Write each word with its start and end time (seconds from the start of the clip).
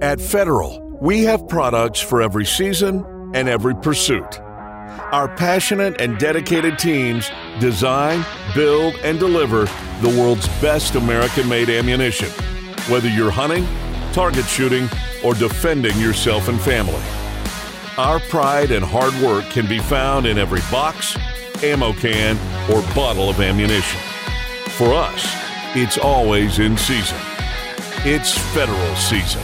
At 0.00 0.20
Federal, 0.20 0.80
we 1.00 1.24
have 1.24 1.48
products 1.48 1.98
for 1.98 2.22
every 2.22 2.44
season 2.44 3.04
and 3.34 3.48
every 3.48 3.74
pursuit. 3.74 4.38
Our 5.10 5.26
passionate 5.34 6.00
and 6.00 6.16
dedicated 6.18 6.78
teams 6.78 7.28
design, 7.58 8.24
build, 8.54 8.94
and 9.02 9.18
deliver 9.18 9.64
the 10.00 10.16
world's 10.16 10.46
best 10.60 10.94
American 10.94 11.48
made 11.48 11.68
ammunition, 11.68 12.28
whether 12.88 13.08
you're 13.08 13.32
hunting, 13.32 13.66
target 14.12 14.44
shooting, 14.44 14.88
or 15.24 15.34
defending 15.34 15.98
yourself 15.98 16.46
and 16.46 16.60
family. 16.60 17.02
Our 17.96 18.20
pride 18.20 18.70
and 18.70 18.84
hard 18.84 19.14
work 19.14 19.46
can 19.50 19.66
be 19.66 19.80
found 19.80 20.26
in 20.26 20.38
every 20.38 20.60
box, 20.70 21.18
ammo 21.60 21.92
can, 21.92 22.36
or 22.70 22.82
bottle 22.94 23.28
of 23.28 23.40
ammunition. 23.40 23.98
For 24.76 24.94
us, 24.94 25.26
it's 25.74 25.98
always 25.98 26.60
in 26.60 26.76
season. 26.76 27.18
It's 28.04 28.38
federal 28.54 28.94
season. 28.94 29.42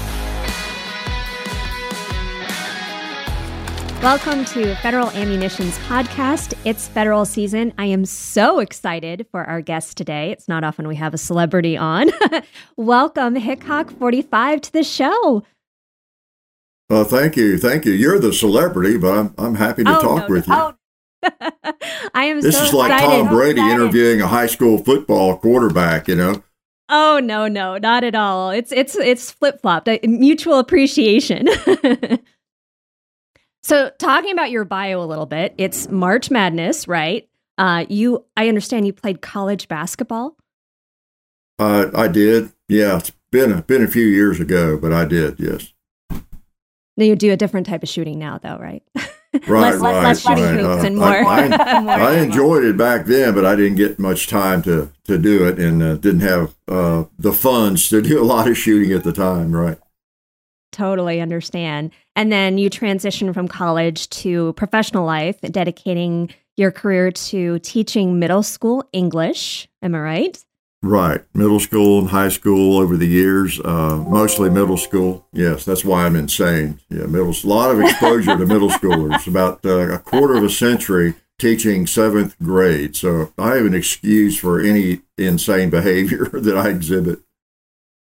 Welcome 4.05 4.45
to 4.47 4.75
Federal 4.77 5.09
Ammunitions 5.13 5.79
Podcast. 5.79 6.53
It's 6.67 6.89
federal 6.89 7.25
season. 7.25 7.73
I 7.79 7.87
am 7.87 8.05
so 8.05 8.59
excited 8.59 9.27
for 9.31 9.45
our 9.45 9.63
guest 9.63 9.97
today. 9.97 10.31
It's 10.31 10.47
not 10.47 10.63
often 10.63 10.87
we 10.87 10.97
have 10.97 11.15
a 11.15 11.19
celebrity 11.19 11.79
on. 11.79 12.11
Welcome, 12.77 13.35
Hickok 13.37 13.91
45, 13.99 14.61
to 14.61 14.73
the 14.75 14.85
show. 14.85 15.43
Well, 16.91 17.05
thank 17.05 17.35
you. 17.39 17.57
Thank 17.57 17.87
you. 17.87 17.93
You're 17.93 18.19
the 18.19 18.35
celebrity, 18.35 18.99
but 18.99 19.17
I'm, 19.19 19.35
I'm 19.39 19.55
happy 19.55 19.85
to 19.85 19.97
Oh, 19.97 20.01
talk 20.03 20.29
no, 20.29 20.35
with 20.35 20.49
no. 20.49 20.75
you. 21.23 21.31
Oh. 21.33 21.51
I 22.15 22.25
am 22.27 22.43
This 22.43 22.59
so 22.59 22.65
is 22.65 22.73
like 22.75 22.93
excited. 22.93 23.25
Tom 23.25 23.35
Brady 23.35 23.61
Excited. 23.61 23.73
interviewing 23.81 24.21
a 24.21 24.27
high 24.27 24.47
school 24.47 24.77
football 24.85 25.39
quarterback, 25.39 26.09
you 26.09 26.15
know? 26.17 26.43
Oh 26.91 27.21
no, 27.25 27.49
no, 27.49 27.79
not 27.79 28.05
at 28.05 28.15
all. 28.15 28.51
It's 28.51 28.71
it's 28.71 28.95
it's 28.97 29.31
flip 29.31 29.63
flopped. 29.63 29.89
Uh, 29.89 29.97
mutual 30.05 30.59
appreciation. 30.59 31.49
so, 33.65 33.91
talking 33.99 34.31
about 34.31 34.51
your 34.51 34.65
bio 34.67 35.03
a 35.03 35.07
little 35.07 35.25
bit, 35.25 35.55
it's 35.57 35.89
March 35.89 36.31
Madness, 36.31 36.87
right? 36.87 37.27
Uh, 37.57 37.87
you, 37.89 38.25
I 38.37 38.49
understand 38.49 38.87
you 38.87 38.93
played 38.93 39.23
college 39.23 39.69
basketball. 39.69 40.37
Uh, 41.59 41.87
I 41.95 42.09
did. 42.09 42.53
Yeah, 42.69 42.99
it's 42.99 43.13
been 43.31 43.53
a, 43.53 43.63
been 43.63 43.83
a 43.83 43.89
few 43.89 44.05
years 44.07 44.39
ago, 44.39 44.77
but 44.77 44.93
I 44.93 45.07
did, 45.07 45.41
yes. 45.41 45.73
Now 46.11 47.07
you 47.07 47.17
do 47.17 47.33
a 47.33 47.37
different 47.39 47.67
type 47.67 47.83
of 47.83 47.89
shooting 47.89 48.19
now, 48.19 48.39
though, 48.39 48.59
right? 48.59 48.83
Right, 49.49 49.75
less, 49.75 49.81
right, 49.81 50.03
less 50.05 50.27
right. 50.27 50.61
Uh, 50.61 50.77
and 50.85 51.03
I- 51.03 51.23
more. 51.23 51.31
I- 51.31 51.81
more 51.81 51.93
I 51.93 52.19
enjoyed 52.19 52.65
it 52.65 52.77
back 52.77 53.07
then, 53.07 53.35
but 53.35 53.45
I 53.45 53.57
didn't 53.57 53.75
get 53.75 53.99
much 53.99 54.29
time 54.29 54.63
to, 54.63 54.93
to 55.07 55.19
do 55.19 55.49
it 55.49 55.59
and 55.59 55.83
uh, 55.83 55.97
didn't 55.97 56.21
have 56.21 56.55
uh, 56.69 57.05
the 57.19 57.33
funds 57.33 57.89
to 57.89 58.01
do 58.01 58.23
a 58.23 58.25
lot 58.25 58.47
of 58.49 58.57
shooting 58.57 58.93
at 58.93 59.03
the 59.03 59.13
time, 59.13 59.51
right? 59.51 59.77
Totally 60.75 61.21
understand. 61.21 61.93
And 62.17 62.33
then 62.33 62.59
you 62.59 62.69
transition 62.69 63.33
from 63.33 63.47
college 63.47 64.11
to 64.11 64.55
professional 64.55 65.07
life, 65.07 65.41
dedicating 65.41 66.35
your 66.57 66.73
career 66.73 67.13
to 67.13 67.61
teaching 67.61 68.19
middle 68.19 68.43
school 68.43 68.83
English. 68.93 69.69
Am 69.83 69.95
I 69.95 70.01
right? 70.01 70.45
Right. 70.83 71.21
Middle 71.33 71.61
school 71.61 72.01
and 72.01 72.09
high 72.09 72.29
school 72.29 72.79
over 72.79 72.97
the 72.97 73.07
years, 73.07 73.61
uh, 73.61 74.05
mostly 74.09 74.51
middle 74.51 74.77
school. 74.77 75.29
Yes, 75.33 75.65
that's 75.65 75.85
why 75.85 76.07
I'm 76.07 76.17
insane. 76.17 76.81
Yeah, 76.91 77.07
middle, 77.07 77.31
a 77.31 77.47
lot 77.47 77.71
of 77.71 77.81
exposure 77.81 78.37
to 78.37 78.45
middle 78.45 78.69
schoolers, 78.69 79.25
about 79.29 79.65
uh, 79.65 79.93
a 79.93 79.99
quarter 80.01 80.35
of 80.35 80.43
a 80.43 80.51
century 80.51 81.15
teaching 81.39 81.87
seventh 81.87 82.37
grade. 82.43 82.97
So 82.97 83.33
I 83.39 83.55
have 83.55 83.67
an 83.67 83.75
excuse 83.75 84.37
for 84.37 84.61
any 84.61 85.03
insane 85.17 85.71
behavior 85.71 86.25
that 86.33 86.57
I 86.57 86.71
exhibit. 86.71 87.21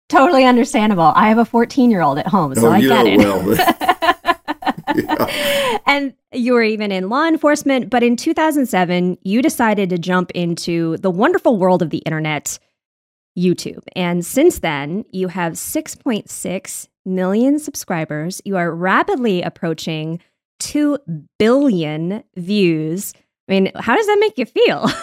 Totally 0.08 0.44
understandable. 0.44 1.12
I 1.14 1.28
have 1.28 1.38
a 1.38 1.44
14 1.44 1.90
year 1.90 2.00
old 2.00 2.18
at 2.18 2.26
home, 2.26 2.54
so 2.54 2.68
oh, 2.68 2.72
I 2.72 2.80
get 2.80 3.06
it. 3.06 3.18
well. 3.18 3.54
yeah. 4.96 5.78
and 5.86 6.14
you 6.32 6.54
were 6.54 6.62
even 6.62 6.90
in 6.92 7.08
law 7.08 7.26
enforcement, 7.26 7.90
but 7.90 8.02
in 8.02 8.16
2007, 8.16 9.18
you 9.22 9.42
decided 9.42 9.90
to 9.90 9.98
jump 9.98 10.30
into 10.32 10.96
the 10.98 11.10
wonderful 11.10 11.58
world 11.58 11.82
of 11.82 11.90
the 11.90 11.98
internet, 11.98 12.58
YouTube. 13.38 13.82
And 13.94 14.24
since 14.24 14.60
then, 14.60 15.04
you 15.10 15.28
have 15.28 15.54
6.6 15.54 16.88
million 17.04 17.58
subscribers. 17.58 18.40
You 18.44 18.56
are 18.56 18.74
rapidly 18.74 19.42
approaching 19.42 20.20
2 20.60 20.98
billion 21.38 22.24
views. 22.36 23.14
I 23.48 23.52
mean, 23.52 23.72
how 23.76 23.96
does 23.96 24.06
that 24.06 24.18
make 24.20 24.38
you 24.38 24.46
feel? 24.46 24.86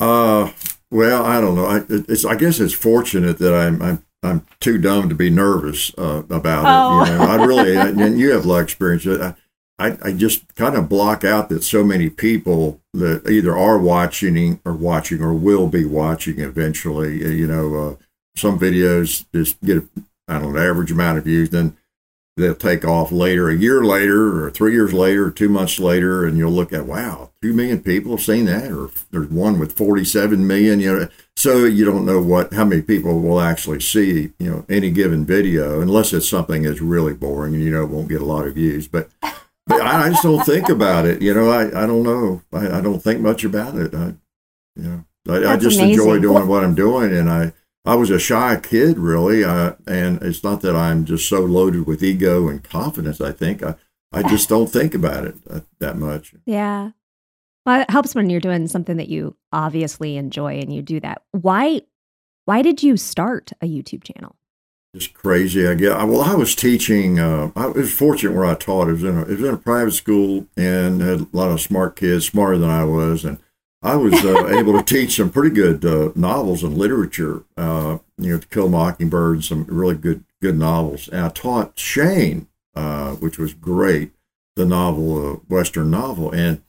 Uh, 0.00 0.52
well, 0.92 1.24
I 1.24 1.40
don't 1.40 1.56
know. 1.56 1.66
I, 1.66 1.80
it's, 1.88 2.24
I 2.24 2.36
guess 2.36 2.60
it's 2.60 2.72
fortunate 2.72 3.38
that 3.38 3.52
I'm, 3.52 3.82
I'm, 3.82 4.04
I'm 4.22 4.44
too 4.60 4.78
dumb 4.78 5.08
to 5.08 5.14
be 5.14 5.30
nervous 5.30 5.92
uh, 5.96 6.22
about 6.30 6.64
Oh. 6.66 7.02
it. 7.04 7.08
You 7.12 7.18
know, 7.18 7.24
I 7.24 7.44
really, 7.44 7.76
and 8.02 8.18
you 8.18 8.32
have 8.32 8.44
a 8.44 8.48
lot 8.48 8.58
of 8.58 8.64
experience. 8.64 9.06
I, 9.06 9.34
I, 9.80 9.96
I 10.02 10.12
just 10.12 10.54
kind 10.56 10.74
of 10.74 10.88
block 10.88 11.22
out 11.24 11.48
that 11.50 11.62
so 11.62 11.84
many 11.84 12.10
people 12.10 12.80
that 12.94 13.28
either 13.30 13.56
are 13.56 13.78
watching 13.78 14.60
or 14.64 14.72
watching 14.72 15.22
or 15.22 15.32
will 15.34 15.68
be 15.68 15.84
watching 15.84 16.40
eventually. 16.40 17.18
You 17.36 17.46
know, 17.46 17.74
uh, 17.74 17.94
some 18.36 18.58
videos 18.58 19.24
just 19.32 19.60
get, 19.62 19.84
I 20.26 20.40
don't 20.40 20.52
know, 20.52 20.58
average 20.60 20.90
amount 20.90 21.18
of 21.18 21.24
views, 21.24 21.50
then 21.50 21.76
they'll 22.38 22.54
take 22.54 22.84
off 22.84 23.12
later, 23.12 23.50
a 23.50 23.56
year 23.56 23.84
later, 23.84 24.44
or 24.44 24.50
three 24.50 24.72
years 24.72 24.94
later, 24.94 25.26
or 25.26 25.30
two 25.30 25.48
months 25.48 25.78
later, 25.78 26.24
and 26.24 26.38
you'll 26.38 26.52
look 26.52 26.72
at, 26.72 26.86
wow, 26.86 27.30
two 27.42 27.52
million 27.52 27.82
people 27.82 28.12
have 28.12 28.24
seen 28.24 28.46
that, 28.46 28.70
or 28.70 28.90
there's 29.10 29.28
one 29.28 29.58
with 29.58 29.76
47 29.76 30.46
million, 30.46 30.80
you 30.80 30.98
know. 30.98 31.08
So 31.36 31.64
you 31.64 31.84
don't 31.84 32.06
know 32.06 32.22
what, 32.22 32.54
how 32.54 32.64
many 32.64 32.82
people 32.82 33.20
will 33.20 33.40
actually 33.40 33.80
see, 33.80 34.32
you 34.38 34.50
know, 34.50 34.64
any 34.68 34.90
given 34.90 35.24
video, 35.26 35.80
unless 35.80 36.12
it's 36.12 36.28
something 36.28 36.62
that's 36.62 36.80
really 36.80 37.12
boring 37.12 37.54
and 37.54 37.62
you 37.62 37.70
know 37.70 37.84
won't 37.86 38.08
get 38.08 38.22
a 38.22 38.26
lot 38.26 38.46
of 38.46 38.54
views. 38.54 38.88
But, 38.88 39.10
but 39.66 39.82
I, 39.82 40.08
just 40.08 40.22
don't 40.22 40.44
think 40.44 40.68
about 40.68 41.04
it, 41.04 41.20
you 41.20 41.34
know. 41.34 41.50
I, 41.50 41.66
I 41.66 41.86
don't 41.86 42.02
know. 42.02 42.42
I, 42.52 42.78
I 42.78 42.80
don't 42.80 43.00
think 43.00 43.20
much 43.20 43.44
about 43.44 43.76
it. 43.76 43.94
I, 43.94 44.14
you 44.76 44.82
know, 44.82 45.04
I, 45.28 45.52
I 45.52 45.56
just 45.56 45.78
enjoy 45.78 46.18
doing 46.18 46.46
what 46.46 46.64
I'm 46.64 46.74
doing, 46.74 47.14
and 47.14 47.28
I, 47.28 47.52
I 47.84 47.94
was 47.94 48.10
a 48.10 48.18
shy 48.18 48.56
kid, 48.62 48.98
really, 48.98 49.44
uh, 49.44 49.74
and 49.86 50.20
it's 50.22 50.44
not 50.44 50.60
that 50.60 50.76
I'm 50.76 51.04
just 51.04 51.28
so 51.28 51.40
loaded 51.40 51.86
with 51.86 52.02
ego 52.02 52.48
and 52.48 52.62
confidence. 52.62 53.20
I 53.20 53.32
think 53.32 53.62
I, 53.62 53.76
I 54.12 54.22
just 54.22 54.48
don't 54.50 54.68
think 54.68 54.94
about 54.94 55.24
it 55.24 55.36
uh, 55.48 55.60
that 55.78 55.96
much. 55.96 56.34
Yeah. 56.44 56.90
Well, 57.64 57.82
it 57.82 57.90
helps 57.90 58.14
when 58.14 58.30
you're 58.30 58.40
doing 58.40 58.66
something 58.66 58.96
that 58.96 59.08
you 59.08 59.36
obviously 59.52 60.16
enjoy 60.16 60.58
and 60.58 60.72
you 60.72 60.82
do 60.82 61.00
that. 61.00 61.22
Why 61.32 61.82
why 62.46 62.62
did 62.62 62.82
you 62.82 62.96
start 62.96 63.52
a 63.60 63.66
YouTube 63.66 64.04
channel? 64.04 64.34
Just 64.94 65.12
crazy, 65.12 65.68
I 65.68 65.74
guess. 65.74 66.02
Well, 66.02 66.22
I 66.22 66.34
was 66.34 66.54
teaching. 66.54 67.18
Uh, 67.18 67.50
I 67.54 67.66
was 67.66 67.92
fortunate 67.92 68.34
where 68.34 68.46
I 68.46 68.54
taught. 68.54 68.88
It 68.88 68.92
was 68.92 69.04
in 69.04 69.18
a, 69.18 69.20
it 69.20 69.28
was 69.28 69.42
in 69.42 69.54
a 69.54 69.58
private 69.58 69.92
school 69.92 70.46
and 70.56 71.02
had 71.02 71.20
a 71.20 71.26
lot 71.32 71.50
of 71.50 71.60
smart 71.60 71.96
kids, 71.96 72.26
smarter 72.26 72.56
than 72.56 72.70
I 72.70 72.84
was, 72.84 73.22
and 73.22 73.38
I 73.82 73.94
was 73.96 74.12
uh, 74.24 74.48
able 74.48 74.72
to 74.76 74.82
teach 74.82 75.16
some 75.16 75.30
pretty 75.30 75.54
good 75.54 75.84
uh, 75.84 76.10
novels 76.16 76.62
and 76.64 76.76
literature. 76.76 77.44
Uh, 77.56 77.98
you 78.18 78.32
know, 78.32 78.38
To 78.38 78.48
Kill 78.48 78.68
Mockingbird, 78.68 79.44
some 79.44 79.64
really 79.68 79.94
good 79.94 80.24
good 80.42 80.58
novels. 80.58 81.08
And 81.08 81.20
I 81.20 81.28
taught 81.28 81.78
Shane, 81.78 82.48
uh, 82.74 83.12
which 83.12 83.38
was 83.38 83.54
great, 83.54 84.12
the 84.56 84.64
novel, 84.66 85.32
uh, 85.32 85.36
Western 85.48 85.90
novel, 85.90 86.32
and 86.32 86.62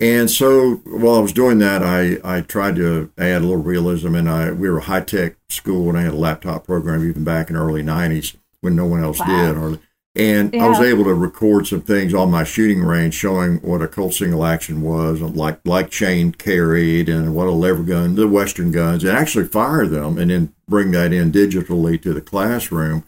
and 0.00 0.30
so 0.30 0.76
while 0.84 1.16
I 1.16 1.20
was 1.20 1.32
doing 1.32 1.58
that, 1.58 1.82
I, 1.82 2.18
I 2.22 2.40
tried 2.42 2.76
to 2.76 3.10
add 3.18 3.38
a 3.38 3.44
little 3.44 3.56
realism, 3.56 4.14
and 4.14 4.28
I 4.30 4.52
we 4.52 4.68
were 4.70 4.78
a 4.78 4.82
high 4.84 5.00
tech 5.00 5.36
school, 5.48 5.88
and 5.88 5.98
I 5.98 6.02
had 6.02 6.12
a 6.14 6.16
laptop 6.16 6.66
program 6.66 7.08
even 7.08 7.24
back 7.24 7.48
in 7.48 7.56
the 7.56 7.62
early 7.62 7.82
'90s 7.82 8.36
when 8.60 8.76
no 8.76 8.86
one 8.86 9.02
else 9.02 9.18
Wow. 9.20 9.26
did. 9.26 9.56
Or, 9.56 9.78
and 10.18 10.54
I 10.56 10.68
was 10.68 10.80
able 10.80 11.04
to 11.04 11.14
record 11.14 11.68
some 11.68 11.80
things 11.80 12.12
on 12.12 12.30
my 12.30 12.42
shooting 12.42 12.82
range 12.82 13.14
showing 13.14 13.58
what 13.58 13.82
a 13.82 13.86
Colt 13.88 14.14
single 14.14 14.44
action 14.44 14.82
was, 14.82 15.20
like 15.20 15.60
like 15.64 15.92
Shane 15.92 16.32
carried, 16.32 17.08
and 17.08 17.34
what 17.34 17.46
a 17.46 17.52
lever 17.52 17.84
gun, 17.84 18.16
the 18.16 18.26
Western 18.26 18.72
guns, 18.72 19.04
and 19.04 19.16
actually 19.16 19.46
fire 19.46 19.86
them, 19.86 20.18
and 20.18 20.30
then 20.30 20.52
bring 20.66 20.90
that 20.90 21.12
in 21.12 21.30
digitally 21.30 22.00
to 22.02 22.12
the 22.12 22.20
classroom 22.20 23.04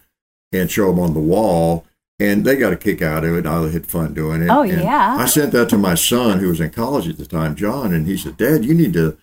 and 0.53 0.71
show 0.71 0.87
them 0.87 1.01
on 1.01 1.15
the 1.15 1.21
wall. 1.21 1.85
And 2.21 2.45
they 2.45 2.55
got 2.55 2.73
a 2.73 2.77
kick 2.77 3.03
out 3.03 3.25
of 3.25 3.35
it. 3.35 3.47
I 3.47 3.69
had 3.71 3.87
fun 3.87 4.13
doing 4.15 4.43
it. 4.43 4.51
Oh, 4.51 4.63
And 4.63 4.83
yeah. 4.83 5.17
I 5.19 5.25
sent 5.25 5.53
that 5.53 5.71
to 5.71 5.79
my 5.79 5.95
son, 5.95 6.39
who 6.39 6.49
was 6.49 6.61
in 6.61 6.71
college 6.71 7.09
at 7.09 7.17
the 7.17 7.27
time, 7.27 7.57
John, 7.57 7.93
and 7.93 8.07
he 8.07 8.17
said, 8.17 8.37
"Dad, 8.37 8.65
you 8.65 8.75
need 8.75 8.93
to 8.93 9.17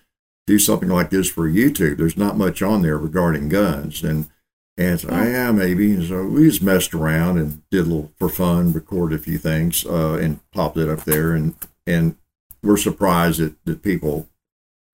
do 0.46 0.58
something 0.58 0.88
like 0.88 1.10
this 1.10 1.30
for 1.30 1.48
YouTube. 1.48 1.96
There's 1.96 2.16
not 2.16 2.36
much 2.36 2.60
on 2.60 2.82
there 2.82 2.98
regarding 2.98 3.48
guns." 3.48 4.02
And 4.02 4.28
and 4.78 5.00
so, 5.00 5.08
yeah, 5.10 5.50
maybe. 5.50 5.92
And 5.94 6.06
so 6.06 6.24
we 6.24 6.48
just 6.48 6.62
messed 6.62 6.94
around 6.94 7.36
and 7.36 7.68
did 7.68 7.80
a 7.80 7.88
little 7.88 8.12
for 8.16 8.28
fun, 8.28 8.72
recorded 8.72 9.18
a 9.18 9.22
few 9.22 9.36
things, 9.36 9.84
uh, 9.84 10.14
and 10.14 10.40
popped 10.52 10.76
it 10.76 10.88
up 10.88 11.04
there. 11.04 11.32
And 11.32 11.54
and 11.84 12.16
we're 12.62 12.76
surprised 12.76 13.40
that, 13.40 13.54
that 13.64 13.82
people, 13.82 14.28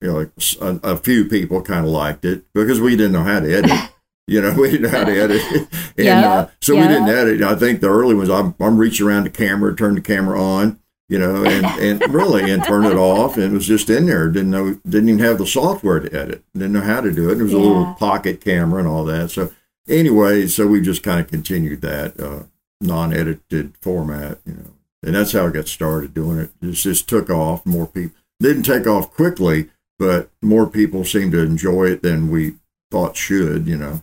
you 0.01 0.07
know, 0.07 0.17
like 0.17 0.31
a, 0.59 0.91
a 0.91 0.97
few 0.97 1.25
people 1.25 1.61
kind 1.61 1.85
of 1.85 1.91
liked 1.91 2.25
it 2.25 2.45
because 2.53 2.81
we 2.81 2.95
didn't 2.95 3.11
know 3.11 3.23
how 3.23 3.39
to 3.39 3.53
edit. 3.53 3.71
You 4.27 4.41
know, 4.41 4.55
we 4.59 4.71
didn't 4.71 4.91
know 4.91 4.97
how 4.97 5.03
to 5.03 5.21
edit. 5.21 5.39
and 5.61 5.69
Yeah, 5.97 6.27
uh, 6.27 6.49
so 6.59 6.73
yeah. 6.73 6.81
we 6.81 6.87
didn't 6.87 7.09
edit. 7.09 7.43
I 7.43 7.53
think 7.53 7.79
the 7.79 7.89
early 7.89 8.15
ones, 8.15 8.31
I'm, 8.31 8.55
I'm 8.59 8.79
reaching 8.79 9.05
around 9.05 9.25
the 9.25 9.29
camera, 9.29 9.75
turn 9.75 9.93
the 9.93 10.01
camera 10.01 10.41
on, 10.41 10.79
you 11.09 11.19
know, 11.19 11.45
and, 11.45 11.63
and 11.63 12.01
really, 12.11 12.49
and 12.49 12.63
turn 12.63 12.85
it 12.85 12.95
off. 12.95 13.35
And 13.35 13.43
it 13.43 13.51
was 13.51 13.67
just 13.67 13.87
in 13.87 14.07
there. 14.07 14.27
Didn't 14.29 14.49
know, 14.49 14.79
didn't 14.89 15.09
even 15.09 15.23
have 15.23 15.37
the 15.37 15.45
software 15.45 15.99
to 15.99 16.11
edit. 16.11 16.43
Didn't 16.55 16.73
know 16.73 16.81
how 16.81 17.01
to 17.01 17.11
do 17.11 17.29
it. 17.29 17.39
It 17.39 17.43
was 17.43 17.53
a 17.53 17.59
little 17.59 17.93
pocket 17.99 18.41
camera 18.41 18.79
and 18.79 18.87
all 18.87 19.05
that. 19.05 19.29
So 19.29 19.51
anyway, 19.87 20.47
so 20.47 20.67
we 20.67 20.81
just 20.81 21.03
kind 21.03 21.19
of 21.19 21.27
continued 21.27 21.81
that 21.81 22.19
uh, 22.19 22.43
non-edited 22.81 23.77
format, 23.81 24.39
you 24.45 24.53
know, 24.53 24.71
and 25.03 25.15
that's 25.15 25.33
how 25.33 25.47
I 25.47 25.51
got 25.51 25.67
started 25.67 26.13
doing 26.13 26.39
it. 26.39 26.51
It 26.61 26.71
just 26.71 27.07
took 27.07 27.29
off. 27.29 27.65
More 27.65 27.87
people 27.87 28.17
didn't 28.39 28.63
take 28.63 28.87
off 28.87 29.11
quickly, 29.11 29.69
but 29.97 30.29
more 30.41 30.67
people 30.67 31.03
seemed 31.03 31.31
to 31.33 31.39
enjoy 31.39 31.85
it 31.85 32.01
than 32.01 32.29
we 32.29 32.55
thought 32.91 33.15
should, 33.15 33.67
you 33.67 33.77
know. 33.77 34.01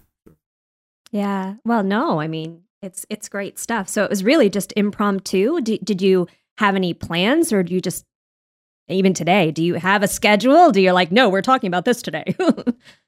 Yeah. 1.10 1.54
Well, 1.64 1.82
no, 1.82 2.20
I 2.20 2.28
mean, 2.28 2.62
it's 2.80 3.04
it's 3.10 3.28
great 3.28 3.58
stuff. 3.58 3.88
So 3.88 4.02
it 4.04 4.10
was 4.10 4.24
really 4.24 4.48
just 4.48 4.72
impromptu. 4.76 5.60
D- 5.60 5.80
did 5.84 6.00
you 6.00 6.26
have 6.58 6.74
any 6.74 6.94
plans 6.94 7.52
or 7.52 7.62
do 7.62 7.74
you 7.74 7.80
just 7.80 8.04
even 8.88 9.14
today, 9.14 9.50
do 9.50 9.62
you 9.62 9.74
have 9.74 10.02
a 10.02 10.08
schedule? 10.08 10.70
Do 10.70 10.80
you 10.80 10.92
like, 10.92 11.12
no, 11.12 11.28
we're 11.28 11.42
talking 11.42 11.68
about 11.68 11.84
this 11.84 12.02
today? 12.02 12.34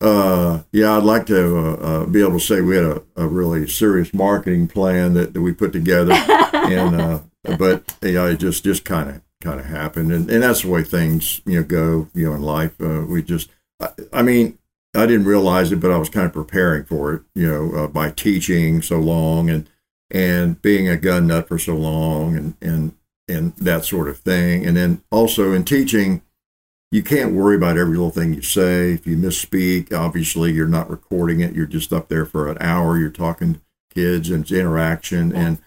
uh, 0.00 0.62
yeah, 0.70 0.96
I'd 0.96 1.02
like 1.02 1.26
to 1.26 1.58
uh, 1.58 1.72
uh, 1.74 2.06
be 2.06 2.20
able 2.20 2.38
to 2.38 2.40
say 2.40 2.60
we 2.60 2.76
had 2.76 2.84
a, 2.84 3.02
a 3.16 3.26
really 3.26 3.66
serious 3.66 4.14
marketing 4.14 4.68
plan 4.68 5.14
that, 5.14 5.34
that 5.34 5.40
we 5.40 5.52
put 5.52 5.72
together, 5.72 6.12
and 6.52 7.00
uh, 7.00 7.20
but 7.58 7.96
you 8.02 8.12
know, 8.12 8.26
it 8.26 8.38
just 8.38 8.64
just 8.64 8.84
kind 8.84 9.10
of 9.10 9.22
kind 9.40 9.58
of 9.58 9.66
happened, 9.66 10.12
and, 10.12 10.30
and 10.30 10.42
that's 10.42 10.62
the 10.62 10.68
way 10.68 10.84
things 10.84 11.40
you 11.44 11.58
know 11.58 11.64
go, 11.64 12.08
you 12.14 12.28
know, 12.28 12.34
in 12.34 12.42
life. 12.42 12.80
Uh, 12.80 13.04
we 13.08 13.22
just, 13.22 13.50
I, 13.80 13.88
I, 14.12 14.22
mean, 14.22 14.58
I 14.94 15.06
didn't 15.06 15.26
realize 15.26 15.72
it, 15.72 15.80
but 15.80 15.90
I 15.90 15.98
was 15.98 16.08
kind 16.08 16.26
of 16.26 16.32
preparing 16.32 16.84
for 16.84 17.14
it, 17.14 17.22
you 17.34 17.48
know, 17.48 17.84
uh, 17.84 17.86
by 17.88 18.10
teaching 18.10 18.82
so 18.82 18.98
long 18.98 19.50
and 19.50 19.68
and 20.10 20.62
being 20.62 20.88
a 20.88 20.96
gun 20.96 21.26
nut 21.26 21.48
for 21.48 21.58
so 21.58 21.74
long, 21.74 22.36
and 22.36 22.54
and 22.62 22.94
and 23.26 23.54
that 23.56 23.84
sort 23.84 24.08
of 24.08 24.18
thing. 24.18 24.64
And 24.64 24.76
then 24.76 25.02
also 25.10 25.52
in 25.52 25.64
teaching, 25.64 26.22
you 26.90 27.02
can't 27.02 27.34
worry 27.34 27.56
about 27.56 27.76
every 27.76 27.96
little 27.96 28.10
thing 28.10 28.32
you 28.32 28.42
say. 28.42 28.92
If 28.92 29.06
you 29.06 29.16
misspeak, 29.16 29.92
obviously 29.92 30.52
you're 30.52 30.66
not 30.66 30.90
recording 30.90 31.40
it. 31.40 31.54
You're 31.54 31.66
just 31.66 31.92
up 31.92 32.08
there 32.08 32.24
for 32.24 32.48
an 32.48 32.56
hour. 32.60 32.98
You're 32.98 33.10
talking 33.10 33.54
to 33.54 33.60
kids 33.94 34.30
and 34.30 34.42
it's 34.42 34.52
interaction, 34.52 35.34
and 35.34 35.58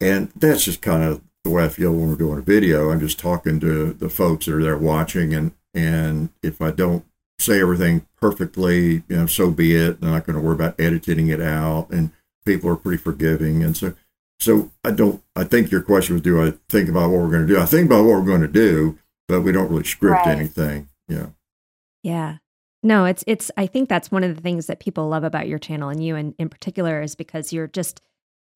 and 0.00 0.30
that's 0.36 0.64
just 0.64 0.80
kind 0.80 1.02
of 1.02 1.22
the 1.44 1.50
way 1.50 1.64
I 1.64 1.68
feel 1.68 1.92
when 1.92 2.08
we're 2.08 2.16
doing 2.16 2.38
a 2.38 2.42
video. 2.42 2.90
I'm 2.90 3.00
just 3.00 3.18
talking 3.18 3.60
to 3.60 3.92
the 3.92 4.08
folks 4.08 4.46
that 4.46 4.54
are 4.54 4.62
there 4.62 4.78
watching, 4.78 5.34
and 5.34 5.52
and 5.74 6.30
if 6.42 6.62
I 6.62 6.70
don't 6.70 7.04
say 7.38 7.60
everything 7.60 8.06
perfectly, 8.20 9.02
you 9.08 9.16
know, 9.16 9.26
so 9.26 9.50
be 9.50 9.74
it. 9.76 9.98
I'm 10.00 10.12
not 10.12 10.26
going 10.26 10.36
to 10.36 10.42
worry 10.42 10.54
about 10.54 10.80
editing 10.80 11.28
it 11.28 11.40
out, 11.40 11.90
and 11.90 12.10
people 12.46 12.70
are 12.70 12.76
pretty 12.76 13.02
forgiving, 13.02 13.62
and 13.62 13.76
so 13.76 13.94
so 14.40 14.70
I 14.82 14.90
don't. 14.90 15.22
I 15.36 15.44
think 15.44 15.70
your 15.70 15.82
question 15.82 16.14
was, 16.14 16.22
do 16.22 16.42
I 16.42 16.54
think 16.68 16.88
about 16.88 17.10
what 17.10 17.20
we're 17.20 17.30
going 17.30 17.46
to 17.46 17.54
do? 17.54 17.60
I 17.60 17.66
think 17.66 17.86
about 17.86 18.04
what 18.04 18.14
we're 18.14 18.26
going 18.26 18.40
to 18.40 18.48
do, 18.48 18.98
but 19.28 19.42
we 19.42 19.52
don't 19.52 19.70
really 19.70 19.84
script 19.84 20.26
right. 20.26 20.38
anything. 20.38 20.88
Yeah. 21.08 21.28
Yeah. 22.02 22.36
No, 22.82 23.06
it's 23.06 23.24
it's. 23.26 23.50
I 23.56 23.66
think 23.66 23.88
that's 23.88 24.10
one 24.10 24.24
of 24.24 24.36
the 24.36 24.42
things 24.42 24.66
that 24.66 24.78
people 24.78 25.08
love 25.08 25.24
about 25.24 25.48
your 25.48 25.58
channel 25.58 25.88
and 25.88 26.04
you, 26.04 26.16
in 26.16 26.34
in 26.38 26.50
particular, 26.50 27.00
is 27.00 27.14
because 27.14 27.52
you're 27.52 27.66
just 27.66 28.00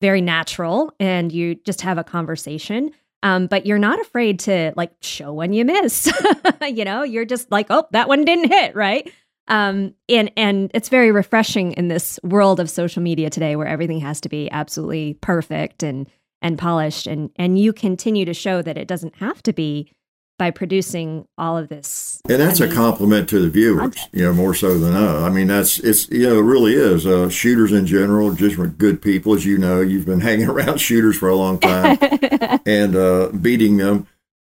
very 0.00 0.20
natural 0.20 0.92
and 1.00 1.32
you 1.32 1.54
just 1.54 1.80
have 1.80 1.98
a 1.98 2.04
conversation. 2.04 2.90
Um, 3.22 3.48
but 3.48 3.66
you're 3.66 3.78
not 3.78 4.00
afraid 4.00 4.38
to 4.40 4.72
like 4.76 4.92
show 5.00 5.32
when 5.32 5.52
you 5.52 5.64
miss. 5.64 6.12
you 6.62 6.84
know, 6.84 7.02
you're 7.02 7.24
just 7.24 7.50
like, 7.50 7.66
oh, 7.70 7.86
that 7.90 8.06
one 8.06 8.24
didn't 8.24 8.52
hit, 8.52 8.76
right? 8.76 9.10
Um, 9.48 9.94
and 10.08 10.30
and 10.36 10.70
it's 10.74 10.90
very 10.90 11.10
refreshing 11.10 11.72
in 11.72 11.88
this 11.88 12.20
world 12.22 12.60
of 12.60 12.70
social 12.70 13.02
media 13.02 13.30
today, 13.30 13.56
where 13.56 13.66
everything 13.66 14.00
has 14.00 14.20
to 14.20 14.28
be 14.28 14.50
absolutely 14.50 15.14
perfect 15.14 15.82
and 15.82 16.06
and 16.42 16.58
polished, 16.58 17.06
and 17.06 17.30
and 17.36 17.58
you 17.58 17.72
continue 17.72 18.26
to 18.26 18.34
show 18.34 18.62
that 18.62 18.76
it 18.76 18.86
doesn't 18.86 19.16
have 19.16 19.42
to 19.44 19.52
be 19.52 19.90
by 20.38 20.50
producing 20.50 21.26
all 21.36 21.58
of 21.58 21.68
this. 21.68 22.22
And 22.28 22.40
that's 22.40 22.60
a 22.60 22.72
compliment 22.72 23.28
to 23.30 23.40
the 23.40 23.50
viewers, 23.50 23.96
you 24.12 24.24
know, 24.24 24.32
more 24.32 24.54
so 24.54 24.78
than 24.78 24.94
us. 24.94 25.22
I 25.22 25.30
mean, 25.30 25.48
that's 25.48 25.78
it's 25.80 26.08
you 26.10 26.28
know, 26.28 26.38
it 26.38 26.42
really 26.42 26.74
is. 26.74 27.06
Uh, 27.06 27.28
shooters 27.28 27.72
in 27.72 27.86
general, 27.86 28.32
just 28.32 28.56
good 28.78 29.02
people, 29.02 29.34
as 29.34 29.44
you 29.44 29.58
know. 29.58 29.80
You've 29.80 30.06
been 30.06 30.20
hanging 30.28 30.48
around 30.48 30.78
shooters 30.78 31.18
for 31.18 31.28
a 31.28 31.36
long 31.36 31.58
time 31.58 31.98
and 32.66 32.96
uh, 32.96 33.28
beating 33.28 33.76
them, 33.76 34.06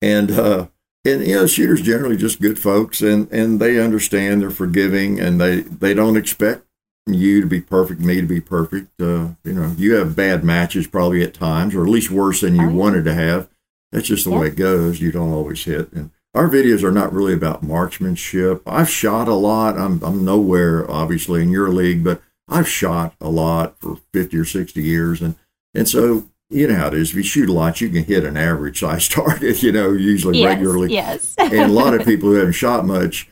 and 0.01 0.31
uh, 0.31 0.67
and 1.05 1.25
you 1.25 1.35
know 1.35 1.47
shooters 1.47 1.81
generally 1.81 2.17
just 2.17 2.41
good 2.41 2.59
folks 2.59 3.01
and 3.01 3.31
and 3.31 3.59
they 3.59 3.79
understand 3.79 4.41
they're 4.41 4.51
forgiving 4.51 5.19
and 5.19 5.39
they 5.39 5.61
they 5.61 5.93
don't 5.93 6.17
expect 6.17 6.65
you 7.07 7.41
to 7.41 7.47
be 7.47 7.59
perfect 7.59 7.99
me 8.01 8.21
to 8.21 8.27
be 8.27 8.39
perfect 8.39 8.89
uh, 9.01 9.29
you 9.43 9.53
know 9.53 9.73
you 9.77 9.95
have 9.95 10.15
bad 10.15 10.43
matches 10.43 10.87
probably 10.87 11.23
at 11.23 11.33
times 11.33 11.73
or 11.73 11.83
at 11.83 11.89
least 11.89 12.11
worse 12.11 12.41
than 12.41 12.55
you 12.55 12.69
oh, 12.69 12.73
wanted 12.73 13.03
to 13.03 13.13
have 13.13 13.49
that's 13.91 14.07
just 14.07 14.25
the 14.25 14.31
way 14.31 14.47
it 14.47 14.55
goes 14.55 15.01
you 15.01 15.11
don't 15.11 15.33
always 15.33 15.63
hit 15.63 15.91
and 15.93 16.11
our 16.33 16.47
videos 16.47 16.83
are 16.83 16.91
not 16.91 17.13
really 17.13 17.33
about 17.33 17.63
marksmanship 17.63 18.61
i've 18.65 18.89
shot 18.89 19.27
a 19.27 19.33
lot 19.33 19.77
i'm, 19.77 20.01
I'm 20.03 20.23
nowhere 20.23 20.89
obviously 20.89 21.41
in 21.41 21.49
your 21.49 21.69
league 21.69 22.03
but 22.03 22.21
i've 22.47 22.67
shot 22.67 23.15
a 23.19 23.29
lot 23.29 23.79
for 23.79 23.97
50 24.13 24.37
or 24.37 24.45
60 24.45 24.81
years 24.81 25.21
and 25.21 25.35
and 25.73 25.87
so 25.87 26.27
you 26.51 26.67
know 26.67 26.75
how 26.75 26.87
it 26.87 26.93
is. 26.93 27.11
If 27.11 27.15
you 27.15 27.23
shoot 27.23 27.49
a 27.49 27.53
lot, 27.53 27.81
you 27.81 27.89
can 27.89 28.03
hit 28.03 28.25
an 28.25 28.37
average 28.37 28.81
size 28.81 29.07
target, 29.09 29.63
you 29.63 29.71
know, 29.71 29.93
usually 29.93 30.39
yes, 30.39 30.45
regularly. 30.45 30.93
Yes. 30.93 31.33
and 31.37 31.53
a 31.53 31.67
lot 31.67 31.93
of 31.93 32.05
people 32.05 32.29
who 32.29 32.35
haven't 32.35 32.53
shot 32.53 32.85
much, 32.85 33.29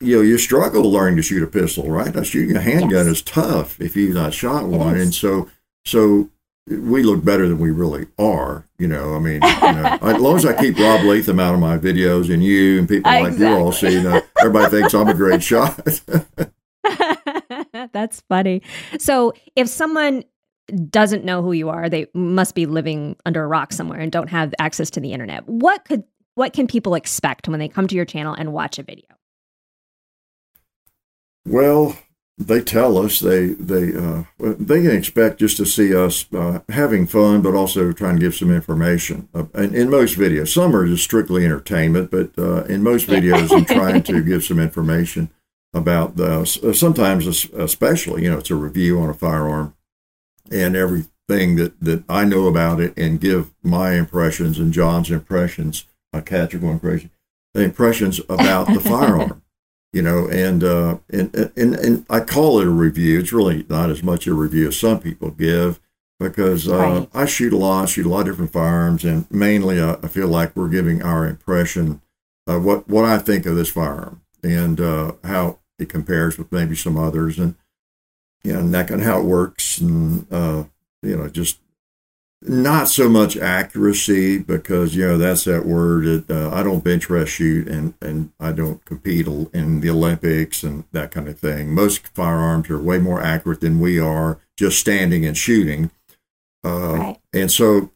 you 0.00 0.16
know, 0.16 0.22
you 0.22 0.36
struggle 0.36 0.90
learning 0.90 1.16
to 1.16 1.22
shoot 1.22 1.42
a 1.42 1.46
pistol, 1.46 1.88
right? 1.88 2.14
Now, 2.14 2.22
shooting 2.22 2.56
a 2.56 2.60
handgun 2.60 3.06
yes. 3.06 3.18
is 3.18 3.22
tough 3.22 3.80
if 3.80 3.96
you've 3.96 4.14
not 4.14 4.34
shot 4.34 4.66
one. 4.66 4.96
And 4.96 5.14
so, 5.14 5.48
so 5.84 6.28
we 6.66 7.02
look 7.02 7.24
better 7.24 7.48
than 7.48 7.58
we 7.58 7.70
really 7.70 8.06
are. 8.18 8.66
You 8.78 8.88
know, 8.88 9.14
I 9.14 9.18
mean, 9.18 9.40
you 9.42 9.72
know, 9.72 9.98
as 10.02 10.20
long 10.20 10.36
as 10.36 10.44
I 10.44 10.54
keep 10.60 10.78
Rob 10.78 11.04
Latham 11.04 11.40
out 11.40 11.54
of 11.54 11.60
my 11.60 11.78
videos 11.78 12.32
and 12.32 12.42
you 12.42 12.78
and 12.78 12.88
people 12.88 13.10
exactly. 13.10 13.30
like 13.30 13.38
you 13.38 13.56
all 13.56 13.72
see, 13.72 13.92
you 13.92 14.02
know, 14.02 14.20
everybody 14.40 14.70
thinks 14.70 14.94
I'm 14.94 15.08
a 15.08 15.14
great 15.14 15.42
shot. 15.42 16.00
That's 17.92 18.20
funny. 18.28 18.62
So 18.98 19.32
if 19.54 19.68
someone 19.68 20.24
doesn't 20.90 21.24
know 21.24 21.42
who 21.42 21.52
you 21.52 21.68
are, 21.68 21.88
they 21.88 22.06
must 22.12 22.54
be 22.54 22.66
living 22.66 23.16
under 23.24 23.44
a 23.44 23.46
rock 23.46 23.72
somewhere 23.72 24.00
and 24.00 24.10
don't 24.10 24.28
have 24.28 24.52
access 24.58 24.90
to 24.90 25.00
the 25.00 25.12
internet. 25.12 25.48
What 25.48 25.84
could 25.84 26.04
what 26.34 26.52
can 26.52 26.66
people 26.66 26.94
expect 26.94 27.48
when 27.48 27.60
they 27.60 27.68
come 27.68 27.86
to 27.86 27.94
your 27.94 28.04
channel 28.04 28.34
and 28.34 28.52
watch 28.52 28.78
a 28.78 28.82
video? 28.82 29.06
Well, 31.46 31.96
they 32.38 32.60
tell 32.60 32.98
us 32.98 33.20
they 33.20 33.48
they 33.48 33.96
uh, 33.96 34.24
they 34.38 34.82
can 34.82 34.90
expect 34.90 35.40
just 35.40 35.56
to 35.56 35.64
see 35.64 35.94
us 35.94 36.26
uh, 36.34 36.60
having 36.68 37.06
fun, 37.06 37.40
but 37.40 37.54
also 37.54 37.92
trying 37.92 38.16
to 38.16 38.20
give 38.20 38.34
some 38.34 38.52
information. 38.52 39.28
Uh, 39.34 39.44
and 39.54 39.74
in 39.74 39.88
most 39.88 40.18
videos, 40.18 40.48
some 40.48 40.76
are 40.76 40.86
just 40.86 41.04
strictly 41.04 41.44
entertainment, 41.44 42.10
but 42.10 42.30
uh, 42.38 42.64
in 42.64 42.82
most 42.82 43.06
videos, 43.06 43.50
I'm 43.50 43.64
trying 43.64 44.02
to 44.02 44.22
give 44.24 44.44
some 44.44 44.58
information 44.58 45.30
about 45.72 46.16
the. 46.16 46.44
Sometimes, 46.44 47.26
especially, 47.26 48.24
you 48.24 48.30
know, 48.30 48.38
it's 48.38 48.50
a 48.50 48.54
review 48.54 49.00
on 49.00 49.08
a 49.08 49.14
firearm 49.14 49.74
and 50.50 50.76
everything 50.76 51.56
that, 51.56 51.80
that 51.80 52.04
I 52.08 52.24
know 52.24 52.46
about 52.46 52.80
it 52.80 52.96
and 52.96 53.20
give 53.20 53.52
my 53.62 53.94
impressions 53.94 54.58
and 54.58 54.72
John's 54.72 55.10
impressions, 55.10 55.84
my 56.12 56.20
catchable 56.20 56.70
impression, 56.70 57.10
the 57.54 57.62
impressions 57.62 58.20
about 58.28 58.66
the 58.72 58.80
firearm. 58.80 59.42
You 59.96 60.02
know, 60.02 60.28
and, 60.28 60.62
uh, 60.62 60.98
and 61.08 61.34
and 61.56 61.74
and 61.74 62.04
I 62.10 62.20
call 62.20 62.60
it 62.60 62.66
a 62.66 62.70
review. 62.70 63.18
It's 63.18 63.32
really 63.32 63.64
not 63.66 63.88
as 63.88 64.02
much 64.02 64.26
a 64.26 64.34
review 64.34 64.68
as 64.68 64.78
some 64.78 65.00
people 65.00 65.30
give 65.30 65.80
because 66.20 66.68
uh, 66.68 66.76
right. 66.76 67.08
I 67.14 67.24
shoot 67.24 67.54
a 67.54 67.56
lot, 67.56 67.84
I 67.84 67.86
shoot 67.86 68.04
a 68.04 68.10
lot 68.10 68.20
of 68.20 68.26
different 68.26 68.52
firearms, 68.52 69.06
and 69.06 69.24
mainly 69.30 69.80
uh, 69.80 69.96
I 70.02 70.08
feel 70.08 70.28
like 70.28 70.54
we're 70.54 70.68
giving 70.68 71.02
our 71.02 71.26
impression 71.26 72.02
of 72.46 72.62
what 72.62 72.86
what 72.90 73.06
I 73.06 73.16
think 73.16 73.46
of 73.46 73.56
this 73.56 73.70
firearm 73.70 74.20
and 74.42 74.78
uh, 74.82 75.12
how 75.24 75.60
it 75.78 75.88
compares 75.88 76.36
with 76.36 76.52
maybe 76.52 76.76
some 76.76 76.98
others, 76.98 77.38
and 77.38 77.54
you 78.44 78.52
know, 78.52 78.60
neck 78.60 78.90
and 78.90 79.02
how 79.02 79.20
it 79.20 79.24
works, 79.24 79.78
and 79.78 80.30
uh, 80.30 80.64
you 81.00 81.16
know, 81.16 81.26
just 81.30 81.58
not 82.48 82.88
so 82.88 83.08
much 83.08 83.36
accuracy 83.36 84.38
because 84.38 84.94
you 84.94 85.06
know 85.06 85.18
that's 85.18 85.44
that 85.44 85.66
word. 85.66 86.26
That, 86.26 86.30
uh, 86.30 86.54
I 86.54 86.62
don't 86.62 86.84
bench 86.84 87.08
press 87.08 87.28
shoot, 87.28 87.68
and 87.68 87.94
and 88.00 88.30
I 88.38 88.52
don't 88.52 88.84
compete 88.84 89.26
in 89.26 89.80
the 89.80 89.90
Olympics 89.90 90.62
and 90.62 90.84
that 90.92 91.10
kind 91.10 91.28
of 91.28 91.38
thing. 91.38 91.74
Most 91.74 92.08
firearms 92.08 92.70
are 92.70 92.78
way 92.78 92.98
more 92.98 93.22
accurate 93.22 93.60
than 93.60 93.80
we 93.80 93.98
are 93.98 94.38
just 94.56 94.78
standing 94.78 95.24
and 95.24 95.36
shooting. 95.36 95.90
Uh, 96.64 96.96
right. 96.96 97.16
And 97.32 97.50
so, 97.50 97.90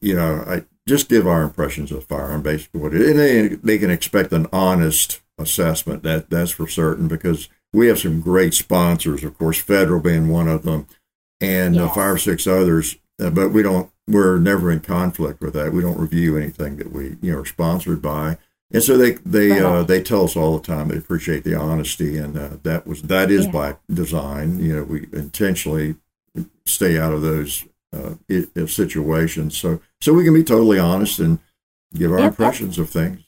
you 0.00 0.14
know, 0.14 0.44
I 0.46 0.64
just 0.88 1.08
give 1.08 1.26
our 1.26 1.42
impressions 1.42 1.92
of 1.92 2.04
firearm 2.04 2.42
basically 2.42 2.80
what 2.80 2.94
it 2.94 3.00
is. 3.00 3.10
And 3.10 3.18
they, 3.18 3.56
they 3.56 3.78
can 3.78 3.90
expect 3.90 4.32
an 4.32 4.46
honest 4.52 5.20
assessment. 5.38 6.02
That 6.02 6.30
that's 6.30 6.52
for 6.52 6.68
certain 6.68 7.08
because 7.08 7.48
we 7.72 7.88
have 7.88 7.98
some 7.98 8.20
great 8.20 8.54
sponsors, 8.54 9.22
of 9.24 9.36
course, 9.36 9.58
Federal 9.58 10.00
being 10.00 10.28
one 10.28 10.48
of 10.48 10.62
them, 10.62 10.86
and 11.40 11.76
uh, 11.76 11.82
yes. 11.82 11.90
uh, 11.90 11.94
five 11.94 12.14
or 12.14 12.18
six 12.18 12.46
others. 12.46 12.96
Uh, 13.20 13.30
but 13.30 13.50
we 13.50 13.62
don't. 13.62 13.90
We're 14.08 14.38
never 14.38 14.70
in 14.70 14.80
conflict 14.80 15.40
with 15.40 15.54
that. 15.54 15.72
We 15.72 15.82
don't 15.82 15.98
review 15.98 16.36
anything 16.36 16.76
that 16.76 16.92
we 16.92 17.16
you 17.20 17.32
know 17.32 17.40
are 17.40 17.44
sponsored 17.44 18.00
by. 18.00 18.38
And 18.72 18.82
so 18.82 18.96
they 18.96 19.12
they 19.24 19.60
uh, 19.60 19.84
they 19.84 20.02
tell 20.02 20.24
us 20.24 20.36
all 20.36 20.58
the 20.58 20.66
time 20.66 20.88
they 20.88 20.96
appreciate 20.96 21.44
the 21.44 21.54
honesty, 21.54 22.18
and 22.18 22.36
uh, 22.36 22.50
that 22.64 22.86
was 22.86 23.02
that 23.02 23.30
is 23.30 23.46
yeah. 23.46 23.52
by 23.52 23.76
design. 23.92 24.58
You 24.58 24.76
know, 24.76 24.82
we 24.82 25.06
intentionally 25.12 25.96
stay 26.64 26.98
out 26.98 27.12
of 27.12 27.22
those 27.22 27.64
uh, 27.92 28.14
situations, 28.66 29.56
so 29.56 29.80
so 30.00 30.12
we 30.12 30.24
can 30.24 30.34
be 30.34 30.42
totally 30.42 30.80
honest 30.80 31.20
and 31.20 31.38
give 31.94 32.10
our 32.10 32.18
yep. 32.18 32.30
impressions 32.30 32.78
of 32.78 32.90
things. 32.90 33.22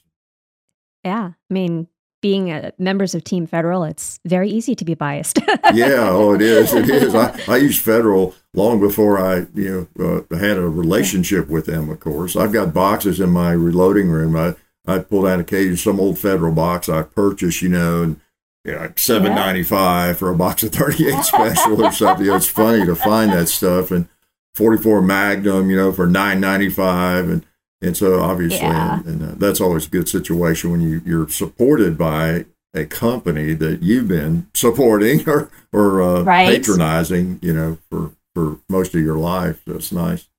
Yeah, 1.05 1.31
I 1.33 1.53
mean, 1.53 1.87
being 2.21 2.51
a, 2.51 2.73
members 2.77 3.15
of 3.15 3.23
Team 3.23 3.47
Federal, 3.47 3.85
it's 3.85 4.19
very 4.25 4.49
easy 4.49 4.75
to 4.75 4.83
be 4.83 4.93
biased. 4.93 5.39
yeah, 5.73 6.09
oh, 6.09 6.33
it 6.33 6.41
is. 6.41 6.73
It 6.73 6.89
is. 6.89 7.15
I, 7.15 7.39
I 7.47 7.55
used 7.57 7.81
Federal 7.81 8.35
long 8.53 8.79
before 8.79 9.19
I, 9.19 9.47
you 9.53 9.87
know, 9.97 10.25
uh, 10.31 10.35
had 10.37 10.57
a 10.57 10.67
relationship 10.67 11.47
with 11.47 11.65
them. 11.65 11.89
Of 11.89 11.99
course, 11.99 12.35
I've 12.35 12.53
got 12.53 12.73
boxes 12.73 13.19
in 13.19 13.29
my 13.29 13.51
reloading 13.51 14.09
room. 14.09 14.35
I 14.35 14.55
I 14.87 14.99
pull 14.99 15.27
out 15.27 15.39
occasionally 15.39 15.77
some 15.77 15.99
old 15.99 16.17
Federal 16.17 16.53
box 16.53 16.89
I 16.89 17.03
purchased, 17.03 17.61
you 17.61 17.69
know, 17.69 18.03
and 18.03 18.21
you 18.65 18.71
know, 18.73 18.91
seven 18.95 19.35
ninety 19.35 19.63
five 19.63 20.17
for 20.17 20.29
a 20.29 20.35
box 20.35 20.63
of 20.63 20.71
thirty 20.73 21.07
eight 21.07 21.23
special 21.23 21.83
or 21.83 21.91
something. 21.91 22.25
You 22.25 22.31
know, 22.31 22.37
it's 22.37 22.47
funny 22.47 22.85
to 22.85 22.95
find 22.95 23.31
that 23.31 23.47
stuff 23.47 23.91
and 23.91 24.07
forty 24.55 24.81
four 24.81 25.01
Magnum, 25.01 25.69
you 25.69 25.75
know, 25.75 25.91
for 25.91 26.07
nine 26.07 26.39
ninety 26.39 26.69
five 26.69 27.29
and 27.29 27.45
and 27.81 27.95
so 27.95 28.21
obviously, 28.21 28.59
yeah. 28.59 28.99
and, 28.99 29.05
and 29.07 29.23
uh, 29.23 29.35
that's 29.37 29.61
always 29.61 29.87
a 29.87 29.89
good 29.89 30.09
situation 30.09 30.71
when 30.71 30.81
you, 30.81 31.01
you're 31.05 31.29
supported 31.29 31.97
by 31.97 32.45
a 32.73 32.85
company 32.85 33.53
that 33.53 33.81
you've 33.81 34.07
been 34.07 34.47
supporting 34.53 35.23
or, 35.29 35.49
or 35.71 36.01
uh, 36.01 36.23
right. 36.23 36.47
patronizing, 36.47 37.39
you 37.41 37.53
know, 37.53 37.77
for, 37.89 38.11
for 38.35 38.59
most 38.69 38.95
of 38.95 39.01
your 39.01 39.17
life. 39.17 39.61
That's 39.65 39.91
nice. 39.91 40.29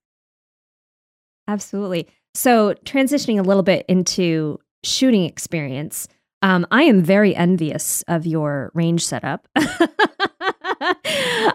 Absolutely. 1.48 2.08
So 2.34 2.74
transitioning 2.84 3.38
a 3.38 3.42
little 3.42 3.62
bit 3.62 3.84
into 3.88 4.60
shooting 4.84 5.24
experience, 5.24 6.08
um, 6.42 6.66
I 6.70 6.84
am 6.84 7.02
very 7.02 7.34
envious 7.34 8.02
of 8.08 8.24
your 8.24 8.70
range 8.72 9.04
setup. 9.04 9.46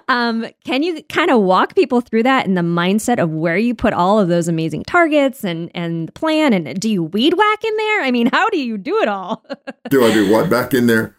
um, 0.08 0.46
can 0.64 0.84
you 0.84 1.02
kind 1.04 1.32
of 1.32 1.42
walk 1.42 1.76
people 1.76 2.02
through 2.02 2.24
that 2.24 2.46
and 2.46 2.56
the 2.56 2.62
mindset 2.62 3.18
of 3.22 3.32
where 3.32 3.58
you 3.58 3.74
put 3.74 3.94
all 3.94 4.20
of 4.20 4.28
those 4.28 4.48
amazing 4.48 4.84
targets 4.84 5.44
and 5.44 5.72
and 5.74 6.10
the 6.10 6.12
plan? 6.12 6.54
And 6.54 6.80
do 6.80 6.90
you 6.90 7.04
weed 7.04 7.34
whack 7.34 7.64
in 7.64 7.78
there? 7.78 8.02
I 8.04 8.12
mean, 8.12 8.30
how 8.32 8.50
do 8.50 8.60
you 8.60 8.78
do 8.78 9.02
it 9.02 9.08
all? 9.08 9.44
do 9.90 10.06
I 10.06 10.14
do 10.14 10.32
what 10.32 10.50
back 10.50 10.74
in 10.74 10.88
there? 10.88 11.16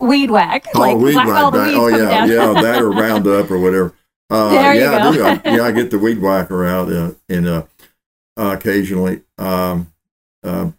Weed 0.00 0.30
whack. 0.30 0.66
Oh, 0.74 0.80
like, 0.80 0.96
weed 0.96 1.14
whack. 1.14 1.28
oh 1.54 1.86
yeah, 1.88 2.24
yeah, 2.26 2.60
that 2.60 2.82
or 2.82 2.90
Roundup 2.92 3.50
or 3.50 3.58
whatever. 3.58 3.94
Uh, 4.34 4.48
there 4.50 4.74
yeah, 4.74 5.10
you 5.10 5.18
go. 5.18 5.24
I 5.26 5.34
do. 5.36 5.48
I, 5.48 5.56
yeah, 5.56 5.62
I 5.64 5.72
get 5.78 5.90
the 5.90 5.98
weed 5.98 6.20
whacker 6.20 6.66
out 6.66 6.92
uh, 6.92 7.12
and 7.28 7.46
uh, 7.46 7.62
occasionally. 8.36 9.22
Um, 9.38 9.92
uh, 10.42 10.70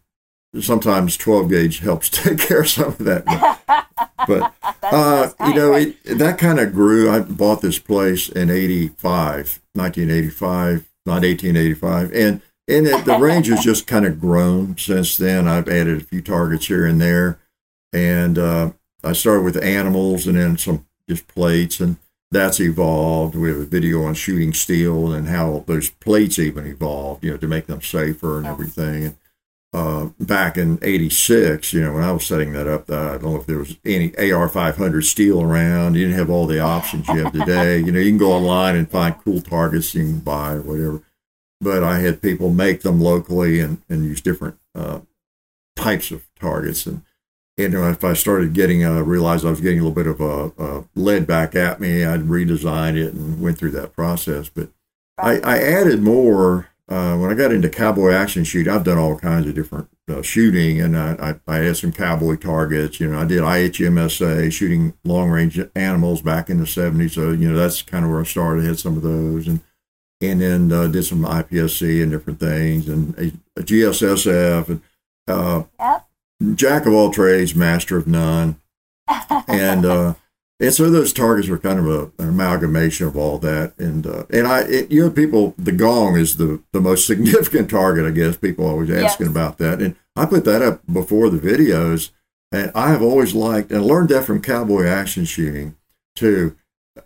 sometimes 0.59 1.17
12 1.17 1.49
gauge 1.49 1.79
helps 1.79 2.09
take 2.09 2.39
care 2.39 2.61
of 2.61 2.69
some 2.69 2.87
of 2.87 2.97
that. 2.99 3.61
But, 4.27 4.53
but 4.61 4.93
uh, 4.93 5.29
you 5.45 5.53
know, 5.53 5.73
it, 5.73 6.03
that 6.17 6.39
kind 6.39 6.59
of 6.59 6.73
grew. 6.73 7.11
I 7.11 7.19
bought 7.19 7.61
this 7.61 7.77
place 7.77 8.27
in 8.27 8.49
85, 8.49 9.61
1985, 9.73 10.89
not 11.05 11.21
1885. 11.21 12.11
And, 12.11 12.41
and 12.67 12.87
it, 12.87 13.05
the 13.05 13.19
range 13.19 13.47
has 13.47 13.63
just 13.63 13.85
kind 13.85 14.03
of 14.03 14.19
grown 14.19 14.77
since 14.77 15.15
then. 15.15 15.47
I've 15.47 15.67
added 15.67 16.01
a 16.01 16.05
few 16.05 16.23
targets 16.23 16.65
here 16.67 16.87
and 16.87 16.99
there. 16.99 17.37
And 17.93 18.39
uh, 18.39 18.71
I 19.03 19.13
started 19.13 19.43
with 19.43 19.63
animals 19.63 20.25
and 20.25 20.37
then 20.37 20.57
some 20.57 20.87
just 21.07 21.27
plates. 21.27 21.79
And 21.79 21.97
that's 22.35 22.59
evolved. 22.59 23.35
We 23.35 23.47
have 23.49 23.57
a 23.57 23.65
video 23.65 24.03
on 24.03 24.13
shooting 24.13 24.53
steel 24.53 25.13
and 25.13 25.27
how 25.27 25.63
those 25.67 25.89
plates 25.89 26.37
even 26.37 26.67
evolved, 26.67 27.23
you 27.23 27.31
know, 27.31 27.37
to 27.37 27.47
make 27.47 27.67
them 27.67 27.81
safer 27.81 28.37
and 28.37 28.45
everything. 28.45 29.05
And, 29.05 29.17
uh, 29.73 30.09
back 30.19 30.57
in 30.57 30.79
86, 30.81 31.73
you 31.73 31.81
know, 31.81 31.93
when 31.93 32.03
I 32.03 32.11
was 32.11 32.25
setting 32.25 32.53
that 32.53 32.67
up, 32.67 32.89
I 32.89 33.17
don't 33.17 33.23
know 33.23 33.35
if 33.37 33.45
there 33.45 33.57
was 33.57 33.77
any 33.85 34.15
AR 34.17 34.49
500 34.49 35.03
steel 35.03 35.41
around. 35.41 35.95
You 35.95 36.05
didn't 36.05 36.19
have 36.19 36.29
all 36.29 36.45
the 36.45 36.59
options 36.59 37.07
you 37.07 37.23
have 37.23 37.33
today. 37.33 37.79
you 37.79 37.91
know, 37.91 37.99
you 37.99 38.11
can 38.11 38.17
go 38.17 38.33
online 38.33 38.75
and 38.75 38.89
find 38.89 39.15
cool 39.23 39.41
targets 39.41 39.95
you 39.95 40.03
can 40.03 40.19
buy 40.19 40.53
or 40.53 40.61
whatever. 40.61 41.03
But 41.61 41.83
I 41.83 41.99
had 41.99 42.21
people 42.21 42.49
make 42.49 42.81
them 42.81 42.99
locally 42.99 43.59
and, 43.61 43.81
and 43.89 44.03
use 44.03 44.21
different 44.21 44.57
uh, 44.73 45.01
types 45.75 46.11
of 46.11 46.27
targets. 46.39 46.85
And, 46.85 47.01
and 47.57 47.73
if 47.73 48.03
I 48.03 48.13
started 48.13 48.53
getting, 48.53 48.83
uh, 48.83 49.01
realized 49.01 49.45
I 49.45 49.49
was 49.49 49.61
getting 49.61 49.79
a 49.79 49.83
little 49.83 49.95
bit 49.95 50.07
of 50.07 50.19
a, 50.19 50.51
a 50.61 50.83
lead 50.95 51.25
back 51.25 51.55
at 51.55 51.79
me, 51.79 52.03
I'd 52.03 52.21
redesign 52.21 52.97
it 52.97 53.13
and 53.13 53.41
went 53.41 53.57
through 53.57 53.71
that 53.71 53.93
process. 53.93 54.49
But 54.49 54.69
I, 55.17 55.39
I 55.39 55.57
added 55.59 56.01
more 56.01 56.69
uh, 56.87 57.17
when 57.17 57.31
I 57.31 57.33
got 57.33 57.51
into 57.51 57.67
cowboy 57.67 58.11
action 58.11 58.43
shooting, 58.43 58.71
I've 58.71 58.83
done 58.83 58.99
all 58.99 59.17
kinds 59.17 59.47
of 59.47 59.55
different 59.55 59.87
uh, 60.07 60.21
shooting, 60.21 60.79
and 60.79 60.95
I, 60.95 61.39
I, 61.47 61.55
I, 61.55 61.57
had 61.57 61.77
some 61.77 61.91
cowboy 61.91 62.35
targets. 62.35 62.99
You 62.99 63.07
know, 63.07 63.19
I 63.19 63.25
did 63.25 63.41
IHMSA 63.41 64.51
shooting 64.51 64.93
long 65.03 65.31
range 65.31 65.59
animals 65.75 66.21
back 66.21 66.47
in 66.47 66.59
the 66.59 66.65
'70s. 66.65 67.11
So 67.15 67.31
you 67.31 67.49
know, 67.49 67.57
that's 67.57 67.81
kind 67.81 68.05
of 68.05 68.11
where 68.11 68.21
I 68.21 68.23
started. 68.23 68.63
I 68.63 68.67
had 68.67 68.79
some 68.79 68.97
of 68.97 69.01
those, 69.01 69.47
and 69.47 69.61
and 70.21 70.41
then 70.41 70.71
uh, 70.71 70.85
did 70.85 71.05
some 71.05 71.23
IPSC 71.23 72.03
and 72.03 72.11
different 72.11 72.39
things, 72.39 72.87
and 72.87 73.17
a, 73.17 73.31
a 73.59 73.63
GSSF, 73.63 74.69
and 74.69 74.81
uh, 75.27 75.63
yep. 75.79 76.04
Jack 76.55 76.85
of 76.85 76.93
all 76.93 77.11
trades, 77.11 77.55
master 77.55 77.97
of 77.97 78.07
none, 78.07 78.59
and 79.47 79.85
uh, 79.85 80.15
and 80.59 80.73
so 80.73 80.89
those 80.89 81.11
targets 81.11 81.49
are 81.49 81.57
kind 81.57 81.79
of 81.79 81.87
a, 81.87 82.23
an 82.23 82.29
amalgamation 82.29 83.07
of 83.07 83.17
all 83.17 83.37
that. 83.39 83.77
And 83.77 84.07
uh, 84.07 84.23
and 84.29 84.47
I, 84.47 84.61
it, 84.61 84.91
you 84.91 85.03
know, 85.03 85.09
people, 85.09 85.53
the 85.57 85.73
gong 85.73 86.15
is 86.15 86.37
the, 86.37 86.61
the 86.71 86.79
most 86.79 87.05
significant 87.07 87.69
target, 87.69 88.05
I 88.05 88.11
guess. 88.11 88.37
People 88.37 88.65
always 88.65 88.89
asking 88.89 89.27
yes. 89.27 89.31
about 89.31 89.57
that. 89.57 89.81
And 89.81 89.95
I 90.15 90.25
put 90.25 90.45
that 90.45 90.61
up 90.61 90.81
before 90.91 91.29
the 91.29 91.39
videos. 91.39 92.11
And 92.51 92.71
I 92.73 92.89
have 92.89 93.01
always 93.01 93.35
liked 93.35 93.71
and 93.71 93.85
learned 93.85 94.09
that 94.09 94.23
from 94.23 94.41
cowboy 94.41 94.85
action 94.85 95.25
shooting 95.25 95.75
to 96.17 96.55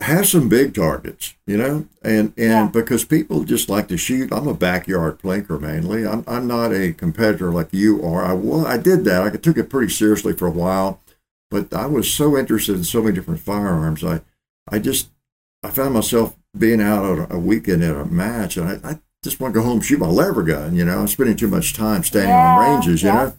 have 0.01 0.27
some 0.27 0.49
big 0.49 0.73
targets, 0.73 1.35
you 1.45 1.57
know, 1.57 1.87
and 2.03 2.33
and 2.37 2.37
yeah. 2.37 2.69
because 2.71 3.05
people 3.05 3.43
just 3.43 3.69
like 3.69 3.87
to 3.87 3.97
shoot. 3.97 4.31
I'm 4.31 4.47
a 4.47 4.53
backyard 4.53 5.19
plinker 5.19 5.59
mainly. 5.59 6.05
I'm 6.05 6.23
I'm 6.27 6.47
not 6.47 6.71
a 6.71 6.93
competitor 6.93 7.51
like 7.51 7.69
you 7.71 8.03
are. 8.05 8.23
I 8.23 8.33
well, 8.33 8.65
I 8.65 8.77
did 8.77 9.03
that. 9.05 9.23
I 9.23 9.29
took 9.35 9.57
it 9.57 9.69
pretty 9.69 9.91
seriously 9.91 10.33
for 10.33 10.47
a 10.47 10.51
while 10.51 10.99
but 11.49 11.73
I 11.73 11.85
was 11.87 12.11
so 12.11 12.37
interested 12.37 12.75
in 12.75 12.83
so 12.83 13.01
many 13.01 13.15
different 13.15 13.39
firearms. 13.39 14.03
I, 14.03 14.21
I 14.69 14.79
just, 14.79 15.09
I 15.63 15.69
found 15.69 15.93
myself 15.93 16.35
being 16.57 16.81
out 16.81 17.03
on 17.03 17.27
a 17.29 17.39
weekend 17.39 17.83
at 17.83 17.95
a 17.95 18.05
match, 18.05 18.57
and 18.57 18.69
I, 18.69 18.91
I 18.91 18.99
just 19.23 19.39
want 19.39 19.53
to 19.53 19.59
go 19.59 19.65
home 19.65 19.77
and 19.77 19.85
shoot 19.85 19.99
my 19.99 20.07
lever 20.07 20.43
gun. 20.43 20.75
You 20.75 20.85
know, 20.85 20.99
I'm 20.99 21.07
spending 21.07 21.35
too 21.35 21.47
much 21.47 21.73
time 21.73 22.03
standing 22.03 22.29
yeah, 22.29 22.55
on 22.55 22.75
ranges. 22.75 23.01
You 23.01 23.09
yeah. 23.09 23.15
know, 23.15 23.33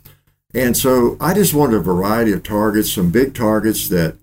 and 0.54 0.76
so 0.76 1.16
I 1.20 1.34
just 1.34 1.54
wanted 1.54 1.76
a 1.76 1.80
variety 1.80 2.32
of 2.32 2.42
targets, 2.42 2.92
some 2.92 3.10
big 3.10 3.34
targets 3.34 3.88
that 3.88 4.16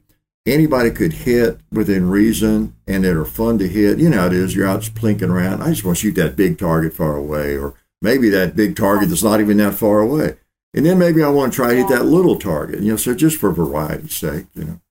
anybody 0.47 0.89
could 0.89 1.13
hit 1.13 1.59
within 1.71 2.09
reason 2.09 2.75
and 2.87 3.03
that 3.03 3.15
are 3.15 3.25
fun 3.25 3.57
to 3.59 3.67
hit. 3.67 3.99
You 3.99 4.09
know, 4.09 4.25
it 4.27 4.33
is 4.33 4.55
you're 4.55 4.67
out 4.67 4.81
plinking 4.81 5.29
around. 5.29 5.61
I 5.61 5.69
just 5.69 5.83
want 5.83 5.97
to 5.97 6.01
shoot 6.01 6.15
that 6.15 6.35
big 6.35 6.57
target 6.57 6.93
far 6.93 7.15
away, 7.15 7.57
or 7.57 7.75
maybe 8.01 8.29
that 8.29 8.55
big 8.55 8.75
target 8.75 9.09
that's 9.09 9.23
not 9.23 9.41
even 9.41 9.57
that 9.57 9.75
far 9.75 9.99
away. 9.99 10.37
And 10.73 10.85
then 10.85 10.99
maybe 10.99 11.23
I 11.23 11.29
want 11.29 11.53
to 11.53 11.55
try 11.55 11.71
to 11.71 11.75
hit 11.77 11.89
that 11.89 12.05
little 12.05 12.37
target, 12.37 12.81
you 12.81 12.91
know, 12.91 12.97
so 12.97 13.13
just 13.13 13.37
for 13.37 13.51
variety's 13.51 14.15
sake, 14.15 14.45
you 14.53 14.63
know. 14.63 14.81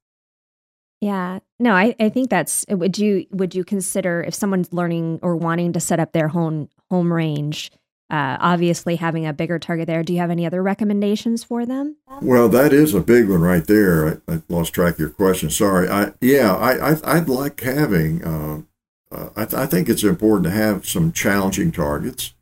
Yeah. 1.00 1.40
No, 1.58 1.72
I, 1.72 1.94
I 2.00 2.08
think 2.08 2.30
that's 2.30 2.64
would 2.68 2.98
you 2.98 3.26
would 3.30 3.54
you 3.54 3.64
consider 3.64 4.22
if 4.22 4.34
someone's 4.34 4.72
learning 4.72 5.20
or 5.22 5.36
wanting 5.36 5.72
to 5.74 5.80
set 5.80 6.00
up 6.00 6.12
their 6.12 6.28
home 6.28 6.68
home 6.90 7.12
range, 7.12 7.70
uh, 8.08 8.36
obviously 8.40 8.96
having 8.96 9.26
a 9.26 9.32
bigger 9.32 9.58
target 9.58 9.86
there, 9.86 10.02
do 10.02 10.12
you 10.12 10.20
have 10.20 10.30
any 10.30 10.46
other 10.46 10.62
recommendations 10.62 11.42
for 11.42 11.66
them? 11.66 11.96
Well, 12.22 12.48
that 12.48 12.72
is 12.72 12.94
a 12.94 13.00
big 13.00 13.28
one 13.28 13.40
right 13.40 13.66
there. 13.66 14.20
I, 14.28 14.34
I 14.34 14.42
lost 14.48 14.72
track 14.72 14.94
of 14.94 15.00
your 15.00 15.10
question. 15.10 15.50
Sorry. 15.50 15.88
I 15.88 16.12
yeah, 16.20 16.54
I, 16.54 16.94
I 17.04 17.18
would 17.18 17.28
like 17.28 17.60
having 17.60 18.24
uh, 18.24 18.62
uh, 19.10 19.30
I, 19.36 19.44
th- 19.44 19.54
I 19.54 19.66
think 19.66 19.88
it's 19.88 20.02
important 20.02 20.44
to 20.44 20.50
have 20.50 20.86
some 20.86 21.12
challenging 21.12 21.70
targets 21.70 22.34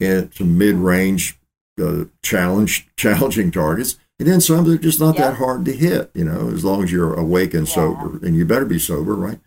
and 0.00 0.32
some 0.34 0.58
mid-range 0.58 1.38
uh, 1.80 2.04
challenge 2.22 2.88
challenging 2.96 3.50
targets, 3.50 3.96
and 4.18 4.28
then 4.28 4.40
some 4.40 4.64
that 4.64 4.72
are 4.72 4.78
just 4.78 5.00
not 5.00 5.14
yeah. 5.14 5.28
that 5.28 5.36
hard 5.36 5.64
to 5.64 5.72
hit. 5.72 6.10
You 6.14 6.24
know, 6.24 6.50
as 6.50 6.64
long 6.64 6.82
as 6.82 6.90
you're 6.92 7.14
awake 7.14 7.54
and 7.54 7.68
yeah. 7.68 7.74
sober, 7.74 8.24
and 8.24 8.36
you 8.36 8.44
better 8.44 8.66
be 8.66 8.78
sober, 8.78 9.14
right? 9.14 9.38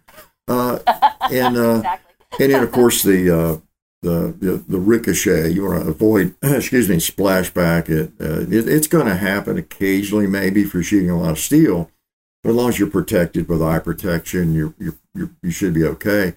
Uh, 0.48 0.80
and 1.32 1.58
uh, 1.58 1.76
exactly. 1.78 2.14
and 2.40 2.54
then 2.54 2.64
of 2.64 2.72
course 2.72 3.04
the, 3.04 3.30
uh, 3.30 3.58
the 4.02 4.36
the 4.40 4.64
the 4.68 4.80
ricochet. 4.80 5.50
You 5.50 5.66
want 5.66 5.84
to 5.84 5.90
avoid, 5.90 6.36
excuse 6.42 6.90
me, 6.90 6.98
splashback. 6.98 7.90
It, 7.90 8.12
uh, 8.20 8.42
it 8.42 8.68
it's 8.68 8.88
going 8.88 9.08
to 9.08 9.16
happen 9.16 9.58
occasionally, 9.58 10.28
maybe 10.28 10.62
if 10.62 10.74
you're 10.74 10.84
shooting 10.84 11.10
a 11.10 11.20
lot 11.20 11.32
of 11.32 11.40
steel, 11.40 11.92
but 12.44 12.50
as 12.50 12.56
long 12.56 12.70
as 12.70 12.80
you're 12.80 12.90
protected 12.90 13.48
with 13.48 13.62
eye 13.62 13.80
protection, 13.80 14.54
you're, 14.54 14.74
you're 14.80 15.32
you 15.42 15.52
should 15.52 15.74
be 15.74 15.84
okay. 15.86 16.36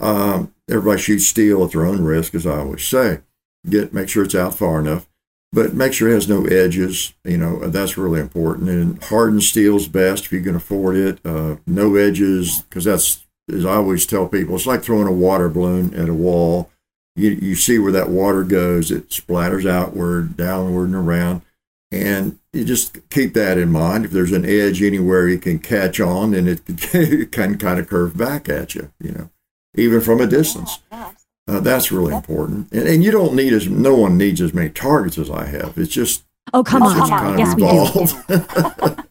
Um, 0.00 0.54
everybody 0.68 1.00
shoots 1.00 1.26
steel 1.26 1.64
at 1.64 1.72
their 1.72 1.86
own 1.86 2.02
risk, 2.02 2.34
as 2.34 2.46
I 2.46 2.58
always 2.58 2.86
say. 2.86 3.20
Get 3.68 3.92
make 3.92 4.08
sure 4.08 4.24
it's 4.24 4.34
out 4.34 4.54
far 4.54 4.78
enough 4.78 5.08
but 5.52 5.74
make 5.74 5.92
sure 5.92 6.08
it 6.08 6.14
has 6.14 6.28
no 6.28 6.44
edges. 6.44 7.14
You 7.24 7.38
know, 7.38 7.58
that's 7.68 7.96
really 7.96 8.20
important. 8.20 8.68
And 8.68 9.02
hardened 9.04 9.42
steel's 9.42 9.88
best 9.88 10.26
if 10.26 10.32
you 10.32 10.42
can 10.42 10.54
afford 10.56 10.96
it. 10.96 11.24
Uh, 11.24 11.56
no 11.66 11.94
edges, 11.96 12.62
because 12.62 12.84
that's, 12.84 13.26
as 13.52 13.64
I 13.64 13.76
always 13.76 14.06
tell 14.06 14.28
people, 14.28 14.56
it's 14.56 14.66
like 14.66 14.82
throwing 14.82 15.08
a 15.08 15.12
water 15.12 15.48
balloon 15.48 15.94
at 15.94 16.08
a 16.08 16.14
wall. 16.14 16.70
You, 17.18 17.30
you 17.32 17.54
see 17.56 17.78
where 17.78 17.92
that 17.92 18.08
water 18.10 18.44
goes, 18.44 18.90
it 18.90 19.08
splatters 19.10 19.68
outward, 19.68 20.36
downward, 20.36 20.84
and 20.86 20.94
around. 20.94 21.42
And 21.90 22.38
you 22.52 22.64
just 22.64 22.98
keep 23.10 23.34
that 23.34 23.56
in 23.58 23.72
mind. 23.72 24.04
If 24.04 24.10
there's 24.10 24.32
an 24.32 24.44
edge 24.44 24.82
anywhere 24.82 25.26
you 25.28 25.38
can 25.38 25.58
catch 25.58 26.00
on, 26.00 26.32
then 26.32 26.46
it 26.46 26.60
can 27.32 27.58
kind 27.58 27.78
of 27.80 27.88
curve 27.88 28.16
back 28.16 28.48
at 28.48 28.74
you, 28.74 28.90
you 29.00 29.12
know, 29.12 29.30
even 29.74 30.00
from 30.00 30.20
a 30.20 30.26
distance. 30.26 30.78
Uh, 30.92 31.60
that's 31.60 31.90
really 31.90 32.14
important. 32.14 32.70
And, 32.72 32.86
and 32.86 33.02
you 33.02 33.10
don't 33.10 33.34
need 33.34 33.54
as, 33.54 33.68
no 33.68 33.94
one 33.94 34.18
needs 34.18 34.42
as 34.42 34.52
many 34.52 34.68
targets 34.68 35.16
as 35.16 35.30
I 35.30 35.46
have. 35.46 35.78
It's 35.78 35.92
just, 35.92 36.24
Oh, 36.54 36.62
come 36.64 36.82
It's- 36.82 36.96
on. 36.96 37.02
it's 37.02 37.10
kind 37.10 37.32
of 37.34 37.38
yes, 37.38 37.54
we 37.54 37.62
do. 37.62 38.38
involved. 38.48 39.04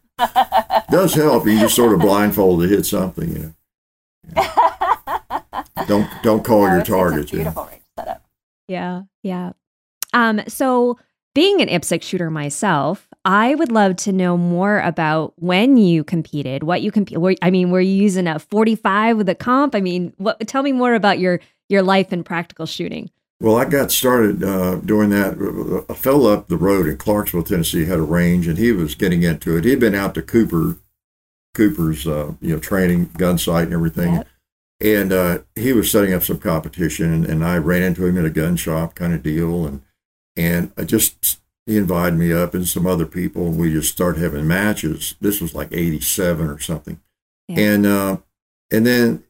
Does 0.91 1.13
help. 1.13 1.45
You 1.47 1.59
just 1.59 1.75
sort 1.75 1.93
of 1.93 1.99
blindfold 1.99 2.61
to 2.61 2.67
hit 2.67 2.85
something, 2.85 3.29
you 3.29 3.53
know. 4.35 4.45
Don't 5.87 6.09
don't 6.23 6.43
call 6.43 6.61
No, 6.67 6.73
your 6.73 6.79
it's- 6.81 6.81
it's 6.81 6.89
targets. 6.89 7.31
you 7.33 7.39
know. 7.39 7.43
beautiful 7.43 7.63
range 7.65 7.73
setup. 7.73 7.86
Yeah, 8.67 9.03
yeah. 9.23 9.51
Um, 10.13 10.41
so 10.47 10.97
being 11.35 11.61
an 11.61 11.67
IPSC 11.67 12.01
shooter 12.01 12.31
myself, 12.31 13.07
I 13.23 13.55
would 13.55 13.71
love 13.71 13.95
to 13.97 14.11
know 14.11 14.37
more 14.37 14.79
about 14.79 15.33
when 15.37 15.77
you 15.77 16.03
competed, 16.03 16.63
what 16.63 16.81
you 16.81 16.91
compete. 16.91 17.17
I 17.41 17.49
mean, 17.51 17.69
were 17.69 17.81
you 17.81 17.93
using 17.93 18.27
a 18.27 18.39
45 18.39 19.17
with 19.17 19.29
a 19.29 19.35
comp? 19.35 19.75
I 19.75 19.81
mean, 19.81 20.13
what? 20.17 20.39
Tell 20.47 20.63
me 20.63 20.71
more 20.71 20.93
about 20.93 21.19
your 21.19 21.39
your 21.69 21.83
life 21.83 22.11
in 22.11 22.23
practical 22.23 22.65
shooting. 22.65 23.09
Well, 23.39 23.55
I 23.55 23.65
got 23.65 23.91
started 23.91 24.43
uh, 24.43 24.77
doing 24.77 25.11
that. 25.11 25.85
A 25.89 25.93
fellow 25.93 26.33
up 26.33 26.47
the 26.47 26.57
road 26.57 26.87
in 26.87 26.97
Clarksville, 26.97 27.43
Tennessee, 27.43 27.85
had 27.85 27.99
a 27.99 28.03
range, 28.03 28.47
and 28.47 28.57
he 28.57 28.71
was 28.71 28.95
getting 28.95 29.21
into 29.21 29.55
it. 29.57 29.63
He'd 29.65 29.79
been 29.79 29.93
out 29.93 30.15
to 30.15 30.23
Cooper, 30.23 30.77
Cooper's, 31.53 32.07
uh, 32.07 32.33
you 32.41 32.53
know, 32.53 32.59
training 32.59 33.07
Gunsite, 33.09 33.63
and 33.65 33.73
everything, 33.73 34.15
Yep. 34.15 34.27
And 34.79 35.11
uh, 35.11 35.39
he 35.55 35.73
was 35.73 35.91
setting 35.91 36.13
up 36.13 36.23
some 36.23 36.39
competition, 36.39 37.11
and, 37.13 37.25
and 37.25 37.43
I 37.43 37.57
ran 37.57 37.81
into 37.83 38.05
him 38.05 38.17
at 38.17 38.25
a 38.25 38.29
gun 38.29 38.55
shop 38.55 38.95
kind 38.95 39.13
of 39.13 39.23
deal, 39.23 39.65
and 39.65 39.81
and 40.35 40.71
I 40.77 40.83
just 40.83 41.39
he 41.65 41.77
invited 41.77 42.17
me 42.17 42.31
up 42.31 42.53
and 42.53 42.67
some 42.67 42.85
other 42.87 43.05
people, 43.05 43.47
and 43.47 43.57
we 43.59 43.71
just 43.71 43.91
started 43.91 44.21
having 44.21 44.47
matches. 44.47 45.15
This 45.19 45.41
was 45.41 45.55
like 45.55 45.69
'87 45.71 46.47
or 46.47 46.59
something, 46.59 46.99
Yeah. 47.47 47.59
and 47.59 47.85
uh, 47.85 48.17
and 48.71 48.85
then 48.85 49.23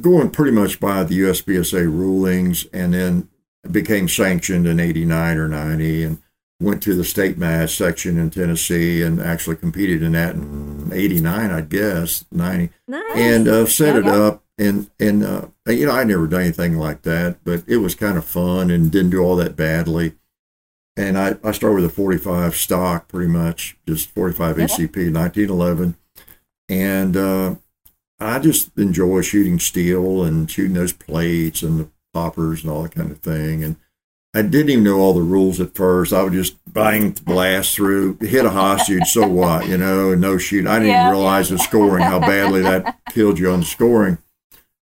going 0.00 0.30
pretty 0.30 0.52
much 0.52 0.80
by 0.80 1.04
the 1.04 1.20
USPSA 1.20 1.84
rulings, 1.84 2.66
and 2.72 2.94
then 2.94 3.28
became 3.70 4.08
sanctioned 4.08 4.66
in 4.66 4.78
89 4.78 5.38
or 5.38 5.48
90 5.48 6.02
and 6.04 6.18
went 6.60 6.82
to 6.82 6.94
the 6.94 7.02
state 7.04 7.38
match 7.38 7.74
section 7.76 8.18
in 8.18 8.28
Tennessee 8.28 9.00
and 9.02 9.18
actually 9.20 9.56
competed 9.56 10.02
in 10.02 10.12
that 10.12 10.34
in 10.34 10.90
89, 10.92 11.50
I 11.50 11.60
guess, 11.62 12.24
90, 12.30 12.70
Nice. 12.86 13.02
and 13.16 13.48
uh, 13.48 13.64
set 13.66 13.94
Yeah, 13.94 14.00
it 14.00 14.04
yeah. 14.04 14.12
up. 14.22 14.43
And, 14.56 14.88
and 15.00 15.24
uh, 15.24 15.46
you 15.66 15.86
know, 15.86 15.92
I 15.92 16.04
never 16.04 16.26
done 16.28 16.42
anything 16.42 16.76
like 16.78 17.02
that, 17.02 17.38
but 17.44 17.64
it 17.66 17.78
was 17.78 17.94
kind 17.94 18.16
of 18.16 18.24
fun 18.24 18.70
and 18.70 18.90
didn't 18.90 19.10
do 19.10 19.20
all 19.22 19.36
that 19.36 19.56
badly. 19.56 20.14
And 20.96 21.18
I, 21.18 21.36
I 21.42 21.50
started 21.50 21.76
with 21.82 21.86
a 21.86 21.94
45 21.94 22.54
stock, 22.54 23.08
pretty 23.08 23.30
much, 23.30 23.76
just 23.86 24.10
45 24.10 24.58
Yeah. 24.58 24.66
ACP, 24.66 25.12
1911. 25.12 25.96
And 26.68 27.16
uh, 27.16 27.54
I 28.20 28.38
just 28.38 28.70
enjoy 28.78 29.22
shooting 29.22 29.58
steel 29.58 30.22
and 30.22 30.48
shooting 30.48 30.74
those 30.74 30.92
plates 30.92 31.62
and 31.62 31.80
the 31.80 31.88
poppers 32.12 32.62
and 32.62 32.70
all 32.70 32.82
that 32.84 32.94
kind 32.94 33.10
of 33.10 33.18
thing. 33.18 33.64
And 33.64 33.74
I 34.36 34.42
didn't 34.42 34.70
even 34.70 34.84
know 34.84 34.98
all 35.00 35.14
the 35.14 35.20
rules 35.20 35.60
at 35.60 35.74
first. 35.74 36.12
I 36.12 36.22
would 36.22 36.32
just 36.32 36.56
bang, 36.72 37.10
blast 37.10 37.74
through, 37.74 38.18
hit 38.20 38.44
a 38.44 38.50
hostage, 38.50 39.06
so 39.08 39.26
what, 39.28 39.68
you 39.68 39.76
know, 39.76 40.14
no 40.14 40.38
shoot. 40.38 40.66
I 40.66 40.74
didn't 40.78 40.88
Yeah. 40.88 41.02
even 41.08 41.12
realize 41.18 41.48
the 41.48 41.58
scoring, 41.58 42.04
how 42.04 42.20
badly 42.20 42.62
that 42.62 42.98
killed 43.10 43.38
you 43.40 43.50
on 43.50 43.60
the 43.60 43.66
scoring. 43.66 44.18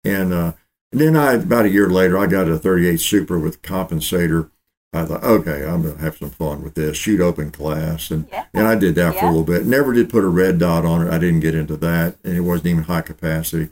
And, 0.05 0.33
uh, 0.33 0.53
and 0.91 1.01
then 1.01 1.17
I, 1.17 1.35
about 1.35 1.65
a 1.67 1.71
year 1.71 1.89
later, 1.89 2.19
I 2.19 2.27
got 2.27 2.49
a 2.49 2.59
38 2.59 2.99
Super 3.01 3.39
with 3.39 3.63
compensator. 3.63 4.51
I 4.93 5.07
thought, 5.07 5.25
okay, 5.25 5.65
I'm 5.65 5.83
going 5.83 5.97
to 5.97 6.01
have 6.03 6.19
some 6.19 6.31
fun 6.31 6.63
with 6.63 6.75
this, 6.75 6.99
shoot 6.99 7.21
open 7.21 7.51
class. 7.51 8.11
And, 8.11 8.27
Yeah. 8.31 8.45
and 8.53 8.67
I 8.67 8.75
did 8.75 8.95
that 8.97 9.15
for 9.19 9.25
a 9.25 9.29
little 9.29 9.45
bit. 9.45 9.65
Never 9.65 9.95
did 9.95 10.11
put 10.11 10.23
a 10.25 10.29
red 10.29 10.59
dot 10.59 10.85
on 10.85 11.07
it. 11.07 11.11
I 11.11 11.19
didn't 11.19 11.41
get 11.41 11.55
into 11.55 11.77
that. 11.79 12.17
And 12.25 12.37
it 12.37 12.41
wasn't 12.41 12.67
even 12.69 12.83
high 12.85 13.01
capacity. 13.01 13.71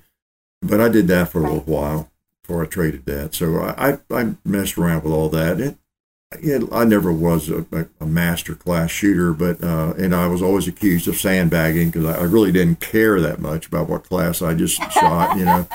But 0.62 0.80
I 0.80 0.88
did 0.88 1.08
that 1.08 1.28
for 1.30 1.40
a 1.40 1.42
little 1.42 1.60
while 1.60 2.10
before 2.42 2.62
I 2.62 2.66
traded 2.66 3.04
that. 3.04 3.34
So 3.34 3.58
I, 3.60 3.92
I, 3.92 3.99
I 4.10 4.34
messed 4.46 4.78
around 4.78 5.02
with 5.04 5.12
all 5.12 5.28
that. 5.28 5.60
It, 5.60 5.76
it, 6.32 6.62
I 6.72 6.84
never 6.84 7.12
was 7.12 7.50
a, 7.50 7.66
a, 7.72 7.87
a 8.00 8.06
master 8.06 8.54
class 8.54 8.90
shooter, 8.90 9.32
but 9.32 9.62
uh, 9.64 9.94
and 9.99 10.14
I 10.14 10.26
was 10.28 10.40
always 10.42 10.68
accused 10.68 11.08
of 11.08 11.16
sandbagging 11.16 11.90
because 11.90 12.04
I, 12.06 12.20
I 12.20 12.22
really 12.22 12.52
didn't 12.52 12.78
care 12.80 13.20
that 13.20 13.40
much 13.40 13.66
about 13.66 13.88
what 13.88 14.04
class 14.04 14.40
I 14.40 14.54
just 14.54 14.76
shot, 14.92 15.37
you 15.37 15.44
know, 15.44 15.66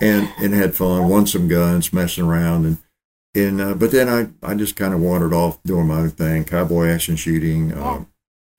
and 0.00 0.32
and 0.38 0.54
had 0.54 0.74
fun, 0.74 1.08
won 1.08 1.26
some 1.26 1.48
guns, 1.48 1.92
messing 1.92 2.24
around, 2.24 2.64
and 2.64 2.78
and 3.34 3.60
uh, 3.60 3.74
but 3.74 3.90
then 3.90 4.08
I 4.08 4.28
I 4.46 4.54
just 4.54 4.76
kind 4.76 4.94
of 4.94 5.00
wandered 5.00 5.32
off 5.32 5.62
doing 5.62 5.88
my 5.88 5.98
own 5.98 6.10
thing, 6.10 6.44
cowboy 6.44 6.88
action 6.88 7.16
shooting. 7.16 7.72
Uh, 7.72 8.04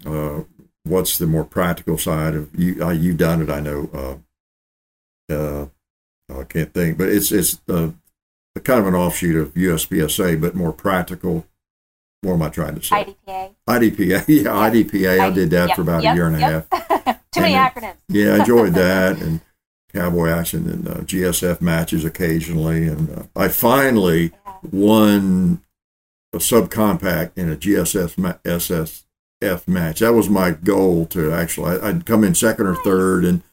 uh, 0.05 0.43
what's 0.83 1.17
the 1.17 1.27
more 1.27 1.43
practical 1.43 1.97
side 1.97 2.35
of 2.35 2.49
you? 2.57 2.83
Uh, 2.83 2.91
you've 2.91 3.17
done 3.17 3.41
it, 3.41 3.49
I 3.49 3.59
know. 3.59 3.89
Uh, 5.29 5.33
uh, 5.33 5.65
I 6.29 6.43
can't 6.43 6.73
think, 6.73 6.97
but 6.97 7.09
it's 7.09 7.31
it's 7.31 7.59
uh, 7.69 7.91
a 8.55 8.59
kind 8.59 8.79
of 8.79 8.87
an 8.87 8.95
offshoot 8.95 9.35
of 9.35 9.53
USPSA, 9.53 10.39
but 10.39 10.55
more 10.55 10.73
practical. 10.73 11.45
What 12.21 12.33
am 12.33 12.41
I 12.41 12.49
trying 12.49 12.75
to 12.75 12.83
say? 12.83 13.15
IDPA. 13.27 13.55
IDPA, 13.67 14.25
yeah, 14.27 14.49
IDPA. 14.49 15.19
I 15.19 15.29
did 15.29 15.51
that 15.51 15.69
Yep, 15.69 15.75
for 15.75 15.81
about 15.83 16.03
yep, 16.03 16.13
a 16.13 16.15
year 16.15 16.27
and 16.27 16.35
a 16.35 16.39
yep. 16.39 16.67
half. 16.73 17.19
Too 17.31 17.41
many 17.41 17.53
acronyms. 17.53 17.95
Yeah, 18.09 18.33
I 18.33 18.39
enjoyed 18.39 18.73
that 18.73 19.21
and 19.21 19.41
cowboy 19.93 20.29
action 20.29 20.69
and 20.69 20.87
uh, 20.87 20.93
GSF 21.01 21.61
matches 21.61 22.03
occasionally. 22.05 22.87
And 22.87 23.09
uh, 23.09 23.23
I 23.35 23.47
finally 23.47 24.31
won 24.71 25.61
a 26.33 26.37
subcompact 26.37 27.31
in 27.35 27.51
a 27.51 27.55
GSF 27.55 28.17
ma- 28.17 28.33
SSF 28.43 29.67
match. 29.67 29.99
That 29.99 30.13
was 30.13 30.29
my 30.29 30.51
goal 30.51 31.05
to 31.07 31.31
actually. 31.31 31.77
I, 31.79 31.89
I'd 31.89 32.05
come 32.05 32.23
in 32.23 32.35
second 32.35 32.67
or 32.67 32.75
third, 32.75 33.23
and 33.25 33.43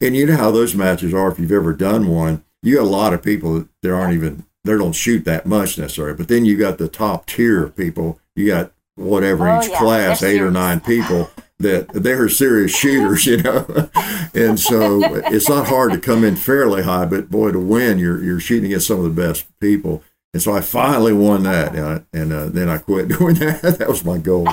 and 0.00 0.16
you 0.16 0.26
know 0.26 0.36
how 0.36 0.50
those 0.50 0.74
matches 0.74 1.12
are. 1.14 1.30
If 1.30 1.38
you've 1.38 1.52
ever 1.52 1.72
done 1.72 2.08
one, 2.08 2.44
you 2.62 2.76
got 2.76 2.82
a 2.84 2.88
lot 2.88 3.12
of 3.14 3.22
people 3.22 3.54
that 3.60 3.68
there 3.82 3.94
aren't 3.94 4.14
even 4.14 4.44
they 4.64 4.72
don't 4.76 4.92
shoot 4.94 5.24
that 5.26 5.44
much 5.46 5.76
necessarily. 5.78 6.14
But 6.16 6.28
then 6.28 6.44
you 6.44 6.56
got 6.56 6.78
the 6.78 6.88
top 6.88 7.26
tier 7.26 7.64
of 7.64 7.76
people. 7.76 8.18
You 8.34 8.46
got 8.48 8.72
whatever 8.96 9.48
Oh, 9.48 9.60
each 9.60 9.68
yeah. 9.68 9.78
class, 9.78 10.20
They're 10.20 10.30
eight 10.30 10.40
or 10.40 10.50
nine 10.50 10.80
people 10.80 11.30
that 11.58 11.88
they're 11.92 12.28
serious 12.28 12.76
shooters, 12.76 13.26
you 13.26 13.42
know. 13.42 13.64
and 14.34 14.58
so 14.58 15.00
it's 15.26 15.48
not 15.48 15.68
hard 15.68 15.92
to 15.92 15.98
come 16.00 16.24
in 16.24 16.36
fairly 16.36 16.82
high, 16.82 17.06
but 17.06 17.30
boy, 17.30 17.52
to 17.52 17.60
win, 17.60 17.98
you're 17.98 18.22
you're 18.22 18.40
shooting 18.40 18.66
against 18.66 18.88
some 18.88 18.98
of 18.98 19.04
the 19.04 19.22
best 19.22 19.46
people. 19.60 20.02
And 20.32 20.42
so 20.42 20.52
I 20.52 20.62
finally 20.62 21.12
won 21.12 21.44
that, 21.44 21.74
and, 21.76 21.84
I, 21.84 22.02
and 22.12 22.32
uh, 22.32 22.46
then 22.46 22.68
I 22.68 22.78
quit 22.78 23.06
doing 23.18 23.36
that. 23.36 23.62
that 23.78 23.88
was 23.88 24.04
my 24.04 24.18
goal. 24.18 24.48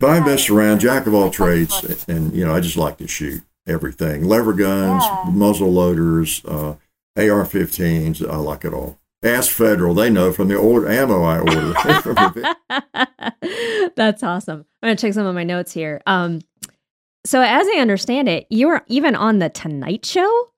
But 0.00 0.10
I 0.10 0.20
messed 0.20 0.48
around, 0.48 0.80
jack 0.80 1.06
of 1.06 1.12
all 1.14 1.30
trades, 1.30 2.04
and 2.08 2.32
you 2.32 2.44
know 2.46 2.54
I 2.54 2.60
just 2.60 2.76
like 2.76 2.96
to 2.98 3.06
shoot 3.08 3.42
everything: 3.66 4.24
lever 4.24 4.52
guns, 4.54 5.04
Yeah. 5.04 5.24
muzzle 5.30 5.72
loaders, 5.72 6.42
uh, 6.46 6.76
AR-15s. 7.16 8.26
I 8.28 8.36
like 8.36 8.64
it 8.64 8.72
all. 8.72 8.97
Ask 9.22 9.50
Federal; 9.50 9.94
they 9.94 10.10
know 10.10 10.32
from 10.32 10.48
the 10.48 10.56
old 10.56 10.84
ammo 10.86 11.22
I 11.24 11.38
order. 11.40 11.74
That's 13.96 14.22
awesome. 14.22 14.64
I'm 14.82 14.88
gonna 14.88 14.96
check 14.96 15.12
some 15.14 15.26
of 15.26 15.34
my 15.34 15.44
notes 15.44 15.72
here. 15.72 16.00
Um, 16.06 16.40
so 17.26 17.42
as 17.42 17.66
I 17.66 17.78
understand 17.80 18.28
it, 18.28 18.46
you 18.48 18.68
were 18.68 18.84
even 18.86 19.14
on 19.16 19.40
the 19.40 19.48
Tonight 19.48 20.06
Show 20.06 20.50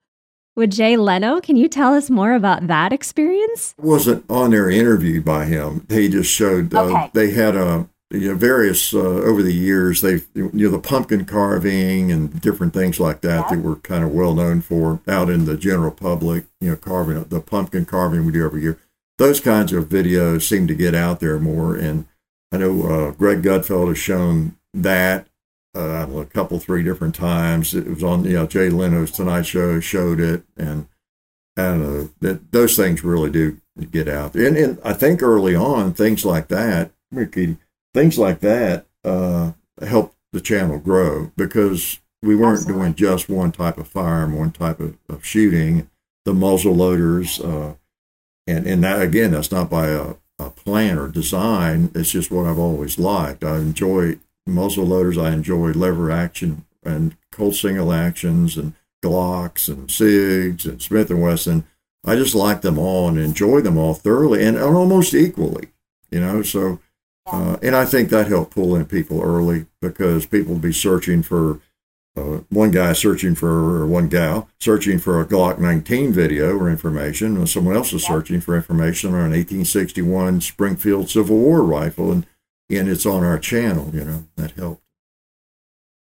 with 0.57 0.70
Jay 0.70 0.96
Leno. 0.96 1.40
Can 1.40 1.57
you 1.57 1.68
tell 1.68 1.94
us 1.94 2.11
more 2.11 2.35
about 2.35 2.66
that 2.66 2.92
experience? 2.92 3.75
I 3.83 3.87
wasn't 3.87 4.25
on 4.31 4.51
there 4.51 4.70
interviewed 4.70 5.25
by 5.25 5.46
him. 5.46 5.87
He 5.88 6.09
just 6.09 6.31
showed 6.31 6.75
uh, 6.75 6.83
Okay. 6.83 7.11
they 7.14 7.31
had 7.31 7.57
a 7.57 7.88
you 8.11 8.29
know, 8.29 8.35
various 8.35 8.92
uh, 8.92 8.99
over 8.99 9.42
the 9.42 9.53
years. 9.53 10.01
they've 10.01 10.27
you 10.35 10.51
know 10.53 10.70
the 10.70 10.79
pumpkin 10.79 11.25
carving 11.25 12.11
and 12.11 12.40
different 12.40 12.73
things 12.75 12.99
like 12.99 13.20
that 13.20 13.46
Yeah. 13.51 13.57
that 13.57 13.64
we're 13.64 13.77
kind 13.77 14.03
of 14.05 14.11
well 14.12 14.35
known 14.35 14.61
for 14.61 15.01
out 15.07 15.31
in 15.31 15.44
the 15.44 15.57
general 15.57 15.92
public. 15.92 16.44
You 16.61 16.70
know, 16.70 16.77
carving 16.77 17.23
the 17.25 17.40
pumpkin 17.40 17.85
carving 17.85 18.25
we 18.27 18.33
do 18.33 18.44
every 18.44 18.62
year. 18.62 18.79
Those 19.18 19.40
kinds 19.40 19.73
of 19.73 19.88
videos 19.88 20.42
seem 20.42 20.66
to 20.66 20.75
get 20.75 20.94
out 20.94 21.20
there 21.20 21.38
more. 21.38 21.77
And 21.77 22.07
I 22.53 22.57
know 22.57 22.83
uh, 22.83 23.11
Greg 23.12 23.42
Gutfeld 23.42 23.88
has 23.88 23.99
shown 23.99 24.57
that. 24.75 25.27
Uh, 25.73 26.05
I 26.05 26.20
a 26.20 26.25
couple, 26.25 26.59
three 26.59 26.83
different 26.83 27.14
times. 27.14 27.75
It 27.75 27.87
was 27.87 28.03
on, 28.03 28.25
you 28.25 28.33
know, 28.33 28.44
Jay 28.44 28.70
Leno's 28.70 29.12
Tonight 29.12 29.42
Show 29.42 29.79
showed 29.79 30.18
it, 30.18 30.42
and 30.57 30.88
I 31.57 31.62
don't 31.62 31.81
know 31.81 32.11
that 32.18 32.51
those 32.51 32.75
things 32.75 33.05
really 33.05 33.31
do 33.31 33.61
get 33.92 34.09
out 34.09 34.33
there. 34.33 34.49
And, 34.49 34.57
and 34.57 34.79
I 34.85 34.94
think 34.94 35.23
early 35.23 35.55
on, 35.55 35.92
things 35.94 36.25
like 36.25 36.49
that, 36.49 36.90
here, 37.12 37.25
Katie, 37.27 37.57
things 37.94 38.18
like 38.18 38.40
that 38.40 38.87
uh, 39.05 39.53
helped 39.83 40.16
the 40.33 40.40
channel 40.40 40.79
grow 40.79 41.33
because 41.37 42.00
we 42.22 42.37
weren't 42.37 42.59
Absolutely. 42.59 42.83
doing 42.83 42.94
just 42.94 43.29
one 43.29 43.53
type 43.53 43.79
of 43.79 43.88
firearm, 43.88 44.38
one 44.38 44.53
type 44.53 44.81
of, 44.81 44.96
of 45.09 45.24
shooting. 45.24 45.88
The 46.26 46.35
muzzle 46.35 46.74
loaders, 46.74 47.40
uh, 47.40 47.74
and 48.46 48.66
and 48.66 48.85
that 48.85 49.00
again, 49.00 49.31
that's 49.31 49.50
not 49.50 49.70
by 49.70 49.88
a, 49.88 50.14
a 50.38 50.50
plan 50.50 50.98
or 50.98 51.09
design. 51.09 51.90
It's 51.94 52.11
just 52.11 52.31
what 52.31 52.46
I've 52.46 52.59
always 52.59 52.98
liked. 52.98 53.42
I 53.42 53.57
enjoy 53.57 54.18
muzzle 54.46 54.85
loaders. 54.85 55.16
I 55.16 55.33
enjoy 55.33 55.70
lever 55.70 56.11
action 56.11 56.66
and 56.85 57.16
Colt 57.33 57.55
single 57.55 57.92
actions 57.92 58.57
and 58.57 58.74
Glocks 59.03 59.68
and 59.68 59.88
Sigs 59.88 60.66
and 60.66 60.81
Smith 60.83 61.11
and 61.11 61.22
Wesson. 61.22 61.64
I 62.05 62.16
just 62.16 62.35
like 62.35 62.62
them 62.62 62.79
all 62.79 63.09
and 63.09 63.18
enjoy 63.18 63.61
them 63.61 63.79
all 63.79 63.94
thoroughly 63.94 64.44
and, 64.44 64.57
and 64.57 64.76
almost 64.76 65.14
equally. 65.14 65.68
You 66.11 66.20
know, 66.20 66.42
so 66.42 66.81
uh, 67.33 67.57
and 67.62 67.77
I 67.77 67.85
think 67.85 68.11
that 68.11 68.29
helped 68.29 68.55
pull 68.55 68.75
in 68.77 68.87
people 68.87 69.21
early 69.23 69.66
because 69.81 70.27
people 70.27 70.55
would 70.55 70.62
be 70.62 70.73
searching 70.73 71.23
for 71.23 71.61
uh, 72.16 72.40
one 72.49 72.71
guy 72.71 72.93
searching 72.93 73.35
for 73.35 73.49
or 73.49 73.87
one 73.87 74.09
gal 74.09 74.49
searching 74.61 74.99
for 74.99 75.21
a 75.21 75.27
Glock 75.27 75.59
19 75.59 76.12
video 76.12 76.57
or 76.57 76.69
information, 76.69 77.37
and 77.37 77.49
someone 77.49 77.77
else 77.77 77.93
is 77.93 78.05
searching 78.05 78.40
for 78.40 78.57
information 78.57 79.11
on 79.11 79.21
an 79.27 79.31
1861 79.31 80.40
Springfield 80.40 81.09
Civil 81.09 81.37
War 81.38 81.62
rifle, 81.62 82.11
and 82.11 82.27
and 82.69 82.88
it's 82.88 83.07
on 83.07 83.25
our 83.25 83.38
channel. 83.38 83.90
You 83.95 84.05
know 84.05 84.25
that 84.37 84.53
helped. 84.53 84.83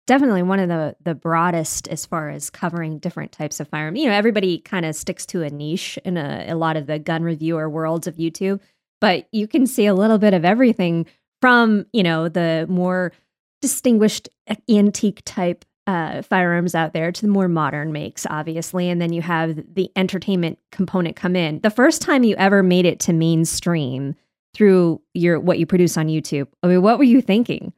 Definitely 0.06 0.42
one 0.42 0.58
of 0.58 0.68
the 0.68 0.96
the 1.02 1.14
broadest 1.14 1.86
as 1.88 2.04
far 2.04 2.28
as 2.28 2.50
covering 2.50 2.98
different 2.98 3.30
types 3.30 3.60
of 3.60 3.68
firearms. 3.68 3.98
You 3.98 4.06
know, 4.06 4.14
everybody 4.14 4.58
kind 4.58 4.84
of 4.84 4.96
sticks 4.96 5.24
to 5.26 5.42
a 5.42 5.50
niche 5.50 5.98
in 6.04 6.16
a, 6.16 6.46
a 6.48 6.56
lot 6.56 6.76
of 6.76 6.86
the 6.86 6.98
gun 6.98 7.22
reviewer 7.22 7.70
worlds 7.70 8.06
of 8.06 8.16
YouTube, 8.16 8.60
but 9.04 9.28
you 9.32 9.46
can 9.46 9.66
see 9.66 9.84
a 9.84 9.92
little 9.92 10.16
bit 10.16 10.32
of 10.32 10.46
everything 10.46 11.04
from 11.42 11.84
you 11.92 12.02
know 12.02 12.26
the 12.26 12.64
more 12.70 13.12
distinguished 13.60 14.30
antique 14.70 15.20
type 15.26 15.66
uh, 15.86 16.22
firearms 16.22 16.74
out 16.74 16.94
there 16.94 17.12
to 17.12 17.20
the 17.20 17.28
more 17.28 17.46
modern 17.46 17.92
makes, 17.92 18.26
obviously. 18.30 18.88
And 18.88 19.02
then 19.02 19.12
you 19.12 19.20
have 19.20 19.62
the 19.74 19.90
entertainment 19.94 20.58
component 20.72 21.16
come 21.16 21.36
in. 21.36 21.60
The 21.60 21.68
first 21.68 22.00
time 22.00 22.24
you 22.24 22.34
ever 22.36 22.62
made 22.62 22.86
it 22.86 22.98
to 23.00 23.12
mainstream 23.12 24.14
through 24.54 25.02
your 25.12 25.38
what 25.38 25.58
you 25.58 25.66
produce 25.66 25.98
on 25.98 26.08
YouTube, 26.08 26.46
I 26.62 26.68
mean, 26.68 26.80
what 26.80 26.96
were 26.96 27.04
you 27.04 27.20
thinking? 27.20 27.74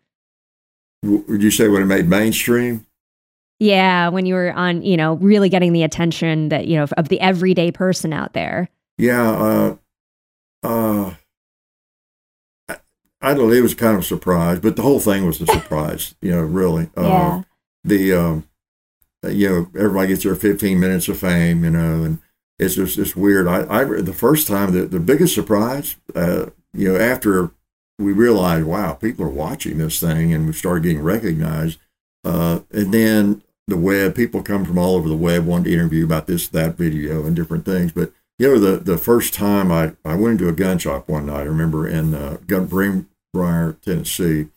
Would 1.02 1.42
you 1.42 1.50
say 1.50 1.66
when 1.66 1.82
it 1.82 1.86
made 1.86 2.08
mainstream? 2.08 2.86
Yeah, 3.58 4.10
when 4.10 4.26
you 4.26 4.34
were 4.34 4.52
on, 4.52 4.82
you 4.82 4.96
know, 4.96 5.14
really 5.14 5.48
getting 5.48 5.72
the 5.72 5.82
attention 5.82 6.50
that 6.50 6.68
you 6.68 6.76
know 6.76 6.86
of 6.96 7.08
the 7.08 7.20
everyday 7.20 7.72
person 7.72 8.12
out 8.12 8.32
there. 8.32 8.68
Yeah, 8.96 9.28
uh, 9.32 9.76
uh, 10.62 11.14
I, 12.68 12.76
I 13.20 13.34
don't 13.34 13.48
know. 13.48 13.52
It 13.52 13.62
was 13.62 13.74
kind 13.74 13.94
of 13.94 14.00
a 14.00 14.04
surprise, 14.04 14.60
but 14.60 14.76
the 14.76 14.82
whole 14.82 15.00
thing 15.00 15.26
was 15.26 15.40
a 15.40 15.46
surprise. 15.52 16.14
you 16.20 16.30
know, 16.32 16.42
really. 16.42 16.90
Uh, 16.96 17.02
yeah 17.02 17.42
the 17.86 18.12
um, 18.12 18.48
you 19.26 19.48
know 19.48 19.80
everybody 19.80 20.08
gets 20.08 20.24
their 20.24 20.34
15 20.34 20.78
minutes 20.78 21.08
of 21.08 21.18
fame, 21.18 21.64
you 21.64 21.70
know, 21.70 22.02
and 22.02 22.18
it's 22.58 22.74
just 22.74 22.98
it's 22.98 23.16
weird. 23.16 23.46
I, 23.46 23.66
I 23.68 23.84
the 23.84 24.12
first 24.12 24.46
time 24.48 24.72
the 24.72 24.86
the 24.86 25.00
biggest 25.00 25.34
surprise, 25.34 25.96
uh, 26.14 26.46
you 26.74 26.92
know, 26.92 26.98
after 26.98 27.52
we 27.98 28.12
realized, 28.12 28.66
wow, 28.66 28.92
people 28.92 29.24
are 29.24 29.30
watching 29.30 29.78
this 29.78 30.00
thing, 30.00 30.34
and 30.34 30.46
we 30.46 30.52
started 30.52 30.82
getting 30.82 31.02
recognized, 31.02 31.78
uh, 32.24 32.60
and 32.72 32.92
then 32.92 33.42
the 33.68 33.76
web, 33.76 34.14
people 34.14 34.42
come 34.42 34.64
from 34.64 34.78
all 34.78 34.96
over 34.96 35.08
the 35.08 35.16
web, 35.16 35.46
wanting 35.46 35.64
to 35.64 35.72
interview 35.72 36.04
about 36.04 36.26
this, 36.26 36.46
that 36.48 36.76
video, 36.76 37.24
and 37.24 37.36
different 37.36 37.64
things, 37.64 37.92
but. 37.92 38.12
You 38.38 38.48
know, 38.48 38.58
the, 38.58 38.76
the 38.76 38.98
first 38.98 39.32
time 39.32 39.72
I, 39.72 39.92
I 40.04 40.14
went 40.14 40.40
into 40.40 40.48
a 40.48 40.52
gun 40.52 40.78
shop 40.78 41.08
one 41.08 41.26
night, 41.26 41.40
I 41.40 41.44
remember 41.44 41.88
in 41.88 42.14
uh, 42.14 42.36
Greenbrier, 42.46 43.76
Tennessee, 43.82 44.48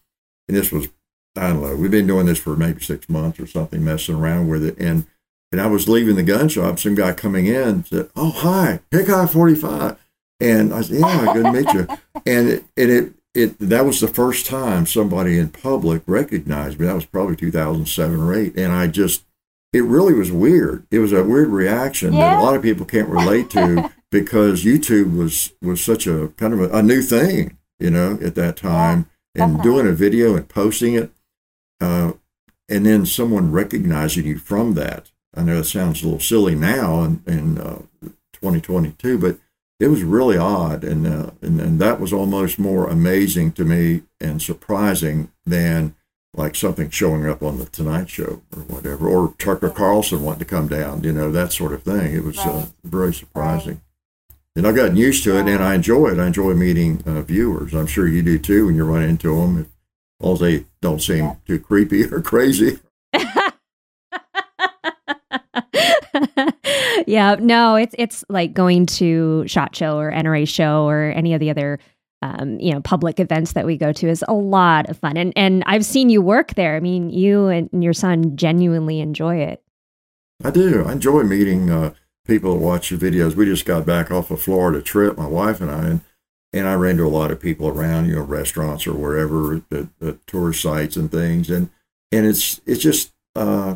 and 0.48 0.58
this 0.58 0.72
was 0.72 0.90
I 1.36 1.50
don't 1.50 1.62
know. 1.62 1.76
We've 1.76 1.92
been 1.92 2.08
doing 2.08 2.26
this 2.26 2.40
for 2.40 2.56
maybe 2.56 2.82
six 2.82 3.08
months 3.08 3.40
or 3.40 3.48
something, 3.48 3.84
messing 3.84 4.16
around 4.16 4.50
with 4.50 4.64
it. 4.64 4.78
And 4.78 5.06
and 5.52 5.62
I 5.62 5.68
was 5.68 5.90
leaving 5.90 6.16
the 6.16 6.24
gun 6.24 6.50
shop. 6.50 6.80
Some 6.80 6.96
guy 6.96 7.14
coming 7.14 7.46
in 7.46 7.86
said, 7.86 8.10
"Oh, 8.16 8.32
hi, 8.32 8.82
Hickok 8.92 9.32
45," 9.32 9.98
and 10.40 10.74
I 10.74 10.82
said, 10.82 11.00
"Yeah, 11.00 11.34
good 11.34 11.46
to 11.46 11.52
meet 11.52 11.74
you." 11.74 11.88
And 12.26 12.50
it, 12.50 12.66
and 12.76 12.92
it 12.92 13.14
it 13.34 13.60
that 13.60 13.86
was 13.86 14.00
the 14.00 14.08
first 14.08 14.46
time 14.46 14.86
somebody 14.86 15.38
in 15.38 15.50
public 15.50 16.04
recognized 16.06 16.80
me. 16.80 16.88
That 16.88 16.96
was 16.96 17.06
probably 17.06 17.36
2007 17.36 18.20
or 18.20 18.34
eight, 18.36 18.58
and 18.58 18.72
I 18.72 18.88
just 18.88 19.24
it 19.74 19.84
really 19.84 20.14
was 20.14 20.32
weird. 20.32 20.86
It 20.92 21.00
was 21.00 21.14
a 21.14 21.24
weird 21.24 21.50
reaction 21.50 22.14
yeah. 22.14 22.36
that 22.36 22.40
a 22.40 22.44
lot 22.44 22.56
of 22.56 22.62
people 22.62 22.86
can't 22.86 23.10
relate 23.10 23.50
to 23.52 23.92
because 24.12 24.64
YouTube 24.64 25.16
was 25.16 25.54
was 25.62 25.82
such 25.82 26.08
a 26.08 26.30
kind 26.38 26.54
of 26.54 26.62
a, 26.62 26.78
a 26.78 26.84
new 26.84 27.02
thing, 27.02 27.58
you 27.80 27.90
know, 27.90 28.18
at 28.22 28.36
that 28.36 28.58
time. 28.58 29.08
Yeah, 29.36 29.46
and 29.46 29.62
doing 29.62 29.88
a 29.88 29.92
video 29.92 30.36
and 30.36 30.50
posting 30.50 30.96
it 30.96 31.12
uh, 31.80 32.14
and 32.68 32.86
then 32.86 33.06
someone 33.06 33.52
recognizing 33.52 34.26
you 34.26 34.38
from 34.38 34.74
that. 34.76 35.12
I 35.36 35.44
know 35.44 35.60
it 35.60 35.66
sounds 35.66 36.02
a 36.02 36.06
little 36.06 36.20
silly 36.20 36.56
now 36.56 37.04
in, 37.04 37.24
in 37.26 37.58
uh, 37.58 37.82
2022, 38.34 39.18
but 39.18 39.38
it 39.80 39.88
was 39.88 40.04
really 40.04 40.38
odd, 40.38 40.84
and, 40.84 41.08
uh, 41.08 41.32
and 41.42 41.62
and 41.62 41.80
that 41.80 42.02
was 42.02 42.12
almost 42.12 42.60
more 42.60 42.88
amazing 42.88 43.54
to 43.54 43.64
me 43.64 44.02
and 44.20 44.42
surprising 44.42 45.32
than 45.46 45.96
like 46.34 46.56
something 46.56 46.90
showing 46.90 47.28
up 47.28 47.42
on 47.42 47.58
the 47.58 47.66
Tonight 47.66 48.10
Show 48.10 48.42
or 48.56 48.64
whatever, 48.64 49.08
or 49.08 49.34
Tucker 49.38 49.70
Carlson 49.70 50.24
wanting 50.24 50.40
to 50.40 50.46
come 50.46 50.68
down, 50.68 51.04
you 51.04 51.12
know, 51.12 51.32
that 51.32 51.54
sort 51.54 51.74
of 51.74 51.84
thing. 51.84 52.14
It 52.14 52.24
was 52.24 52.38
uh, 52.38 52.68
very 52.84 53.14
surprising. 53.14 53.76
Right. 53.76 54.38
And 54.56 54.68
I've 54.68 54.76
gotten 54.76 54.96
used 54.96 55.24
to 55.24 55.38
it, 55.38 55.48
and 55.48 55.64
I 55.64 55.76
enjoy 55.76 56.10
it. 56.10 56.20
I 56.20 56.28
enjoy 56.28 56.54
meeting 56.54 57.04
uh, 57.06 57.22
viewers. 57.22 57.74
I'm 57.74 57.88
sure 57.88 58.08
you 58.08 58.22
do 58.22 58.38
too 58.38 58.66
when 58.66 58.76
you 58.76 58.84
run 58.84 59.04
into 59.04 59.36
them 59.36 59.70
all 60.22 60.36
they 60.36 60.66
don't 60.82 61.02
seem 61.02 61.26
yeah. 61.26 61.36
too 61.48 61.60
creepy 61.60 62.04
or 62.12 62.22
crazy. 62.22 62.80
yeah, 67.08 67.36
no, 67.40 67.76
it's 67.76 67.96
it's 67.98 68.24
like 68.30 68.54
going 68.54 68.86
to 68.86 69.44
Shot 69.48 69.76
Show 69.76 69.98
or 69.98 70.12
NRA 70.12 70.48
Show 70.48 70.88
or 70.88 71.06
any 71.16 71.34
of 71.34 71.40
the 71.40 71.50
other 71.50 71.80
um, 72.22 72.60
you 72.60 72.74
know 72.74 72.82
public 72.82 73.20
events 73.20 73.54
that 73.54 73.66
we 73.66 73.78
go 73.78 73.92
to 73.94 74.08
is 74.08 74.24
a 74.28 74.34
lot 74.34 74.90
of 74.90 74.98
fun, 74.98 75.18
and 75.18 75.34
and 75.36 75.64
I've 75.66 75.86
seen 75.86 76.10
you 76.10 76.22
work 76.22 76.56
there. 76.56 76.76
I 76.76 76.80
mean, 76.80 77.10
you 77.10 77.48
and 77.48 77.70
your 77.74 77.94
son 77.94 78.36
genuinely 78.36 79.00
enjoy 79.00 79.38
it. 79.38 79.64
I 80.44 80.52
do. 80.52 80.86
I 80.86 80.94
enjoy 80.94 81.24
meeting 81.24 81.70
uh, 81.70 81.94
people 82.26 82.54
that 82.54 82.66
watch 82.66 82.92
your 82.92 83.00
videos. 83.00 83.36
We 83.36 83.46
just 83.46 83.66
got 83.66 83.86
back 83.86 84.12
off 84.12 84.32
a 84.32 84.38
Florida 84.38 84.82
trip, 84.82 85.18
my 85.18 85.28
wife 85.28 85.62
and 85.62 85.72
I, 85.72 85.88
and 85.88 86.02
and 86.52 86.68
I 86.68 86.74
ran 86.74 86.98
to 86.98 87.06
a 87.06 87.08
lot 87.08 87.32
of 87.32 87.40
people 87.40 87.68
around, 87.68 88.08
you 88.08 88.16
know, 88.16 88.24
restaurants 88.24 88.88
or 88.88 88.94
wherever, 88.94 89.62
the, 89.70 89.90
the 90.00 90.18
tourist 90.26 90.62
sites 90.62 90.96
and 90.96 91.12
things, 91.12 91.50
and 91.50 91.70
and 92.12 92.26
it's 92.26 92.62
it's 92.66 92.82
just 92.82 93.14
uh, 93.36 93.76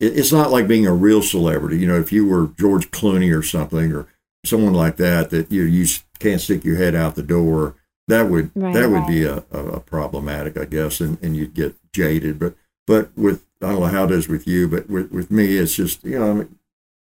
it, 0.00 0.18
it's 0.18 0.32
not 0.32 0.50
like 0.50 0.68
being 0.68 0.86
a 0.86 0.94
real 0.94 1.22
celebrity. 1.22 1.78
You 1.78 1.88
know, 1.88 1.98
if 1.98 2.12
you 2.12 2.26
were 2.26 2.48
George 2.58 2.90
Clooney 2.90 3.36
or 3.36 3.42
something 3.42 3.92
or 3.92 4.06
someone 4.44 4.74
like 4.74 4.96
that, 4.96 5.30
that 5.30 5.50
you 5.50 5.62
you 5.62 5.86
can't 6.18 6.40
stick 6.40 6.64
your 6.64 6.76
head 6.76 6.94
out 6.94 7.14
the 7.14 7.22
door, 7.22 7.76
that 8.08 8.28
would 8.28 8.50
right, 8.54 8.74
that 8.74 8.90
would 8.90 9.00
right. 9.00 9.08
be 9.08 9.24
a, 9.24 9.44
a, 9.50 9.58
a, 9.58 9.80
problematic, 9.80 10.58
I 10.58 10.64
guess, 10.66 11.00
and, 11.00 11.18
and 11.22 11.36
you'd 11.36 11.54
get 11.54 11.74
jaded. 11.92 12.38
But 12.38 12.54
but 12.86 13.16
with 13.16 13.44
I 13.62 13.72
don't 13.72 13.80
know 13.80 13.86
how 13.86 14.04
it 14.04 14.10
is 14.10 14.28
with 14.28 14.46
you, 14.46 14.68
but 14.68 14.88
with 14.88 15.10
with 15.10 15.30
me, 15.30 15.56
it's 15.56 15.74
just 15.74 16.04
you 16.04 16.18
know 16.18 16.40
a 16.42 16.46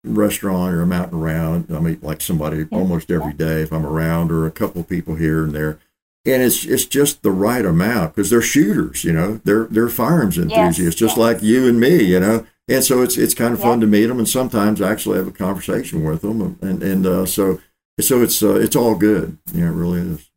restaurant 0.04 0.74
or 0.74 0.82
I'm 0.82 0.92
out 0.92 1.12
and 1.12 1.22
around. 1.22 1.74
I 1.74 1.80
meet 1.80 2.02
like 2.02 2.20
somebody 2.20 2.58
yeah. 2.58 2.78
almost 2.78 3.10
every 3.10 3.32
day 3.32 3.62
if 3.62 3.72
I'm 3.72 3.86
around, 3.86 4.30
or 4.30 4.46
a 4.46 4.52
couple 4.52 4.80
of 4.80 4.88
people 4.88 5.16
here 5.16 5.44
and 5.44 5.54
there. 5.54 5.78
And 6.24 6.40
it's 6.40 6.64
it's 6.64 6.84
just 6.84 7.22
the 7.22 7.32
right 7.32 7.64
amount 7.64 8.14
because 8.14 8.30
they're 8.30 8.40
shooters, 8.40 9.02
you 9.02 9.12
know. 9.12 9.40
They're 9.44 9.64
they're 9.64 9.88
firearms 9.88 10.38
enthusiasts, 10.38 10.78
yes, 10.78 10.94
just 10.94 11.16
yes. 11.16 11.18
like 11.18 11.42
you 11.42 11.68
and 11.68 11.80
me, 11.80 12.04
you 12.04 12.20
know. 12.20 12.46
And 12.68 12.84
so 12.84 13.02
it's 13.02 13.18
it's 13.18 13.34
kind 13.34 13.54
of 13.54 13.60
fun 13.60 13.80
to 13.80 13.88
meet 13.88 14.06
them, 14.06 14.18
and 14.18 14.28
sometimes 14.28 14.80
I 14.80 14.92
actually 14.92 15.18
have 15.18 15.26
a 15.26 15.32
conversation 15.32 16.04
with 16.04 16.22
them, 16.22 16.58
and 16.62 16.80
and 16.80 17.04
uh, 17.04 17.26
so 17.26 17.60
so 18.00 18.22
it's 18.22 18.40
uh, 18.40 18.54
it's 18.54 18.76
all 18.76 18.94
good. 18.94 19.38
Yeah, 19.52 19.66
it 19.66 19.72
really 19.72 20.00
is. 20.00 20.30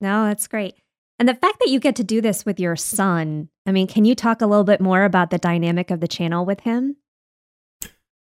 No, 0.00 0.26
that's 0.26 0.46
great. 0.46 0.74
And 1.18 1.28
the 1.28 1.34
fact 1.34 1.60
that 1.60 1.70
you 1.70 1.78
get 1.78 1.96
to 1.96 2.04
do 2.04 2.20
this 2.20 2.44
with 2.44 2.58
your 2.58 2.76
son, 2.76 3.48
I 3.66 3.72
mean, 3.72 3.86
can 3.86 4.04
you 4.04 4.14
talk 4.14 4.40
a 4.40 4.46
little 4.46 4.64
bit 4.64 4.80
more 4.80 5.04
about 5.04 5.30
the 5.30 5.38
dynamic 5.38 5.90
of 5.90 6.00
the 6.00 6.08
channel 6.08 6.44
with 6.44 6.60
him? 6.60 6.96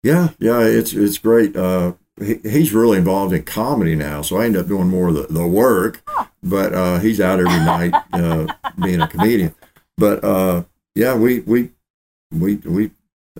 Yeah, 0.03 0.31
yeah, 0.39 0.61
it's 0.61 0.93
it's 0.93 1.19
great. 1.19 1.57
Uh, 1.57 1.95
he, 2.21 2.35
he's 2.43 2.73
really 2.73 2.99
involved 2.99 3.33
in 3.33 3.45
comedy 3.45 3.95
now, 3.95 4.21
so 4.21 4.37
I 4.37 4.47
end 4.47 4.57
up 4.57 4.67
doing 4.67 4.89
more 4.89 5.09
of 5.09 5.15
the, 5.15 5.27
the 5.29 5.47
work. 5.47 6.03
But 6.43 6.75
uh, 6.75 6.99
he's 6.99 7.21
out 7.21 7.39
every 7.39 7.65
night 7.65 7.95
uh, 8.13 8.53
being 8.83 9.01
a 9.01 9.09
comedian. 9.09 9.55
But 9.97 10.25
uh, 10.25 10.65
yeah, 10.95 11.15
we 11.15 11.41
we 11.41 11.71
we 12.33 12.57
we 12.57 12.91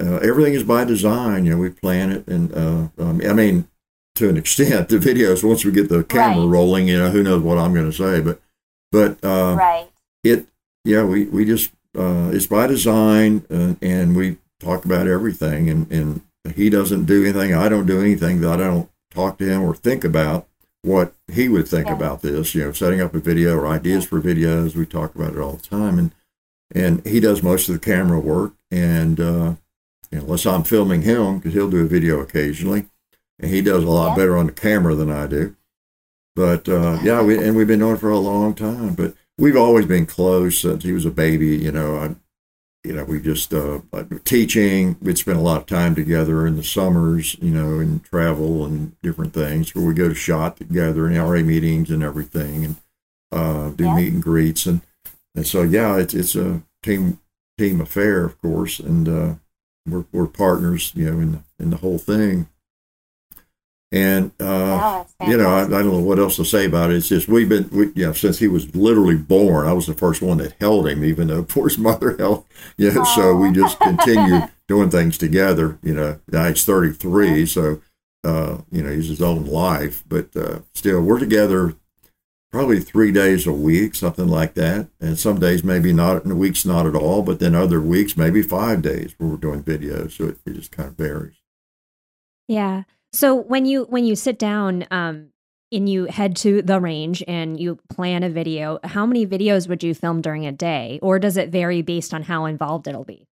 uh, 0.01 0.17
everything 0.17 0.55
is 0.55 0.63
by 0.63 0.85
design. 0.85 1.45
You 1.45 1.53
know, 1.53 1.59
we 1.59 1.71
plan 1.71 2.13
it, 2.13 2.27
and 2.29 2.55
uh, 2.55 2.89
um, 2.99 3.21
I 3.29 3.33
mean, 3.33 3.69
to 4.17 4.29
an 4.29 4.37
extent, 4.43 4.89
the 4.89 4.99
videos 4.99 5.45
once 5.45 5.65
we 5.65 5.73
get 5.73 5.89
the 5.89 6.05
camera 6.05 6.45
right. 6.45 6.53
rolling, 6.53 6.89
you 6.89 6.99
know, 6.99 7.11
who 7.11 7.23
knows 7.23 7.43
what 7.43 7.59
I'm 7.59 7.75
going 7.75 7.91
to 7.91 7.97
say, 7.97 8.21
but 8.21 8.41
but 8.91 9.25
uh, 9.25 9.57
right. 9.57 9.89
it 10.23 10.47
yeah, 10.85 11.05
we 11.05 11.25
we 11.27 11.45
just 11.45 11.73
uh, 11.97 12.31
it's 12.33 12.47
by 12.47 12.67
design, 12.67 13.45
uh, 13.51 13.75
and 13.81 14.17
we 14.17 14.39
talk 14.61 14.85
about 14.85 15.07
everything, 15.07 15.69
and 15.69 15.91
and 15.91 16.23
he 16.55 16.71
doesn't 16.71 17.05
do 17.05 17.23
anything, 17.23 17.55
I 17.55 17.69
don't 17.69 17.87
do 17.87 18.01
anything 18.01 18.41
that 18.41 18.53
I 18.53 18.57
don't 18.57 18.91
talk 19.11 19.39
to 19.39 19.45
him 19.45 19.63
or 19.63 19.75
think 19.75 20.05
about 20.05 20.49
what 20.83 21.15
he 21.33 21.49
would 21.49 21.69
think 21.69 21.87
yeah. 21.87 21.95
about 21.95 22.23
this. 22.23 22.55
You 22.55 22.65
know, 22.65 22.73
setting 22.73 23.01
up 23.01 23.15
a 23.15 23.21
video 23.21 23.57
or 23.57 23.67
ideas 23.67 24.05
for 24.05 24.21
videos. 24.21 24.75
We 24.75 24.87
talk 24.87 25.15
about 25.15 25.35
it 25.35 25.39
all 25.39 25.53
the 25.53 25.69
time, 25.69 25.99
and 25.99 26.15
and 26.75 27.07
he 27.07 27.21
does 27.21 27.43
most 27.43 27.69
of 27.69 27.75
the 27.75 27.81
camera 27.81 28.19
work. 28.19 28.55
And 28.71 29.21
uh, 29.21 29.55
unless 30.11 30.47
I'm 30.47 30.65
filming 30.65 31.03
him, 31.03 31.39
because 31.39 31.55
he'll 31.55 31.71
do 31.71 31.85
a 31.85 31.89
video 31.89 32.21
occasionally, 32.21 32.87
and 33.43 33.51
he 33.51 33.61
does 33.61 33.85
a 33.85 33.91
lot 33.91 34.17
better 34.17 34.37
on 34.39 34.47
the 34.47 34.53
camera 34.53 34.95
than 34.95 35.11
I 35.11 35.27
do. 35.27 35.57
But 36.35 36.69
uh, 36.69 36.99
yeah, 37.03 37.21
we, 37.23 37.37
and 37.37 37.57
we've 37.57 37.67
been 37.67 37.83
on 37.83 37.99
for 37.99 38.11
a 38.11 38.19
long 38.19 38.55
time. 38.55 38.95
But 38.95 39.15
we've 39.37 39.57
always 39.57 39.85
been 39.85 40.07
close 40.07 40.61
since 40.61 40.85
he 40.85 40.93
was 40.93 41.05
a 41.05 41.11
baby. 41.11 41.59
You 41.59 41.73
know, 41.73 41.97
I, 41.97 42.15
you 42.85 42.95
know, 42.95 43.05
we 43.05 43.21
just 43.21 43.53
uh, 43.53 43.81
teaching. 44.25 44.97
We'd 45.03 45.19
spend 45.19 45.39
a 45.39 45.43
lot 45.43 45.61
of 45.61 45.67
time 45.67 45.95
together 45.95 46.47
in 46.47 46.57
the 46.57 46.65
summers, 46.65 47.37
you 47.41 47.51
know, 47.51 47.81
and 47.81 48.03
travel 48.05 48.65
and 48.65 48.99
different 49.03 49.35
things. 49.35 49.75
Where 49.75 49.85
we 49.85 49.95
go 49.95 50.09
to 50.09 50.15
shot 50.15 50.57
together 50.57 51.07
and 51.07 51.17
RA 51.17 51.43
meetings 51.43 51.91
and 51.91 52.03
everything, 52.03 52.65
and 52.65 52.77
uh, 53.31 53.71
do 53.71 53.85
yeah. 53.85 53.97
meet 53.97 54.13
and 54.13 54.23
greets, 54.23 54.65
and 54.65 54.81
and 55.35 55.47
so 55.47 55.63
yeah, 55.63 55.99
it's 55.99 56.15
it's 56.15 56.35
a 56.35 56.63
team 56.83 57.19
team 57.59 57.81
affair, 57.81 58.25
of 58.25 58.41
course, 58.41 58.79
and 58.81 59.09
uh, 59.09 59.35
we're 59.87 60.07
we're 60.13 60.27
partners, 60.27 60.93
you 60.95 61.11
know, 61.11 61.21
in 61.21 61.45
in 61.59 61.71
the 61.71 61.77
whole 61.77 61.99
thing. 61.99 62.49
And 63.93 64.33
uh, 64.41 65.05
oh, 65.05 65.27
you 65.29 65.37
know, 65.37 65.51
I, 65.51 65.65
I, 65.65 65.69
don't 65.69 65.93
know 65.93 66.01
what 66.01 66.19
else 66.19 66.37
to 66.37 66.47
say 66.47 66.65
about 66.65 66.91
it. 66.91 66.97
It's 66.97 67.11
just 67.11 67.29
we've 67.29 67.49
been, 67.49 67.69
we, 67.71 67.93
you 67.95 68.07
know, 68.07 68.15
since 68.15 68.39
he 68.39 68.49
was 68.49 68.75
literally 68.75 69.17
born, 69.17 69.67
I 69.67 69.75
was 69.75 69.87
the 69.87 69.93
first 69.93 70.23
one 70.23 70.39
that 70.39 70.55
held 70.59 70.89
him, 70.89 71.05
even 71.05 71.29
though 71.29 71.43
poor 71.49 71.69
his 71.69 71.77
mother 71.77 72.17
held. 72.17 72.47
Yeah, 72.79 72.95
oh. 72.97 73.05
so 73.05 73.37
we 73.37 73.53
just 73.53 73.79
continue 73.79 74.49
doing 74.69 74.89
things 74.89 75.19
together. 75.19 75.79
You 75.83 75.95
know, 75.95 76.21
now 76.27 76.49
he's 76.49 76.65
33, 76.65 77.45
so 77.45 77.83
uh, 78.25 78.59
you 78.71 78.83
know 78.83 78.91
he's 78.91 79.09
his 79.09 79.21
own 79.21 79.45
life, 79.45 80.03
but 80.09 80.35
uh, 80.35 80.61
still, 80.73 81.03
we're 81.03 81.19
together 81.19 81.75
probably 82.51 82.81
three 82.81 83.13
days 83.13 83.47
a 83.47 83.53
week, 83.53 83.95
something 83.95 84.29
like 84.29 84.55
that. 84.55 84.89
And 85.01 85.19
some 85.19 85.39
days 85.39 85.65
maybe 85.65 85.93
not, 85.93 86.25
in 86.25 86.39
weeks 86.39 86.65
not 86.65 86.87
at 86.87 86.95
all, 86.95 87.23
but 87.23 87.41
then 87.41 87.55
other 87.55 87.81
weeks 87.81 88.17
maybe 88.17 88.43
five 88.43 88.83
days 88.83 89.15
where 89.19 89.31
we're 89.31 89.37
doing 89.37 89.63
videos. 89.63 90.13
So 90.13 90.29
it, 90.29 90.39
it 90.47 90.55
just 90.55 90.71
kind 90.71 90.91
of 90.91 90.97
varies. 90.97 91.37
Yeah. 92.47 92.83
So 93.13 93.35
when 93.35 93.67
you 93.67 93.85
when 93.85 94.05
you 94.05 94.17
sit 94.17 94.39
down 94.39 94.87
um, 94.91 95.29
and 95.71 95.89
you 95.89 96.07
head 96.07 96.35
to 96.37 96.63
the 96.63 96.81
range 96.81 97.23
and 97.29 97.61
you 97.61 97.79
plan 97.91 98.23
a 98.23 98.31
video, 98.31 98.79
how 98.85 99.05
many 99.05 99.27
videos 99.27 99.69
would 99.69 99.83
you 99.83 99.95
film 99.95 100.23
during 100.23 100.47
a 100.47 100.53
day, 100.53 100.99
or 101.03 101.19
does 101.19 101.37
it 101.37 101.51
vary 101.51 101.83
based 101.83 102.15
on 102.15 102.23
how 102.23 102.47
involved 102.47 102.89
it'll 102.89 103.05
be? 103.05 103.27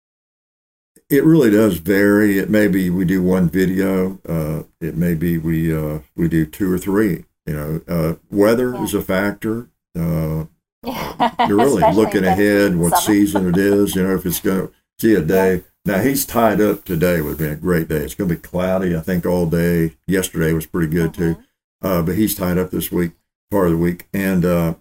It 1.09 1.23
really 1.23 1.51
does 1.51 1.77
vary. 1.77 2.39
It 2.39 2.49
may 2.49 2.67
be 2.67 2.89
we 2.89 3.05
do 3.05 3.21
one 3.21 3.49
video. 3.49 4.19
Uh, 4.27 4.63
it 4.81 4.97
may 4.97 5.13
be 5.13 5.37
we 5.37 5.73
uh, 5.75 5.99
we 6.15 6.27
do 6.27 6.45
two 6.45 6.71
or 6.71 6.79
three. 6.79 7.25
You 7.45 7.53
know, 7.53 7.81
uh, 7.87 8.15
weather 8.29 8.73
yeah. 8.73 8.83
is 8.83 8.93
a 8.93 9.01
factor. 9.01 9.69
Uh, 9.97 10.45
you're 11.47 11.57
really 11.57 11.93
looking 11.93 12.25
ahead 12.25 12.75
what 12.75 12.97
summer. 12.97 13.01
season 13.01 13.49
it 13.49 13.57
is. 13.57 13.95
You 13.95 14.03
know, 14.03 14.15
if 14.15 14.25
it's 14.25 14.39
going 14.39 14.67
to 14.67 14.73
see 14.99 15.13
a 15.13 15.21
day 15.21 15.63
now 15.87 16.01
he's 16.01 16.25
tied 16.25 16.61
up 16.61 16.83
today. 16.83 17.21
Would 17.21 17.37
be 17.37 17.45
a 17.45 17.55
great 17.55 17.87
day. 17.87 17.97
It's 17.97 18.13
going 18.13 18.29
to 18.29 18.35
be 18.35 18.41
cloudy, 18.41 18.95
I 18.95 18.99
think, 18.99 19.25
all 19.25 19.45
day. 19.45 19.95
Yesterday 20.05 20.53
was 20.53 20.65
pretty 20.65 20.91
good 20.91 21.13
mm-hmm. 21.13 21.33
too, 21.33 21.43
uh, 21.81 22.01
but 22.01 22.15
he's 22.15 22.35
tied 22.35 22.57
up 22.57 22.71
this 22.71 22.91
week, 22.91 23.13
part 23.49 23.67
of 23.67 23.71
the 23.71 23.77
week, 23.77 24.07
and 24.13 24.45
uh, 24.45 24.75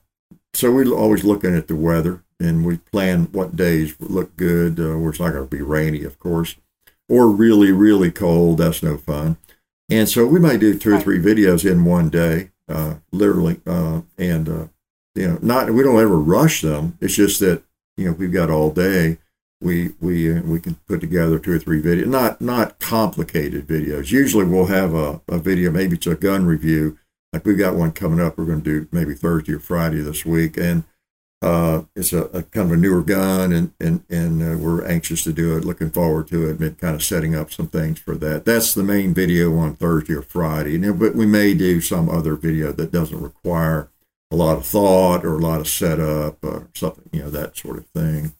so 0.53 0.73
we're 0.73 0.91
always 0.93 1.25
looking 1.25 1.55
at 1.55 1.69
the 1.69 1.77
weather 1.77 2.23
and 2.41 2.65
we 2.65 2.79
plan 2.79 3.29
what 3.33 3.57
days 3.57 3.95
look 4.01 4.37
good. 4.37 4.81
Uh, 4.81 4.99
where 4.99 5.11
it's 5.11 5.21
not 5.21 5.33
going 5.33 5.49
to 5.49 5.57
be 5.57 5.63
rainy, 5.63 6.03
of 6.03 6.19
course, 6.19 6.57
or 7.09 7.29
really, 7.29 7.73
really 7.73 8.11
cold. 8.11 8.59
That's 8.59 8.83
no 8.83 8.97
fun. 8.97 9.37
And 9.89 10.09
so 10.09 10.27
we 10.27 10.41
might 10.41 10.61
do 10.61 10.77
two 10.77 10.97
or 10.97 11.01
three 11.01 11.21
videos 11.21 11.71
in 11.71 11.85
one 11.85 12.09
day, 12.09 12.51
uh, 12.69 12.95
literally, 13.13 13.61
uh, 13.67 14.03
and 14.19 14.49
uh, 14.49 14.67
you 15.15 15.29
know, 15.29 15.39
not 15.41 15.71
we 15.71 15.83
don't 15.83 16.01
ever 16.01 16.19
rush 16.19 16.63
them. 16.63 16.99
It's 17.01 17.15
just 17.15 17.39
that 17.41 17.63
you 17.97 18.07
know 18.07 18.13
we've 18.13 18.33
got 18.33 18.51
all 18.51 18.71
day 18.71 19.19
we 19.61 19.95
we 20.01 20.33
uh, 20.33 20.43
we 20.43 20.61
can 20.61 20.75
put 20.87 21.01
together 21.01 21.39
two 21.39 21.53
or 21.53 21.59
three 21.59 21.81
videos, 21.81 22.07
not 22.07 22.41
not 22.41 22.79
complicated 22.79 23.67
videos. 23.67 24.11
Usually 24.11 24.45
we'll 24.45 24.67
have 24.67 24.95
a, 24.95 25.21
a 25.29 25.39
video, 25.39 25.71
maybe 25.71 25.97
it's 25.97 26.07
a 26.07 26.15
gun 26.15 26.47
review. 26.47 26.99
Like 27.33 27.45
we've 27.45 27.59
got 27.59 27.75
one 27.75 27.93
coming 27.93 28.21
up. 28.21 28.39
We're 28.39 28.45
going 28.45 28.63
to 28.63 28.81
do 28.81 28.89
maybe 28.93 29.15
Thursday 29.15 29.55
or 29.55 29.59
Friday 29.59 30.01
this 30.01 30.25
week, 30.25 30.57
and 30.57 30.85
uh, 31.43 31.83
it's 31.95 32.13
a, 32.13 32.25
a, 32.25 32.43
kind 32.43 32.71
of 32.71 32.73
a 32.73 32.81
newer 32.81 33.03
gun, 33.03 33.53
and 33.53 33.73
and 33.81 34.05
and 34.11 34.43
uh, 34.43 34.59
we're 34.59 34.87
anxious 34.87 35.25
to 35.25 35.33
do 35.33 35.57
it. 35.57 35.65
Looking 35.65 35.91
forward 35.91 36.29
to 36.29 36.49
it. 36.51 36.59
Been 36.59 36.75
kind 36.75 36.95
of 36.95 37.03
setting 37.03 37.35
up 37.35 37.51
some 37.51 37.69
things 37.69 37.99
for 37.99 38.15
that. 38.17 38.45
That's 38.45 38.75
the 38.75 38.83
main 38.83 39.15
video 39.15 39.57
on 39.57 39.77
Thursday 39.77 40.15
or 40.15 40.23
Friday. 40.23 40.77
Know, 40.79 40.93
but 40.93 41.15
we 41.15 41.27
may 41.27 41.55
do 41.55 41.81
some 41.81 42.11
other 42.11 42.37
video 42.37 42.73
that 42.73 42.93
doesn't 42.93 43.23
require 43.23 43.89
a 44.31 44.37
lot 44.37 44.59
of 44.59 44.67
thought 44.67 45.25
or 45.25 45.35
a 45.35 45.41
lot 45.41 45.61
of 45.61 45.69
setup 45.69 46.45
or 46.45 46.69
something. 46.75 47.09
You 47.13 47.23
know, 47.23 47.31
that 47.31 47.57
sort 47.57 47.79
of 47.79 47.87
thing 47.89 48.35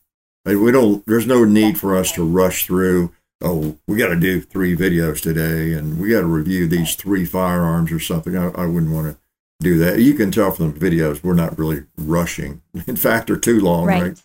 we 0.55 0.73
don't. 0.73 1.05
There's 1.07 1.27
no 1.27 1.45
need 1.45 1.79
for 1.79 1.97
us 1.97 2.13
to 2.13 2.25
rush 2.25 2.67
through. 2.67 3.13
Oh, 3.43 3.77
we 3.87 3.99
got 3.99 4.09
to 4.09 4.17
do 4.17 4.41
three 4.41 4.77
videos 4.77 5.21
today, 5.21 5.73
and 5.73 6.01
we 6.01 6.11
got 6.11 6.21
to 6.21 6.27
review 6.27 6.67
these 6.67 6.95
three 6.95 7.25
firearms 7.25 7.93
or 7.93 8.01
something. 8.01 8.37
I, 8.37 8.49
I 8.51 8.67
wouldn't 8.67 8.93
want 8.93 9.09
to 9.09 9.19
do 9.61 9.79
that. 9.79 9.99
You 9.99 10.15
can 10.15 10.31
tell 10.31 10.51
from 10.53 10.73
the 10.73 10.79
videos 10.79 11.23
we're 11.23 11.35
not 11.35 11.59
really 11.59 11.85
rushing. 11.99 12.63
In 12.87 12.97
fact, 12.97 13.27
they're 13.27 13.37
too 13.37 13.61
long, 13.61 13.87
right? 13.87 14.19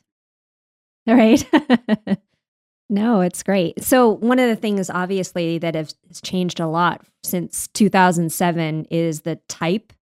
Right. 1.07 1.45
right. 1.49 2.17
no, 2.89 3.21
it's 3.21 3.43
great. 3.43 3.83
So 3.83 4.09
one 4.09 4.39
of 4.39 4.49
the 4.49 4.55
things, 4.55 4.89
obviously, 4.89 5.57
that 5.57 5.75
has 5.75 5.95
changed 6.23 6.59
a 6.59 6.67
lot 6.67 7.01
since 7.23 7.67
2007 7.69 8.85
is 8.91 9.21
the 9.21 9.37
type 9.47 9.93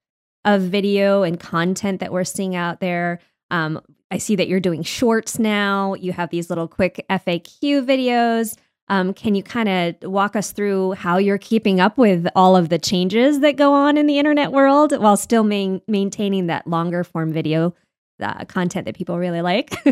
of 0.45 0.61
video 0.61 1.23
and 1.23 1.39
content 1.39 1.99
that 1.99 2.11
we're 2.11 2.23
seeing 2.23 2.55
out 2.55 2.79
there. 2.79 3.19
Um, 3.51 3.81
I 4.11 4.17
see 4.17 4.35
that 4.35 4.47
you're 4.47 4.59
doing 4.59 4.83
shorts 4.83 5.37
now. 5.37 5.93
You 5.93 6.13
have 6.13 6.29
these 6.29 6.49
little 6.49 6.67
quick 6.67 7.05
FAQ 7.09 7.85
videos. 7.85 8.55
Um, 8.87 9.13
can 9.13 9.35
you 9.35 9.43
kind 9.43 9.69
of 9.69 10.09
walk 10.09 10.35
us 10.35 10.51
through 10.51 10.93
how 10.93 11.17
you're 11.17 11.37
keeping 11.37 11.79
up 11.79 11.97
with 11.97 12.27
all 12.35 12.55
of 12.55 12.69
the 12.69 12.79
changes 12.79 13.39
that 13.41 13.55
go 13.55 13.73
on 13.73 13.97
in 13.97 14.07
the 14.07 14.17
internet 14.17 14.51
world 14.51 14.97
while 14.97 15.15
still 15.15 15.43
main- 15.43 15.81
maintaining 15.87 16.47
that 16.47 16.65
longer 16.65 17.03
form 17.03 17.31
video 17.31 17.75
uh, 18.19 18.45
content 18.45 18.85
that 18.85 18.95
people 18.95 19.19
really 19.19 19.41
like? 19.41 19.75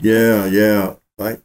yeah, 0.00 0.46
yeah. 0.46 0.94
I, 1.18 1.36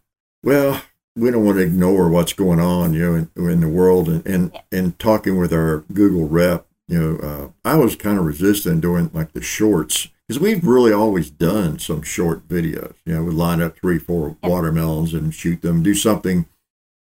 well, 0.42 0.82
we 1.18 1.32
don't 1.32 1.44
want 1.44 1.58
to 1.58 1.64
ignore 1.66 2.08
what's 2.10 2.32
going 2.32 2.62
on, 2.62 2.94
you 2.94 3.06
know, 3.06 3.16
in, 3.16 3.50
in 3.50 3.60
the 3.60 3.68
world. 3.68 4.08
And, 4.08 4.26
and, 4.26 4.52
yeah. 4.54 4.62
and 4.72 4.98
talking 5.00 5.38
with 5.38 5.52
our 5.52 5.80
Google 5.94 6.30
rep, 6.30 6.66
you 6.88 7.00
know, 7.00 7.18
uh, 7.18 7.70
I 7.70 7.76
was 7.76 7.98
kind 7.98 8.18
of 8.18 8.26
resistant 8.26 8.80
doing 8.80 9.12
like 9.14 9.34
the 9.34 9.42
shorts 9.42 10.08
because 10.30 10.40
we've 10.40 10.64
really 10.64 10.94
always 10.94 11.32
done 11.32 11.80
some 11.80 12.04
short 12.04 12.48
videos. 12.48 12.94
You 13.04 13.16
know, 13.16 13.24
we 13.24 13.32
line 13.32 13.64
up 13.64 13.76
three, 13.80 13.98
four 13.98 14.38
watermelons 14.44 15.12
and 15.12 15.34
shoot 15.34 15.64
them, 15.64 15.82
do 15.82 15.96
something, 15.96 16.46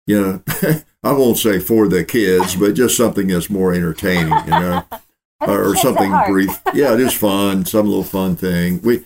you 0.07 0.19
know, 0.19 0.43
I 1.03 1.12
won't 1.12 1.37
say 1.37 1.59
for 1.59 1.88
the 1.88 2.07
kids, 2.07 2.57
but 2.57 2.73
just 2.73 2.97
something 2.97 3.27
that's 3.27 3.51
more 3.51 3.75
entertaining, 3.75 4.33
you 4.33 4.51
know, 4.51 4.83
or, 5.47 5.77
something 5.77 6.11
brief. 6.27 6.59
Yeah, 6.73 6.97
just 6.97 7.17
fun, 7.19 7.67
some 7.67 7.87
little 7.87 8.03
fun 8.03 8.35
thing. 8.35 8.81
We, 8.81 9.05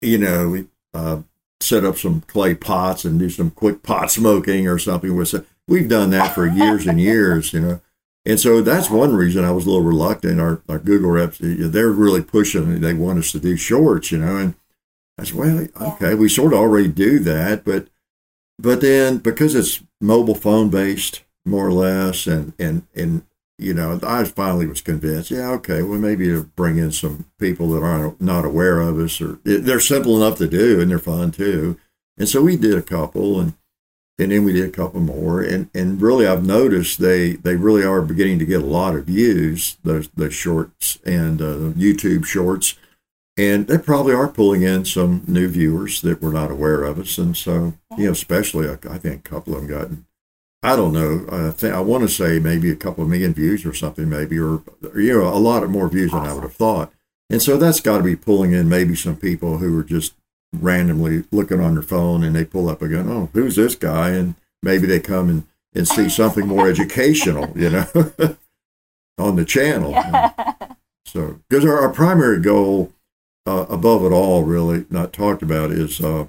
you 0.00 0.18
know, 0.18 0.50
we 0.50 0.66
uh, 0.94 1.22
set 1.60 1.84
up 1.84 1.98
some 1.98 2.20
clay 2.20 2.54
pots 2.54 3.04
and 3.04 3.18
do 3.18 3.28
some 3.28 3.50
quick 3.50 3.82
pot 3.82 4.08
smoking 4.08 4.68
or 4.68 4.78
something. 4.78 5.16
With 5.16 5.44
we've 5.66 5.88
done 5.88 6.10
that 6.10 6.32
for 6.32 6.46
years 6.46 6.86
and 6.86 7.00
years, 7.00 7.52
you 7.52 7.58
know. 7.58 7.80
And 8.26 8.40
so 8.40 8.62
that's 8.62 8.88
one 8.88 9.14
reason 9.14 9.44
I 9.44 9.50
was 9.50 9.66
a 9.66 9.68
little 9.68 9.84
reluctant. 9.84 10.40
Our, 10.40 10.62
our 10.68 10.78
Google 10.78 11.10
reps, 11.10 11.38
they're 11.40 11.90
really 11.90 12.22
pushing. 12.22 12.80
They 12.80 12.94
want 12.94 13.18
us 13.18 13.32
to 13.32 13.38
do 13.38 13.56
shorts, 13.56 14.10
you 14.10 14.18
know. 14.18 14.36
And 14.38 14.54
I 15.18 15.24
said, 15.24 15.36
well, 15.36 15.68
okay, 15.80 16.14
we 16.14 16.28
sort 16.28 16.54
of 16.54 16.58
already 16.58 16.88
do 16.88 17.18
that, 17.20 17.64
but 17.64 17.88
but 18.58 18.80
then 18.80 19.18
because 19.18 19.54
it's 19.54 19.82
mobile 20.00 20.34
phone 20.34 20.70
based, 20.70 21.22
more 21.44 21.66
or 21.66 21.72
less, 21.72 22.26
and 22.26 22.54
and 22.58 22.86
and 22.94 23.24
you 23.58 23.74
know, 23.74 24.00
I 24.02 24.24
finally 24.24 24.66
was 24.66 24.80
convinced. 24.80 25.30
Yeah, 25.30 25.50
okay, 25.52 25.82
well, 25.82 25.98
maybe 25.98 26.26
to 26.26 26.44
bring 26.56 26.78
in 26.78 26.92
some 26.92 27.26
people 27.38 27.68
that 27.70 27.82
aren't 27.82 28.20
not 28.20 28.44
aware 28.44 28.80
of 28.80 28.98
us, 28.98 29.20
or 29.20 29.38
they're 29.44 29.80
simple 29.80 30.16
enough 30.16 30.38
to 30.38 30.48
do, 30.48 30.80
and 30.80 30.90
they're 30.90 30.98
fun 30.98 31.30
too. 31.30 31.78
And 32.16 32.28
so 32.28 32.42
we 32.42 32.56
did 32.56 32.74
a 32.74 32.82
couple, 32.82 33.40
and 33.40 33.54
and 34.18 34.30
then 34.30 34.44
we 34.44 34.52
did 34.52 34.68
a 34.68 34.72
couple 34.72 35.00
more. 35.00 35.42
And 35.42 35.70
and 35.74 36.00
really 36.00 36.26
i've 36.26 36.44
noticed 36.44 36.98
they 36.98 37.32
they 37.32 37.56
really 37.56 37.84
are 37.84 38.02
beginning 38.02 38.38
to 38.40 38.46
get 38.46 38.62
a 38.62 38.66
lot 38.66 38.94
of 38.94 39.06
views 39.06 39.78
those 39.84 40.08
those 40.08 40.34
shorts 40.34 40.98
and 41.04 41.40
uh, 41.40 41.72
youtube 41.76 42.24
shorts. 42.24 42.76
And 43.36 43.66
they 43.66 43.78
probably 43.78 44.14
are 44.14 44.28
pulling 44.28 44.62
in 44.62 44.84
some 44.84 45.24
new 45.26 45.48
viewers 45.48 46.00
that 46.02 46.22
were 46.22 46.32
not 46.32 46.52
aware 46.52 46.84
of 46.84 47.00
us. 47.00 47.18
And 47.18 47.36
so 47.36 47.74
you 47.96 48.06
know 48.06 48.12
especially 48.12 48.68
i, 48.68 48.78
I 48.88 48.98
think 48.98 49.26
a 49.26 49.28
couple 49.28 49.54
of 49.54 49.60
them 49.60 49.70
gotten 49.70 50.06
i 50.62 50.76
don't 50.76 50.92
know 50.92 51.26
i 51.30 51.50
think 51.50 51.74
i 51.74 51.80
want 51.80 52.02
to 52.02 52.08
say 52.08 52.38
maybe 52.38 52.70
a 52.70 52.76
couple 52.76 53.04
of 53.04 53.10
million 53.10 53.34
views 53.34 53.66
or 53.66 53.74
something 53.74 54.08
maybe 54.08 54.38
or 54.38 54.62
you 54.94 55.12
know 55.12 55.28
a 55.28 55.36
lot 55.36 55.62
of 55.62 55.70
more 55.70 55.88
views 55.88 56.10
than 56.10 56.26
i 56.26 56.32
would 56.32 56.42
have 56.42 56.54
thought. 56.54 56.92
And 57.30 57.40
so 57.42 57.56
that's 57.56 57.80
got 57.80 57.98
to 57.98 58.04
be 58.04 58.16
pulling 58.16 58.52
in 58.52 58.68
maybe 58.68 58.94
some 58.94 59.16
people 59.16 59.58
who 59.58 59.78
are 59.78 59.82
just 59.82 60.14
randomly 60.60 61.24
looking 61.30 61.60
on 61.60 61.74
their 61.74 61.82
phone 61.82 62.22
and 62.24 62.34
they 62.34 62.44
pull 62.44 62.68
up 62.68 62.82
a 62.82 62.88
gun. 62.88 63.08
Oh, 63.08 63.30
who's 63.32 63.56
this 63.56 63.74
guy? 63.74 64.10
And 64.10 64.34
maybe 64.62 64.86
they 64.86 65.00
come 65.00 65.28
and, 65.28 65.46
and 65.74 65.86
see 65.86 66.08
something 66.08 66.46
more 66.46 66.68
educational, 66.68 67.52
you 67.56 67.70
know, 67.70 67.86
on 69.18 69.36
the 69.36 69.44
channel. 69.44 69.90
Yeah. 69.90 70.54
So, 71.06 71.40
because 71.48 71.64
our, 71.64 71.80
our 71.80 71.92
primary 71.92 72.40
goal, 72.40 72.92
uh, 73.46 73.66
above 73.68 74.04
it 74.04 74.12
all, 74.12 74.42
really 74.42 74.86
not 74.90 75.12
talked 75.12 75.42
about, 75.42 75.70
is 75.70 76.00
uh, 76.00 76.26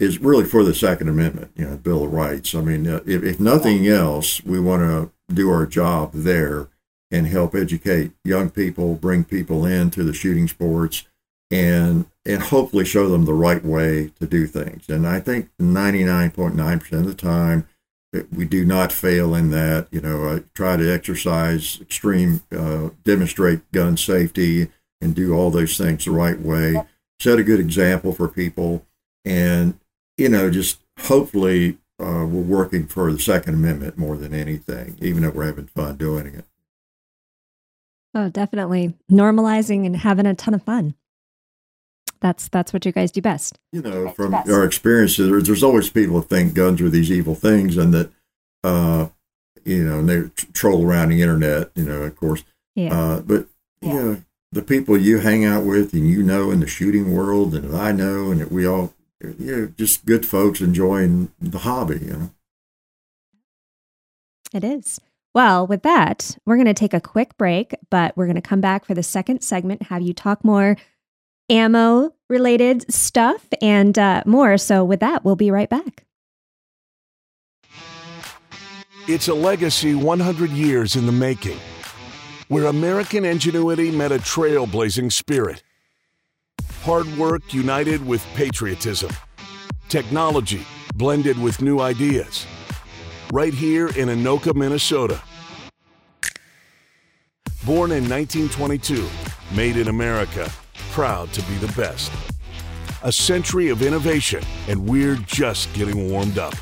is 0.00 0.18
really 0.18 0.44
for 0.44 0.64
the 0.64 0.74
Second 0.74 1.08
Amendment, 1.08 1.52
you 1.56 1.66
know, 1.66 1.76
Bill 1.76 2.04
of 2.04 2.12
Rights. 2.12 2.54
I 2.54 2.62
mean, 2.62 2.86
uh, 2.86 3.00
if, 3.06 3.22
if 3.22 3.38
nothing 3.38 3.86
else, 3.86 4.42
we 4.44 4.58
want 4.58 4.82
to 4.82 5.10
do 5.32 5.50
our 5.50 5.66
job 5.66 6.12
there 6.12 6.68
and 7.10 7.26
help 7.26 7.54
educate 7.54 8.12
young 8.24 8.50
people, 8.50 8.94
bring 8.94 9.24
people 9.24 9.66
into 9.66 10.02
the 10.02 10.14
shooting 10.14 10.48
sports, 10.48 11.04
and 11.50 12.06
and 12.26 12.42
hopefully 12.42 12.84
show 12.84 13.08
them 13.08 13.24
the 13.24 13.34
right 13.34 13.64
way 13.64 14.10
to 14.20 14.26
do 14.26 14.46
things. 14.46 14.88
And 14.88 15.06
I 15.06 15.20
think 15.20 15.50
99.9% 15.58 16.92
of 16.92 17.06
the 17.06 17.14
time, 17.14 17.66
we 18.32 18.44
do 18.44 18.64
not 18.64 18.92
fail 18.92 19.34
in 19.34 19.50
that. 19.50 19.88
You 19.90 20.00
know, 20.00 20.28
I 20.28 20.42
try 20.54 20.76
to 20.76 20.92
exercise 20.92 21.78
extreme, 21.80 22.42
uh, 22.52 22.90
demonstrate 23.04 23.70
gun 23.72 23.96
safety, 23.96 24.70
and 25.00 25.14
do 25.14 25.34
all 25.34 25.50
those 25.50 25.78
things 25.78 26.04
the 26.04 26.10
right 26.10 26.38
way. 26.38 26.82
Set 27.18 27.38
a 27.38 27.44
good 27.44 27.60
example 27.60 28.12
for 28.12 28.28
people, 28.28 28.86
and 29.24 29.78
you 30.16 30.28
know, 30.28 30.50
just 30.50 30.80
hopefully 30.98 31.78
uh, 31.98 32.26
we're 32.26 32.42
working 32.42 32.86
for 32.86 33.12
the 33.12 33.18
Second 33.18 33.54
Amendment 33.54 33.98
more 33.98 34.16
than 34.16 34.34
anything, 34.34 34.96
even 35.00 35.24
if 35.24 35.34
we're 35.34 35.46
having 35.46 35.66
fun 35.66 35.96
doing 35.96 36.26
it. 36.26 36.44
Oh, 38.14 38.28
definitely 38.28 38.94
normalizing 39.10 39.86
and 39.86 39.96
having 39.96 40.26
a 40.26 40.34
ton 40.34 40.54
of 40.54 40.62
fun. 40.62 40.94
That's 42.20 42.48
that's 42.48 42.72
what 42.72 42.84
you 42.84 42.92
guys 42.92 43.10
do 43.10 43.22
best. 43.22 43.58
You 43.72 43.82
know, 43.82 44.10
from 44.10 44.34
our 44.34 44.64
experiences, 44.64 45.28
there's, 45.28 45.44
there's 45.44 45.62
always 45.62 45.88
people 45.88 46.20
that 46.20 46.28
think 46.28 46.54
guns 46.54 46.80
are 46.82 46.90
these 46.90 47.10
evil 47.10 47.34
things, 47.34 47.76
and 47.76 47.94
that 47.94 48.10
uh, 48.62 49.08
you 49.64 49.84
know, 49.84 50.00
and 50.00 50.08
they 50.08 50.44
troll 50.52 50.84
around 50.84 51.10
the 51.10 51.22
internet. 51.22 51.70
You 51.74 51.84
know, 51.84 52.02
of 52.02 52.16
course. 52.16 52.44
Yeah. 52.74 52.94
Uh, 52.94 53.20
but 53.20 53.46
you 53.80 53.94
know, 53.94 54.22
the 54.52 54.62
people 54.62 54.96
you 54.96 55.18
hang 55.18 55.44
out 55.44 55.64
with 55.64 55.92
and 55.94 56.08
you 56.08 56.22
know 56.22 56.50
in 56.50 56.60
the 56.60 56.66
shooting 56.66 57.14
world, 57.14 57.54
and 57.54 57.74
I 57.74 57.92
know, 57.92 58.30
and 58.30 58.50
we 58.50 58.66
all, 58.66 58.92
you 59.20 59.56
know, 59.56 59.72
just 59.78 60.04
good 60.04 60.26
folks 60.26 60.60
enjoying 60.60 61.32
the 61.40 61.60
hobby. 61.60 62.00
You 62.00 62.12
know. 62.12 62.30
It 64.52 64.64
is. 64.64 65.00
Well, 65.32 65.66
with 65.66 65.82
that, 65.82 66.36
we're 66.44 66.56
going 66.56 66.66
to 66.66 66.74
take 66.74 66.92
a 66.92 67.00
quick 67.00 67.38
break, 67.38 67.74
but 67.88 68.16
we're 68.16 68.26
going 68.26 68.34
to 68.34 68.42
come 68.42 68.60
back 68.60 68.84
for 68.84 68.94
the 68.94 69.02
second 69.02 69.42
segment, 69.42 69.84
have 69.84 70.02
you 70.02 70.12
talk 70.12 70.44
more 70.44 70.76
ammo 71.50 72.12
related 72.28 72.92
stuff 72.92 73.46
and 73.60 73.98
uh, 73.98 74.22
more. 74.24 74.56
So, 74.56 74.84
with 74.84 75.00
that, 75.00 75.24
we'll 75.24 75.36
be 75.36 75.50
right 75.50 75.68
back. 75.68 76.04
It's 79.08 79.28
a 79.28 79.34
legacy 79.34 79.94
100 79.94 80.50
years 80.50 80.94
in 80.94 81.06
the 81.06 81.12
making, 81.12 81.58
where 82.48 82.66
American 82.66 83.24
ingenuity 83.24 83.90
met 83.90 84.12
a 84.12 84.18
trailblazing 84.18 85.12
spirit. 85.12 85.62
Hard 86.82 87.06
work 87.18 87.52
united 87.52 88.06
with 88.06 88.24
patriotism, 88.34 89.10
technology 89.88 90.64
blended 90.94 91.38
with 91.38 91.60
new 91.60 91.80
ideas 91.80 92.46
right 93.32 93.54
here 93.54 93.88
in 93.88 94.08
Anoka, 94.08 94.54
Minnesota. 94.54 95.22
Born 97.64 97.92
in 97.92 98.08
1922, 98.08 99.08
made 99.54 99.76
in 99.76 99.88
America, 99.88 100.50
proud 100.90 101.32
to 101.32 101.42
be 101.42 101.54
the 101.56 101.72
best. 101.72 102.12
A 103.02 103.12
century 103.12 103.68
of 103.68 103.82
innovation, 103.82 104.42
and 104.68 104.88
we're 104.88 105.16
just 105.26 105.72
getting 105.72 106.10
warmed 106.10 106.38
up. 106.38 106.54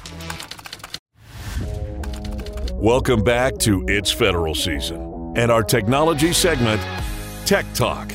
Welcome 2.74 3.24
back 3.24 3.58
to 3.58 3.84
It's 3.88 4.10
Federal 4.10 4.54
Season 4.54 5.32
and 5.36 5.50
our 5.50 5.62
technology 5.62 6.32
segment, 6.32 6.80
Tech 7.44 7.66
Talk. 7.74 8.12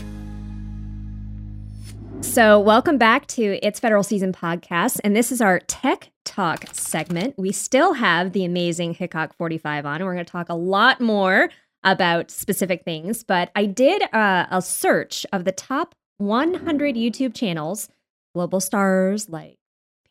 So, 2.22 2.60
welcome 2.60 2.98
back 2.98 3.28
to 3.28 3.60
It's 3.62 3.80
Federal 3.80 4.04
Season 4.04 4.34
podcast. 4.34 5.00
And 5.04 5.16
this 5.16 5.32
is 5.32 5.42
our 5.42 5.60
Tech 5.68 6.12
Talk 6.26 6.66
segment. 6.72 7.36
We 7.38 7.52
still 7.52 7.94
have 7.94 8.32
the 8.32 8.46
amazing 8.46 8.94
Hickok 8.94 9.36
45 9.36 9.86
on, 9.86 9.96
and 9.96 10.06
we're 10.06 10.14
going 10.14 10.26
to 10.26 10.32
talk 10.32 10.50
a 10.50 10.56
lot 10.56 11.02
more 11.02 11.50
about 11.84 12.32
specific 12.32 12.84
things. 12.84 13.24
But 13.24 13.52
I 13.56 13.66
did 13.66 14.02
uh, 14.14 14.48
a 14.50 14.62
search 14.62 15.26
of 15.34 15.46
the 15.46 15.52
top 15.52 15.96
100 16.26 16.96
YouTube 16.96 17.34
channels, 17.34 17.90
global 18.34 18.60
stars 18.60 19.30
like 19.30 19.58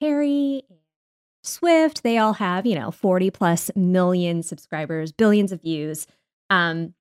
Perry, 0.01 0.63
Swift, 1.45 2.03
they 2.03 2.19
all 2.19 2.35
have, 2.35 2.67
you 2.67 2.75
know, 2.75 2.91
40 2.91 3.31
plus 3.31 3.71
million 3.75 4.43
subscribers, 4.43 5.13
billions 5.13 5.53
of 5.53 5.63
views. 5.63 6.07
Um, 6.51 6.95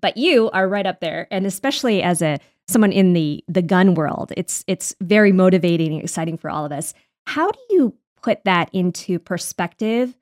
but 0.00 0.16
you 0.16 0.50
are 0.50 0.68
right 0.68 0.86
up 0.86 1.00
there. 1.00 1.26
And 1.30 1.46
especially 1.46 2.02
as 2.02 2.22
a 2.22 2.38
someone 2.68 2.92
in 2.92 3.14
the 3.14 3.42
the 3.48 3.62
gun 3.62 3.94
world, 3.94 4.32
it's 4.36 4.64
it's 4.66 4.94
very 5.00 5.32
motivating 5.32 5.94
and 5.94 6.02
exciting 6.02 6.36
for 6.36 6.50
all 6.50 6.64
of 6.64 6.72
us. 6.72 6.94
How 7.26 7.50
do 7.50 7.58
you 7.70 7.94
put 8.22 8.44
that 8.44 8.70
into 8.72 9.18
perspective 9.18 10.14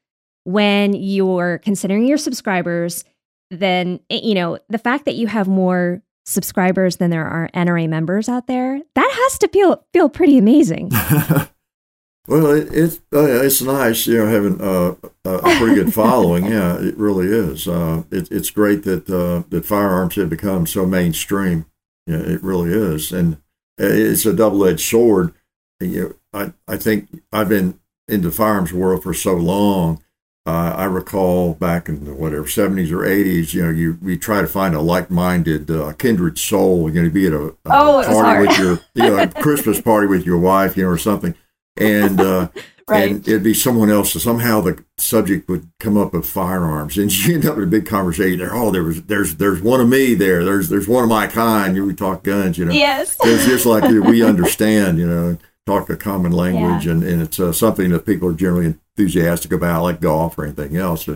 when 0.45 0.95
you're 0.95 1.59
considering 1.59 2.07
your 2.07 2.19
subscribers? 2.19 3.05
Then 3.51 4.01
eh, 4.11 4.21
you 4.23 4.35
know 4.35 4.59
the 4.69 4.79
fact 4.79 5.05
that 5.05 5.17
you 5.17 5.27
have 5.27 5.49
more 5.49 6.03
subscribers 6.29 6.97
than 6.97 7.11
there 7.11 7.27
are 7.27 7.49
NRA 7.55 7.89
members 7.89 8.29
out 8.29 8.47
there. 8.47 8.81
That 8.95 9.11
has 9.13 9.39
to 9.39 9.49
feel 9.49 9.85
feel 9.93 10.09
pretty 10.09 10.39
amazing. 10.39 10.91
well, 12.29 12.51
it, 12.51 12.69
it's 12.71 13.01
uh, 13.13 13.45
it's 13.45 13.63
nice, 13.63 14.07
you 14.07 14.19
know, 14.19 14.27
having 14.27 14.61
uh, 14.61 14.95
a 15.25 15.57
pretty 15.59 15.75
good 15.75 15.95
following. 15.95 16.45
yeah, 16.53 16.79
it 16.79 16.97
really 16.97 17.27
is. 17.27 17.67
Uh, 17.67 18.05
it, 18.11 18.31
it's 18.31 18.51
great 18.51 18.85
that 18.85 19.09
uh, 19.09 19.45
that 19.49 19.65
firearms 19.65 20.17
have 20.17 20.31
become 20.31 20.67
so 20.67 20.87
mainstream. 20.87 21.67
Yeah, 22.07 22.21
it 22.21 22.43
really 22.43 22.71
is, 22.71 23.13
and 23.13 23.39
it's 23.79 24.27
a 24.27 24.33
double 24.33 24.65
edged 24.65 24.81
sword. 24.81 25.35
You 25.81 26.19
know, 26.33 26.53
I 26.67 26.73
I 26.73 26.77
think 26.77 27.23
I've 27.33 27.49
been 27.49 27.81
in 28.07 28.23
the 28.23 28.31
firearms 28.31 28.73
world 28.73 29.03
for 29.03 29.15
so 29.15 29.35
long 29.35 30.03
uh, 30.49 30.75
I 30.79 30.85
recall 30.87 31.53
back 31.53 31.91
in 31.91 32.07
the 32.07 32.15
whatever 32.15 32.45
70s 32.45 32.91
or 32.91 33.05
80s, 33.05 33.53
you 33.53 33.63
know, 33.63 33.69
you 33.69 33.99
we 34.01 34.17
try 34.17 34.41
to 34.41 34.47
find 34.47 34.75
a 34.75 34.81
like-minded, 34.81 35.71
uh, 35.71 35.93
kindred 35.93 36.39
soul. 36.39 36.89
Going 36.89 37.05
to 37.05 37.11
be 37.11 37.27
at 37.27 37.35
a, 37.35 37.49
a 37.49 37.55
oh, 37.67 38.03
party 38.03 38.47
with 38.47 38.59
your, 38.59 38.81
you 38.95 39.03
know, 39.03 39.19
a 39.19 39.29
Christmas 39.43 39.79
party 39.79 40.07
with 40.07 40.25
your 40.25 40.39
wife, 40.39 40.75
you 40.75 40.85
know, 40.85 40.89
or 40.89 40.97
something, 40.97 41.35
and 41.77 42.19
uh, 42.19 42.49
right. 42.89 43.11
and 43.11 43.29
it'd 43.29 43.43
be 43.43 43.53
someone 43.53 43.91
else. 43.91 44.15
So 44.15 44.21
somehow 44.21 44.63
the 44.63 44.83
subject 44.97 45.51
would 45.51 45.69
come 45.81 45.99
up 45.99 46.15
of 46.15 46.25
firearms, 46.25 46.97
and 46.97 47.15
you 47.27 47.35
end 47.35 47.45
up 47.45 47.59
in 47.59 47.65
a 47.65 47.67
big 47.67 47.85
conversation. 47.85 48.39
There, 48.39 48.55
oh, 48.55 48.71
there 48.71 48.85
was 48.85 49.03
there's 49.03 49.35
there's 49.35 49.61
one 49.61 49.83
of 49.83 49.89
me 49.91 50.15
there. 50.15 50.47
There's 50.47 50.71
there's 50.71 50.89
one 50.89 51.03
of 51.05 51.11
my 51.11 51.27
kind. 51.27 51.77
You 51.77 51.85
we 51.85 51.93
talk 51.93 52.23
guns, 52.23 52.57
you 52.57 52.65
know. 52.65 52.73
Yes. 52.73 53.19
It's 53.23 53.45
just 53.45 53.67
like 53.67 53.85
we 53.91 54.23
understand, 54.23 54.99
you 54.99 55.07
know, 55.07 55.37
talk 55.69 55.91
a 55.91 55.97
common 55.97 56.33
language, 56.33 56.87
yeah. 56.87 56.93
and 56.93 57.03
and 57.03 57.23
it's 57.23 57.39
uh, 57.39 57.53
something 57.53 57.91
that 57.91 58.07
people 58.07 58.29
are 58.29 58.35
generally 58.35 58.67
enthusiastic 58.67 59.53
about, 59.53 59.83
like 59.83 60.01
golf 60.01 60.39
or 60.39 60.45
anything 60.45 60.77
else. 60.77 61.09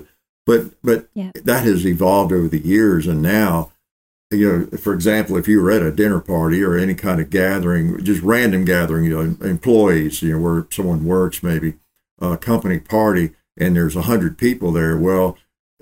But 0.47 0.71
but 0.83 1.09
yeah. 1.15 1.31
that 1.35 1.65
has 1.65 1.87
evolved 1.87 2.33
over 2.33 2.49
the 2.49 2.61
years, 2.61 3.07
and 3.07 3.23
now, 3.23 3.73
you 4.31 4.69
know, 4.71 4.79
for 4.79 4.93
example, 4.93 5.37
if 5.37 5.49
you 5.49 5.61
were 5.61 5.71
at 5.71 5.83
a 5.83 5.91
dinner 5.91 6.21
party 6.21 6.63
or 6.63 6.77
any 6.77 6.95
kind 6.95 7.21
of 7.21 7.31
gathering, 7.31 8.03
just 8.05 8.23
random 8.23 8.65
gathering, 8.65 9.05
you 9.05 9.11
know, 9.11 9.47
employees, 9.47 10.23
you 10.23 10.33
know, 10.33 10.41
where 10.41 10.67
someone 10.71 11.05
works, 11.05 11.43
maybe 11.43 11.75
a 12.21 12.37
company 12.37 12.79
party, 12.79 13.31
and 13.57 13.75
there's 13.75 13.97
a 13.97 14.03
hundred 14.03 14.37
people 14.37 14.73
there. 14.73 14.99
Well, 14.99 15.39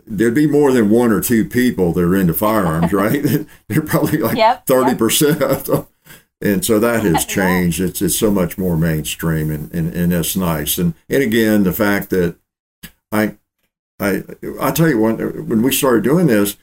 there'd 0.07 0.35
be 0.35 0.47
more 0.47 0.73
than 0.73 0.91
one 0.91 1.11
or 1.11 1.21
two 1.21 1.45
people 1.45 1.93
that 1.93 2.05
are 2.05 2.17
into 2.17 2.35
firearms, 2.35 2.93
right? 3.03 3.23
They're 3.69 3.83
probably 3.83 4.19
like 4.19 4.67
thirty 4.67 4.91
yep, 4.91 4.99
percent 4.99 5.43
of 5.43 5.65
them 5.65 5.87
and 6.41 6.65
so 6.65 6.79
that 6.79 7.05
has 7.05 7.25
changed. 7.25 7.81
It's 7.81 8.01
it's 8.01 8.19
so 8.19 8.31
much 8.31 8.57
more 8.57 8.77
mainstream, 8.77 9.51
and, 9.51 9.73
and, 9.75 9.95
and 9.95 10.13
that's 10.13 10.37
nice. 10.37 10.79
And 10.79 10.95
and 11.09 11.23
again, 11.23 11.65
the 11.65 11.73
fact 11.73 12.11
that 12.11 12.37
I 13.13 13.37
I 13.99 14.23
I 14.61 14.71
tell 14.71 14.89
you 14.89 14.99
what, 14.99 15.19
when 15.19 15.63
we 15.63 15.73
started 15.73 16.05
doing 16.05 16.29
this, 16.29 16.57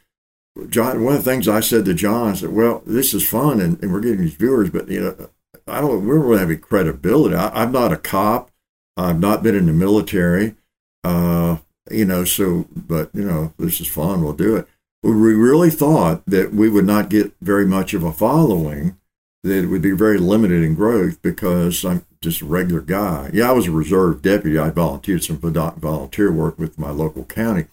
John, 0.69 1.03
one 1.03 1.15
of 1.15 1.23
the 1.23 1.29
things 1.29 1.47
I 1.47 1.59
said 1.59 1.85
to 1.85 1.93
John, 1.93 2.29
I 2.29 2.33
said, 2.33 2.53
"Well, 2.53 2.81
this 2.85 3.13
is 3.13 3.27
fun, 3.27 3.61
and, 3.61 3.81
and 3.83 3.93
we're 3.93 4.01
getting 4.01 4.21
these 4.21 4.33
viewers, 4.33 4.71
but 4.71 4.87
you 4.89 5.01
know, 5.01 5.29
I 5.67 5.79
don't 5.79 6.01
we 6.01 6.15
don't 6.15 6.25
really 6.25 6.39
have 6.39 6.49
any 6.49 6.57
credibility. 6.57 7.35
I, 7.35 7.63
am 7.63 7.71
not 7.71 7.93
a 7.93 7.97
cop. 7.97 8.49
I've 8.95 9.19
not 9.19 9.43
been 9.43 9.55
in 9.55 9.67
the 9.67 9.73
military, 9.73 10.55
uh, 11.03 11.57
you 11.91 12.05
know. 12.05 12.23
So, 12.23 12.65
but 12.75 13.11
you 13.13 13.25
know, 13.25 13.53
this 13.59 13.79
is 13.79 13.87
fun. 13.87 14.23
We'll 14.23 14.33
do 14.33 14.55
it. 14.55 14.67
We 15.03 15.11
really 15.11 15.69
thought 15.69 16.25
that 16.25 16.51
we 16.51 16.67
would 16.67 16.85
not 16.85 17.09
get 17.09 17.33
very 17.41 17.67
much 17.67 17.93
of 17.93 18.03
a 18.03 18.11
following." 18.11 18.97
That 19.43 19.63
it 19.63 19.67
would 19.67 19.81
be 19.81 19.91
very 19.91 20.17
limited 20.17 20.63
in 20.63 20.75
growth 20.75 21.21
because 21.21 21.85
I'm 21.85 22.05
just 22.21 22.41
a 22.41 22.45
regular 22.45 22.81
guy. 22.81 23.29
Yeah, 23.33 23.49
I 23.49 23.53
was 23.53 23.67
a 23.67 23.71
reserve 23.71 24.21
deputy. 24.21 24.57
I 24.57 24.69
volunteered 24.69 25.23
some 25.23 25.37
volunteer 25.37 26.31
work 26.31 26.57
with 26.57 26.79
my 26.79 26.89
local 26.89 27.23
county, 27.25 27.65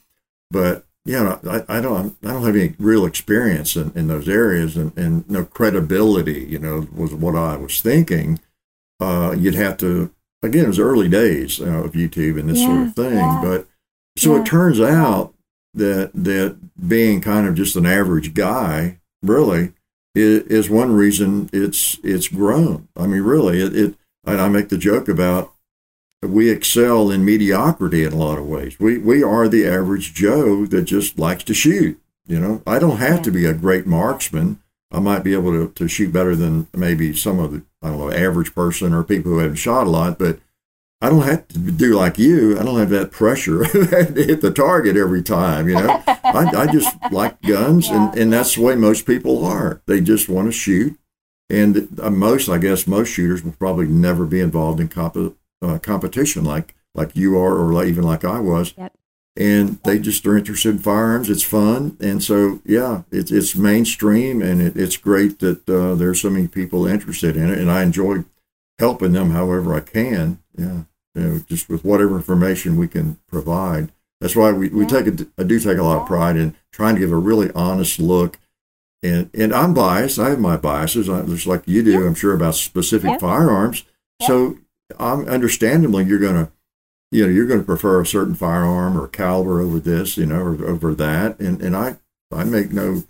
but 0.51 0.85
yeah, 1.05 1.39
I, 1.47 1.79
I 1.79 1.81
don't 1.81 2.17
I 2.25 2.29
don't 2.29 2.45
have 2.45 2.57
any 2.57 2.75
real 2.79 3.05
experience 3.05 3.77
in, 3.77 3.93
in 3.95 4.09
those 4.09 4.29
areas 4.29 4.77
and, 4.77 4.97
and 4.97 5.29
no 5.29 5.45
credibility. 5.45 6.47
You 6.49 6.59
know, 6.59 6.89
was 6.95 7.13
what 7.15 7.37
I 7.37 7.57
was 7.57 7.81
thinking. 7.81 8.41
Uh, 9.01 9.35
you'd 9.37 9.55
have 9.55 9.77
to 9.79 10.11
again. 10.43 10.65
It 10.65 10.69
was 10.69 10.79
early 10.79 11.09
days 11.09 11.61
uh, 11.61 11.85
of 11.85 11.93
YouTube 11.93 12.39
and 12.39 12.49
this 12.49 12.61
yeah, 12.61 12.67
sort 12.67 12.87
of 12.89 12.95
thing, 12.95 13.17
yeah. 13.17 13.41
but 13.43 13.67
so 14.17 14.35
yeah. 14.35 14.41
it 14.41 14.47
turns 14.47 14.81
out 14.81 15.35
that 15.75 16.13
that 16.15 16.57
being 16.89 17.21
kind 17.21 17.47
of 17.47 17.55
just 17.55 17.77
an 17.77 17.85
average 17.85 18.33
guy 18.33 18.99
really 19.23 19.73
is 20.15 20.71
one 20.71 20.93
reason 20.93 21.51
it's 21.53 21.99
it's 22.03 22.29
grown. 22.29 22.89
I 22.97 23.07
mean, 23.07 23.23
really, 23.23 23.61
it, 23.61 23.77
it 23.77 23.95
I 24.27 24.49
make 24.49 24.69
the 24.69 24.79
joke 24.79 25.09
about 25.09 25.53
we 26.23 26.51
excel 26.51 27.11
in 27.11 27.25
mediocrity 27.25 28.05
in 28.05 28.13
a 28.13 28.17
lot 28.17 28.39
of 28.39 28.47
ways. 28.47 28.79
We 28.79 28.99
we 28.99 29.23
are 29.23 29.49
the 29.49 29.67
average 29.67 30.15
Joe 30.15 30.67
that 30.67 30.83
just 30.83 31.19
likes 31.19 31.45
to 31.45 31.55
shoot. 31.55 32.01
You 32.27 32.41
know, 32.41 32.63
I 32.67 32.79
don't 32.79 32.99
have 32.99 33.23
to 33.23 33.31
be 33.31 33.45
a 33.45 33.53
great 33.53 33.87
marksman. 33.87 34.61
I 34.91 35.01
might 35.01 35.25
be 35.25 35.35
able 35.35 35.51
to, 35.53 35.73
to 35.73 35.89
shoot 35.89 36.13
better 36.13 36.37
than 36.37 36.69
maybe 36.73 37.15
some 37.15 37.39
of 37.39 37.53
the 37.53 37.63
I 37.83 37.91
don't 37.91 37.99
know 37.99 38.11
average 38.11 38.55
person 38.55 38.95
or 38.95 39.03
people 39.03 39.33
who 39.33 39.39
haven't 39.39 39.57
shot 39.57 39.87
a 39.87 39.91
lot, 39.91 40.19
but 40.19 40.39
I 41.05 41.11
don't 41.11 41.21
have 41.21 41.47
to 41.49 41.59
do 41.59 41.97
like 41.97 42.19
you. 42.19 42.59
I 42.59 42.63
don't 42.63 42.79
have 42.79 42.89
that 42.89 43.11
pressure 43.11 43.65
to 43.67 44.25
hit 44.25 44.41
the 44.41 44.51
target 44.51 44.97
every 44.97 45.23
time. 45.23 45.69
You 45.69 45.75
know, 45.75 46.03
I, 46.07 46.51
I, 46.57 46.67
just 46.73 46.97
like 47.13 47.43
guns, 47.43 47.89
yeah. 47.89 48.09
and, 48.09 48.19
and 48.19 48.33
that's 48.33 48.55
the 48.55 48.63
way 48.63 48.75
most 48.75 49.05
people 49.05 49.45
are. 49.45 49.83
They 49.85 50.01
just 50.01 50.31
want 50.31 50.49
to 50.49 50.53
shoot, 50.53 50.99
and 51.51 52.01
uh, 52.01 52.09
most, 52.09 52.49
I 52.49 52.57
guess, 52.57 52.87
most 52.87 53.11
shooters 53.11 53.45
will 53.45 53.53
probably 53.53 53.87
never 53.87 54.25
be 54.25 54.41
involved 54.41 54.81
in 54.81 54.89
comp- 54.89 55.37
uh, 55.61 55.79
competition 55.81 56.43
like 56.43 56.75
like 56.95 57.15
you 57.15 57.37
are, 57.37 57.55
or 57.55 57.85
even 57.85 58.05
like 58.05 58.25
I 58.25 58.41
was. 58.41 58.73
Yep. 58.79 58.97
and 59.37 59.79
they 59.85 59.99
just 59.99 60.25
are 60.25 60.39
interested 60.39 60.71
in 60.71 60.79
firearms. 60.79 61.29
It's 61.29 61.43
fun, 61.43 61.99
and 62.01 62.23
so 62.23 62.63
yeah, 62.65 63.03
it's 63.13 63.31
it's 63.31 63.55
mainstream, 63.55 64.41
and 64.41 64.63
it, 64.63 64.75
it's 64.75 64.97
great 64.97 65.41
that 65.41 65.69
uh, 65.69 65.97
there's 65.97 66.23
so 66.23 66.31
many 66.31 66.49
people 66.49 66.87
interested 66.87 67.37
in 67.37 67.51
it, 67.51 67.59
and 67.59 67.71
I 67.71 67.83
enjoy 67.83 68.25
helping 68.79 69.13
them 69.13 69.33
however 69.33 69.75
I 69.75 69.81
can. 69.81 70.39
Yeah, 70.57 70.85
you 71.15 71.23
know, 71.23 71.39
just 71.49 71.69
with 71.69 71.85
whatever 71.85 72.17
information 72.17 72.77
we 72.77 72.89
can 72.89 73.19
provide. 73.29 73.93
That's 74.21 74.37
why 74.37 74.53
we, 74.53 74.69
we 74.69 74.87
take 74.87 75.07
a, 75.07 75.27
I 75.39 75.43
do 75.45 75.59
take 75.59 75.79
a 75.79 75.83
lot 75.83 76.01
of 76.03 76.07
pride 76.07 76.37
in 76.37 76.57
trying 76.73 76.95
to 76.95 77.01
give 77.01 77.13
a 77.13 77.17
really 77.17 77.51
honest 77.55 77.99
look. 77.99 78.39
And, 79.03 79.31
and 79.35 79.53
I'm 79.53 79.75
biased. 79.75 80.19
I 80.19 80.31
have 80.31 80.41
my 80.41 80.57
biases, 80.57 81.09
uh, 81.09 81.25
just 81.27 81.47
like 81.47 81.63
you 81.67 81.83
do, 81.83 82.07
I'm 82.07 82.15
sure, 82.15 82.33
about 82.33 82.55
specific 82.55 83.11
firearms. 83.21 83.85
So 84.27 84.59
I'm 84.99 85.27
understandably, 85.29 86.05
you're 86.05 86.19
going 86.19 86.47
to 86.47 86.53
you 87.11 87.25
know, 87.25 87.33
you're 87.33 87.47
going 87.47 87.61
to 87.61 87.67
prefer 87.67 88.01
a 88.01 88.07
certain 88.07 88.35
firearm 88.35 88.99
or 88.99 89.07
caliber 89.07 89.61
over 89.61 89.79
this, 89.79 90.17
you 90.17 90.27
know, 90.27 90.41
or 90.41 90.67
over 90.67 90.95
that. 90.97 91.39
And, 91.39 91.63
and 91.63 91.77
I, 91.77 91.97
I 92.33 92.43
make 92.43 92.73
no 92.73 93.05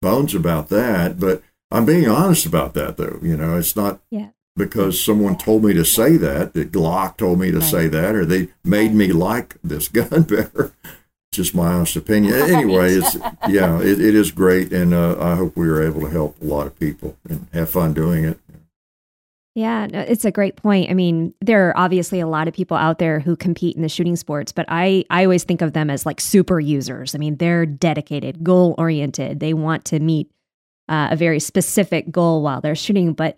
bones 0.00 0.32
about 0.32 0.68
that, 0.68 1.18
but 1.18 1.42
I'm 1.70 1.84
being 1.84 2.08
honest 2.08 2.46
about 2.46 2.74
that 2.74 2.96
though. 2.98 3.18
You 3.20 3.36
know, 3.36 3.58
it's 3.58 3.74
not 3.74 4.00
yeah. 4.10 4.28
Because 4.58 5.02
someone 5.02 5.38
told 5.38 5.64
me 5.64 5.72
to 5.72 5.84
say 5.84 6.16
that, 6.18 6.52
that 6.52 6.72
Glock 6.72 7.16
told 7.16 7.40
me 7.40 7.50
to 7.50 7.58
right. 7.58 7.70
say 7.70 7.88
that, 7.88 8.14
or 8.14 8.26
they 8.26 8.48
made 8.64 8.92
me 8.94 9.12
like 9.12 9.56
this 9.64 9.88
gun 9.88 10.22
better. 10.24 10.72
It's 10.84 11.36
just 11.36 11.54
my 11.54 11.72
honest 11.72 11.96
opinion. 11.96 12.34
Anyway, 12.34 12.94
it's, 12.94 13.14
yeah, 13.48 13.80
it, 13.80 14.00
it 14.00 14.14
is 14.14 14.30
great. 14.30 14.72
And 14.72 14.92
uh, 14.92 15.16
I 15.20 15.36
hope 15.36 15.56
we 15.56 15.68
were 15.68 15.82
able 15.82 16.00
to 16.02 16.10
help 16.10 16.40
a 16.42 16.44
lot 16.44 16.66
of 16.66 16.78
people 16.78 17.16
and 17.28 17.46
have 17.52 17.70
fun 17.70 17.94
doing 17.94 18.24
it. 18.24 18.38
Yeah, 19.54 19.88
it's 19.90 20.24
a 20.24 20.30
great 20.30 20.54
point. 20.54 20.88
I 20.88 20.94
mean, 20.94 21.34
there 21.40 21.68
are 21.68 21.76
obviously 21.76 22.20
a 22.20 22.28
lot 22.28 22.46
of 22.46 22.54
people 22.54 22.76
out 22.76 23.00
there 23.00 23.18
who 23.18 23.34
compete 23.34 23.74
in 23.74 23.82
the 23.82 23.88
shooting 23.88 24.14
sports, 24.14 24.52
but 24.52 24.66
I, 24.68 25.04
I 25.10 25.24
always 25.24 25.42
think 25.42 25.62
of 25.62 25.72
them 25.72 25.90
as 25.90 26.06
like 26.06 26.20
super 26.20 26.60
users. 26.60 27.12
I 27.12 27.18
mean, 27.18 27.38
they're 27.38 27.66
dedicated, 27.66 28.44
goal 28.44 28.76
oriented. 28.78 29.40
They 29.40 29.54
want 29.54 29.84
to 29.86 29.98
meet 29.98 30.30
uh, 30.88 31.08
a 31.10 31.16
very 31.16 31.40
specific 31.40 32.10
goal 32.10 32.40
while 32.42 32.60
they're 32.60 32.76
shooting, 32.76 33.14
but 33.14 33.36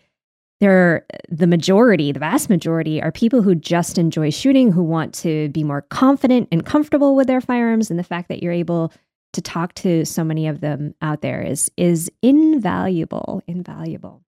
they're 0.61 1.07
the 1.29 1.47
majority, 1.47 2.13
the 2.13 2.21
vast 2.21 2.51
majority, 2.51 3.03
are 3.03 3.11
people 3.11 3.43
who 3.43 3.55
just 3.55 3.97
enjoy 3.97 4.31
shooting, 4.31 4.73
who 4.73 4.83
want 4.83 5.15
to 5.15 5.49
be 5.49 5.65
more 5.65 5.83
confident 5.83 6.49
and 6.53 6.67
comfortable 6.67 7.17
with 7.17 7.27
their 7.27 7.41
firearms. 7.41 7.91
And 7.91 7.99
the 7.99 8.05
fact 8.05 8.29
that 8.29 8.43
you're 8.43 8.53
able 8.53 8.93
to 9.33 9.41
talk 9.41 9.75
to 9.75 10.05
so 10.05 10.25
many 10.25 10.47
of 10.49 10.61
them 10.61 10.95
out 11.01 11.23
there 11.23 11.43
is 11.43 11.71
is 11.77 12.11
invaluable, 12.23 13.43
invaluable. 13.47 14.23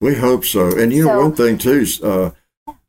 We 0.00 0.14
hope 0.14 0.44
so. 0.44 0.76
And 0.76 0.92
you 0.92 1.04
know, 1.04 1.10
so, 1.10 1.20
one 1.20 1.34
thing 1.34 1.58
too, 1.58 1.86
uh, 2.02 2.30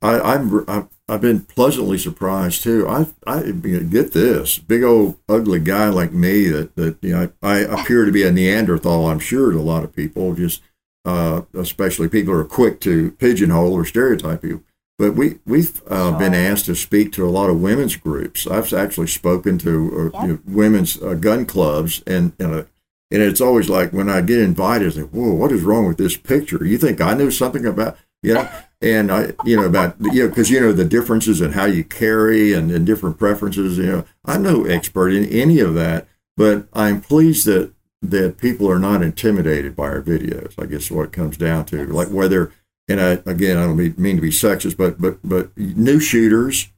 I, 0.02 0.20
I'm, 0.20 0.66
i 0.68 0.86
have 1.10 1.22
been 1.22 1.42
pleasantly 1.42 1.98
surprised 1.98 2.64
too. 2.64 2.88
I 2.88 3.08
I 3.26 3.52
get 3.52 4.14
this 4.14 4.58
big 4.58 4.84
old 4.84 5.20
ugly 5.30 5.60
guy 5.60 5.90
like 5.90 6.12
me 6.12 6.50
that 6.50 6.76
that 6.76 6.98
you 7.02 7.14
know 7.14 7.32
I, 7.42 7.50
I 7.50 7.60
appear 7.60 8.06
to 8.06 8.12
be 8.12 8.24
a 8.24 8.32
Neanderthal. 8.32 9.08
I'm 9.08 9.20
sure 9.20 9.52
to 9.52 9.58
a 9.58 9.62
lot 9.62 9.84
of 9.84 9.96
people, 9.96 10.34
just 10.34 10.62
uh, 11.06 11.42
especially 11.54 12.08
people 12.08 12.34
are 12.34 12.44
quick 12.44 12.80
to 12.82 13.12
pigeonhole 13.12 13.74
or 13.74 13.86
stereotype 13.86 14.44
you. 14.44 14.64
But 15.00 15.16
we 15.16 15.40
we've 15.46 15.82
uh, 15.88 16.12
sure. 16.12 16.20
been 16.20 16.34
asked 16.34 16.66
to 16.66 16.76
speak 16.76 17.12
to 17.14 17.26
a 17.26 17.32
lot 17.32 17.50
of 17.50 17.62
women's 17.62 17.96
groups. 17.96 18.46
I've 18.46 18.72
actually 18.74 19.08
spoken 19.08 19.58
to 19.60 20.12
uh, 20.14 20.22
you 20.22 20.28
know, 20.34 20.40
women's 20.46 21.02
uh, 21.02 21.16
gun 21.16 21.46
clubs, 21.46 22.04
and 22.06 22.34
you 22.40 22.48
know, 22.48 22.66
and 23.14 23.22
it's 23.22 23.42
always 23.42 23.70
like 23.70 23.94
when 23.94 24.10
I 24.10 24.22
get 24.22 24.40
invited, 24.40 24.88
it's 24.88 24.98
like, 24.98 25.12
whoa, 25.12 25.34
what 25.34 25.52
is 25.52 25.62
wrong 25.62 25.88
with 25.88 25.98
this 25.98 26.18
picture? 26.18 26.66
You 26.66 26.80
think 26.80 27.00
I 27.00 27.14
knew 27.14 27.30
something 27.30 27.64
about, 27.64 27.96
you 28.24 28.34
know, 28.34 28.50
and 28.82 29.12
I, 29.12 29.34
you 29.46 29.56
know, 29.56 29.66
about, 29.66 29.96
you 30.02 30.24
know, 30.24 30.30
because, 30.30 30.50
you 30.50 30.60
know, 30.60 30.74
the 30.74 30.84
differences 30.84 31.40
in 31.40 31.52
how 31.52 31.66
you 31.66 31.84
carry 31.84 32.54
and, 32.54 32.72
and 32.72 32.88
different 32.88 33.20
preferences, 33.20 33.78
you 33.78 33.86
know, 33.86 34.06
I'm 34.26 34.42
no 34.42 34.66
expert 34.66 35.10
in 35.10 35.26
any 35.26 35.60
of 35.60 35.76
that, 35.76 36.08
but 36.36 36.68
I'm 36.74 37.02
pleased 37.02 37.46
that, 37.46 37.72
that 38.04 38.38
people 38.38 38.70
are 38.70 38.80
not 38.80 39.02
intimidated 39.02 39.76
by 39.76 39.86
our 39.86 40.02
videos. 40.02 40.62
I 40.62 40.66
guess 40.66 40.92
what 40.92 41.06
it 41.06 41.12
comes 41.12 41.38
down 41.38 41.66
to, 41.66 41.86
like 41.88 42.10
whether, 42.10 42.52
and 42.88 43.00
I, 43.00 43.12
again, 43.26 43.58
I 43.58 43.66
don't 43.66 43.98
mean 43.98 44.16
to 44.18 44.22
be 44.22 44.30
sexist, 44.30 44.78
but, 44.78 45.00
but, 45.00 45.18
but 45.24 45.58
new 45.58 46.00
shooters, 46.00 46.70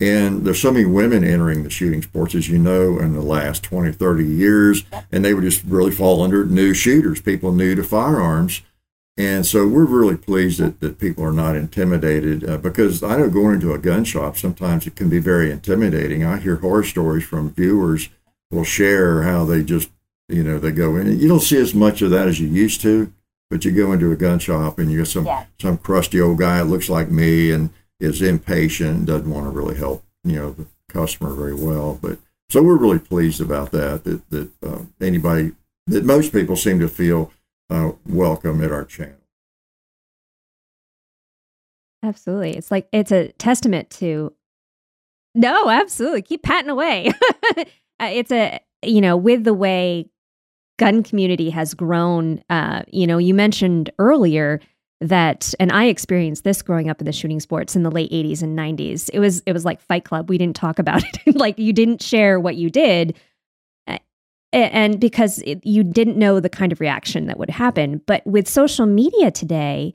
and 0.00 0.44
there's 0.44 0.60
so 0.60 0.70
many 0.70 0.84
women 0.84 1.24
entering 1.24 1.64
the 1.64 1.70
shooting 1.70 2.02
sports, 2.02 2.34
as 2.34 2.48
you 2.48 2.58
know, 2.58 2.98
in 3.00 3.14
the 3.14 3.22
last 3.22 3.64
20, 3.64 3.92
30 3.92 4.24
years. 4.24 4.84
And 5.10 5.24
they 5.24 5.34
would 5.34 5.42
just 5.42 5.64
really 5.64 5.90
fall 5.90 6.22
under 6.22 6.44
new 6.44 6.72
shooters, 6.72 7.20
people 7.20 7.50
new 7.50 7.74
to 7.74 7.82
firearms. 7.82 8.62
And 9.16 9.44
so 9.44 9.66
we're 9.66 9.84
really 9.84 10.16
pleased 10.16 10.60
that, 10.60 10.78
that 10.78 11.00
people 11.00 11.24
are 11.24 11.32
not 11.32 11.56
intimidated 11.56 12.48
uh, 12.48 12.58
because 12.58 13.02
I 13.02 13.16
know 13.16 13.28
going 13.28 13.54
into 13.54 13.72
a 13.72 13.78
gun 13.78 14.04
shop, 14.04 14.36
sometimes 14.36 14.86
it 14.86 14.94
can 14.94 15.08
be 15.08 15.18
very 15.18 15.50
intimidating. 15.50 16.24
I 16.24 16.38
hear 16.38 16.56
horror 16.56 16.84
stories 16.84 17.24
from 17.24 17.50
viewers 17.50 18.10
will 18.52 18.62
share 18.62 19.22
how 19.22 19.44
they 19.44 19.64
just, 19.64 19.90
you 20.28 20.42
know, 20.44 20.58
they 20.58 20.70
go 20.70 20.96
in. 20.96 21.18
You 21.18 21.28
don't 21.28 21.40
see 21.40 21.56
as 21.56 21.74
much 21.74 22.02
of 22.02 22.10
that 22.10 22.28
as 22.28 22.40
you 22.40 22.48
used 22.48 22.80
to, 22.82 23.12
but 23.50 23.64
you 23.64 23.72
go 23.72 23.92
into 23.92 24.12
a 24.12 24.16
gun 24.16 24.38
shop 24.38 24.78
and 24.78 24.90
you 24.90 24.98
get 24.98 25.06
some, 25.06 25.26
yeah. 25.26 25.46
some 25.60 25.78
crusty 25.78 26.20
old 26.20 26.38
guy 26.38 26.58
that 26.58 26.64
looks 26.64 26.88
like 26.88 27.10
me 27.10 27.50
and 27.50 27.70
is 27.98 28.22
impatient, 28.22 29.06
doesn't 29.06 29.30
want 29.30 29.46
to 29.46 29.50
really 29.50 29.76
help, 29.76 30.04
you 30.24 30.36
know, 30.36 30.52
the 30.52 30.66
customer 30.88 31.34
very 31.34 31.54
well. 31.54 31.98
But 32.00 32.18
so 32.50 32.62
we're 32.62 32.76
really 32.76 32.98
pleased 32.98 33.40
about 33.40 33.72
that. 33.72 34.04
That 34.04 34.28
that 34.30 34.50
uh, 34.62 34.82
anybody, 35.00 35.52
that 35.86 36.04
most 36.04 36.32
people 36.32 36.56
seem 36.56 36.78
to 36.80 36.88
feel 36.88 37.32
uh, 37.70 37.92
welcome 38.06 38.62
at 38.62 38.72
our 38.72 38.84
channel. 38.84 39.14
Absolutely, 42.02 42.56
it's 42.56 42.70
like 42.70 42.88
it's 42.92 43.12
a 43.12 43.32
testament 43.32 43.90
to. 43.90 44.32
No, 45.34 45.68
absolutely, 45.68 46.22
keep 46.22 46.42
patting 46.42 46.70
away. 46.70 47.12
Uh, 48.00 48.10
it's 48.12 48.30
a 48.30 48.60
you 48.84 49.00
know 49.00 49.16
with 49.16 49.42
the 49.42 49.52
way 49.52 50.08
gun 50.78 51.02
community 51.02 51.50
has 51.50 51.74
grown. 51.74 52.42
Uh, 52.48 52.82
you 52.88 53.06
know, 53.06 53.18
you 53.18 53.34
mentioned 53.34 53.90
earlier 53.98 54.60
that 55.00 55.54
and 55.60 55.70
I 55.70 55.84
experienced 55.84 56.42
this 56.42 56.60
growing 56.60 56.90
up 56.90 57.00
in 57.00 57.04
the 57.04 57.12
shooting 57.12 57.38
sports 57.38 57.76
in 57.76 57.84
the 57.84 57.90
late 57.90 58.10
80s 58.10 58.42
and 58.42 58.58
90s. 58.58 59.08
It 59.12 59.20
was 59.20 59.42
it 59.46 59.52
was 59.52 59.64
like 59.64 59.80
Fight 59.80 60.04
Club. 60.04 60.28
We 60.28 60.38
didn't 60.38 60.56
talk 60.56 60.78
about 60.78 61.02
it. 61.26 61.36
like 61.36 61.58
you 61.58 61.72
didn't 61.72 62.02
share 62.02 62.40
what 62.40 62.56
you 62.56 62.70
did 62.70 63.16
and 64.52 64.98
because 64.98 65.38
it, 65.40 65.64
you 65.64 65.84
didn't 65.84 66.16
know 66.16 66.40
the 66.40 66.48
kind 66.48 66.72
of 66.72 66.80
reaction 66.80 67.26
that 67.26 67.38
would 67.38 67.50
happen. 67.50 68.00
But 68.06 68.26
with 68.26 68.48
social 68.48 68.86
media 68.86 69.30
today 69.30 69.92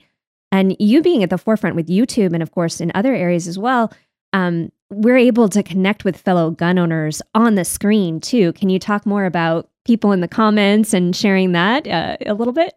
and 0.52 0.76
you 0.78 1.02
being 1.02 1.22
at 1.22 1.30
the 1.30 1.38
forefront 1.38 1.76
with 1.76 1.88
YouTube 1.88 2.32
and 2.32 2.42
of 2.42 2.52
course 2.52 2.80
in 2.80 2.92
other 2.94 3.14
areas 3.14 3.48
as 3.48 3.58
well, 3.58 3.92
um, 4.34 4.72
we're 4.90 5.16
able 5.16 5.48
to 5.48 5.62
connect 5.62 6.04
with 6.04 6.16
fellow 6.16 6.50
gun 6.50 6.78
owners 6.78 7.22
on 7.34 7.54
the 7.54 7.64
screen 7.64 8.20
too. 8.20 8.52
Can 8.52 8.68
you 8.68 8.78
talk 8.78 9.06
more 9.06 9.24
about 9.24 9.70
people 9.84 10.12
in 10.12 10.20
the 10.20 10.28
comments 10.28 10.92
and 10.92 11.14
sharing 11.14 11.52
that 11.52 11.86
uh, 11.86 12.16
a 12.26 12.34
little 12.34 12.52
bit? 12.52 12.74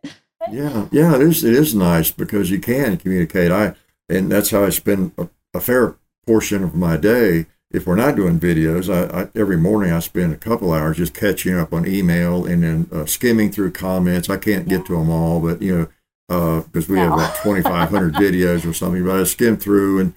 Yeah, 0.51 0.88
yeah, 0.91 1.16
it 1.16 1.22
is. 1.22 1.43
It 1.43 1.53
is 1.53 1.74
nice 1.74 2.12
because 2.12 2.51
you 2.51 2.60
can 2.60 2.97
communicate. 2.97 3.51
I 3.51 3.74
and 4.08 4.32
that's 4.32 4.51
how 4.51 4.64
I 4.64 4.70
spend 4.70 5.12
a, 5.18 5.28
a 5.53 5.60
fair 5.60 5.95
portion 6.26 6.64
of 6.64 6.76
my 6.76 6.95
day. 6.95 7.47
If 7.72 7.86
we're 7.86 7.95
not 7.95 8.16
doing 8.16 8.39
videos, 8.39 8.88
I, 8.88 9.24
I, 9.24 9.30
every 9.36 9.58
morning 9.58 9.91
I 9.91 9.99
spend 9.99 10.32
a 10.32 10.38
couple 10.38 10.72
hours 10.72 10.97
just 10.97 11.14
catching 11.14 11.58
up 11.58 11.74
on 11.74 11.86
email 11.86 12.45
and 12.45 12.64
then 12.64 12.89
uh, 12.93 13.05
skimming 13.05 13.51
through 13.51 13.72
comments. 13.72 14.30
I 14.30 14.38
can't 14.38 14.70
get 14.70 14.86
to 14.86 14.93
them 14.93 15.10
all, 15.10 15.41
but 15.41 15.62
you 15.62 15.76
know, 15.76 16.62
because 16.62 16.89
uh, 16.89 16.93
we 16.93 16.95
no. 16.95 17.03
have 17.10 17.14
about 17.14 17.36
2,500 17.43 18.14
videos 18.14 18.70
or 18.70 18.74
something. 18.74 19.03
But 19.03 19.20
I 19.20 19.24
skim 19.24 19.58
through 19.58 19.99
and 19.99 20.14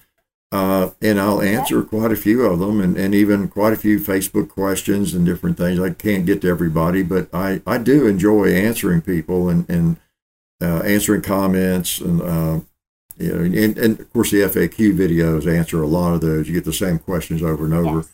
uh, 0.52 0.90
and 1.00 1.20
I'll 1.20 1.40
answer 1.40 1.82
quite 1.82 2.10
a 2.10 2.16
few 2.16 2.42
of 2.42 2.58
them, 2.58 2.80
and, 2.80 2.96
and 2.96 3.14
even 3.14 3.48
quite 3.48 3.72
a 3.72 3.76
few 3.76 4.00
Facebook 4.00 4.48
questions 4.48 5.14
and 5.14 5.24
different 5.24 5.56
things. 5.56 5.78
I 5.78 5.90
can't 5.90 6.26
get 6.26 6.40
to 6.42 6.48
everybody, 6.48 7.02
but 7.02 7.28
I, 7.32 7.62
I 7.66 7.78
do 7.78 8.06
enjoy 8.06 8.52
answering 8.52 9.02
people 9.02 9.48
and 9.48 9.68
and 9.70 9.96
uh, 10.60 10.80
answering 10.80 11.22
comments 11.22 12.00
and 12.00 12.20
uh, 12.20 12.60
you 13.16 13.34
know, 13.34 13.40
and, 13.44 13.78
and, 13.78 14.00
of 14.00 14.12
course 14.12 14.30
the 14.30 14.38
FAQ 14.38 14.96
videos 14.96 15.46
answer 15.46 15.82
a 15.82 15.86
lot 15.86 16.14
of 16.14 16.22
those. 16.22 16.48
You 16.48 16.54
get 16.54 16.64
the 16.64 16.72
same 16.72 16.98
questions 16.98 17.42
over 17.42 17.64
and 17.64 17.74
over, 17.74 17.98
yes. 17.98 18.08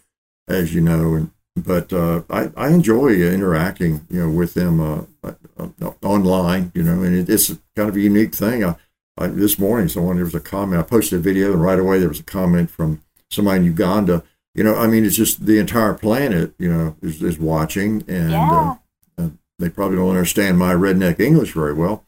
as 0.48 0.74
you 0.74 0.80
know. 0.80 1.14
And 1.14 1.30
but 1.56 1.92
uh, 1.92 2.22
I, 2.28 2.50
I 2.56 2.68
enjoy 2.68 3.14
interacting, 3.14 4.06
you 4.10 4.20
know, 4.20 4.30
with 4.30 4.54
them 4.54 4.80
uh, 4.80 5.32
uh, 5.58 5.92
online. 6.02 6.72
You 6.74 6.82
know, 6.82 7.02
and 7.02 7.16
it, 7.16 7.30
it's 7.30 7.48
kind 7.76 7.88
of 7.88 7.96
a 7.96 8.00
unique 8.00 8.34
thing. 8.34 8.64
I, 8.64 8.74
I, 9.18 9.28
this 9.28 9.58
morning, 9.58 9.88
someone 9.88 10.16
there 10.16 10.24
was 10.24 10.34
a 10.34 10.40
comment. 10.40 10.80
I 10.80 10.82
posted 10.82 11.18
a 11.18 11.22
video, 11.22 11.52
and 11.52 11.62
right 11.62 11.78
away 11.78 11.98
there 11.98 12.08
was 12.08 12.20
a 12.20 12.24
comment 12.24 12.70
from 12.70 13.02
somebody 13.30 13.58
in 13.58 13.64
Uganda. 13.64 14.22
You 14.54 14.64
know, 14.64 14.74
I 14.74 14.86
mean, 14.86 15.04
it's 15.04 15.16
just 15.16 15.46
the 15.46 15.58
entire 15.58 15.94
planet, 15.94 16.54
you 16.58 16.72
know, 16.72 16.96
is, 17.02 17.22
is 17.22 17.38
watching, 17.38 18.04
and 18.08 18.30
yeah. 18.30 18.76
uh, 19.18 19.28
they 19.58 19.68
probably 19.68 19.96
don't 19.96 20.10
understand 20.10 20.58
my 20.58 20.74
redneck 20.74 21.20
English 21.20 21.52
very 21.52 21.74
well 21.74 22.06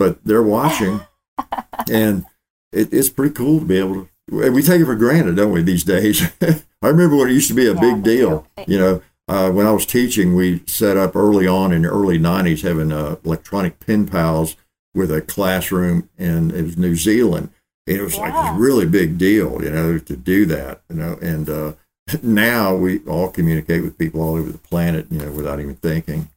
but 0.00 0.24
they're 0.24 0.42
watching, 0.42 1.02
and 1.92 2.24
it, 2.72 2.92
it's 2.92 3.10
pretty 3.10 3.34
cool 3.34 3.60
to 3.60 3.66
be 3.66 3.76
able 3.78 3.94
to. 3.94 4.08
We 4.50 4.62
take 4.62 4.80
it 4.80 4.86
for 4.86 4.94
granted, 4.94 5.36
don't 5.36 5.52
we, 5.52 5.60
these 5.60 5.84
days? 5.84 6.22
I 6.40 6.88
remember 6.88 7.16
when 7.16 7.28
it 7.28 7.34
used 7.34 7.48
to 7.48 7.54
be 7.54 7.66
a 7.66 7.74
yeah, 7.74 7.80
big 7.80 8.02
deal. 8.02 8.46
You 8.66 8.78
know, 8.78 9.02
uh, 9.28 9.50
when 9.50 9.66
I 9.66 9.72
was 9.72 9.84
teaching, 9.84 10.34
we 10.34 10.62
set 10.66 10.96
up 10.96 11.14
early 11.14 11.46
on 11.46 11.72
in 11.72 11.82
the 11.82 11.88
early 11.88 12.18
90s 12.18 12.62
having 12.62 12.92
uh, 12.92 13.16
electronic 13.24 13.78
pen 13.80 14.06
pals 14.06 14.56
with 14.94 15.10
a 15.12 15.20
classroom, 15.20 16.08
and 16.18 16.52
it 16.52 16.62
was 16.62 16.76
New 16.76 16.96
Zealand. 16.96 17.50
And 17.86 17.96
it 17.96 18.02
was 18.02 18.16
yeah. 18.16 18.22
like 18.22 18.54
a 18.54 18.58
really 18.58 18.86
big 18.86 19.18
deal, 19.18 19.62
you 19.62 19.70
know, 19.70 19.98
to 19.98 20.16
do 20.16 20.46
that, 20.46 20.82
you 20.88 20.96
know, 20.96 21.18
and 21.20 21.48
uh, 21.48 21.72
now 22.22 22.74
we 22.74 23.00
all 23.00 23.30
communicate 23.30 23.82
with 23.82 23.98
people 23.98 24.20
all 24.20 24.36
over 24.36 24.50
the 24.50 24.58
planet, 24.58 25.06
you 25.10 25.18
know, 25.18 25.30
without 25.30 25.60
even 25.60 25.76
thinking. 25.76 26.28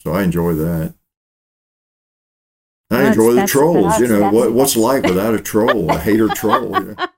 So 0.00 0.12
I 0.12 0.22
enjoy 0.22 0.54
that. 0.54 0.94
I 2.90 3.08
enjoy 3.08 3.34
the 3.34 3.46
trolls. 3.46 3.98
You 4.00 4.08
know 4.08 4.30
what, 4.30 4.52
what's 4.52 4.76
life 4.76 5.04
without 5.04 5.34
a 5.34 5.40
troll, 5.40 5.90
a 5.90 5.98
hater 5.98 6.28
troll. 6.28 6.72
You 6.72 6.96
know? 6.96 7.08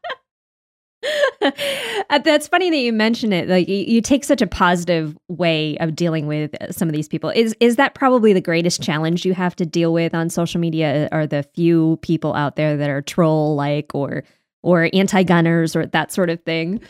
Uh, 2.10 2.18
that's 2.18 2.48
funny 2.48 2.70
that 2.70 2.78
you 2.78 2.92
mention 2.92 3.32
it. 3.32 3.48
Like 3.48 3.68
you, 3.68 3.76
you, 3.76 4.00
take 4.00 4.24
such 4.24 4.42
a 4.42 4.46
positive 4.46 5.16
way 5.28 5.78
of 5.78 5.94
dealing 5.94 6.26
with 6.26 6.50
some 6.72 6.88
of 6.88 6.92
these 6.92 7.06
people. 7.06 7.30
Is 7.30 7.54
is 7.60 7.76
that 7.76 7.94
probably 7.94 8.32
the 8.32 8.40
greatest 8.40 8.82
challenge 8.82 9.24
you 9.24 9.32
have 9.34 9.54
to 9.56 9.64
deal 9.64 9.92
with 9.92 10.12
on 10.12 10.28
social 10.28 10.60
media? 10.60 11.08
Are 11.12 11.24
the 11.24 11.44
few 11.54 12.00
people 12.02 12.34
out 12.34 12.56
there 12.56 12.76
that 12.76 12.90
are 12.90 13.00
troll 13.00 13.54
like 13.54 13.94
or 13.94 14.24
or 14.62 14.90
anti 14.92 15.22
gunners 15.22 15.76
or 15.76 15.86
that 15.86 16.10
sort 16.10 16.30
of 16.30 16.42
thing? 16.42 16.80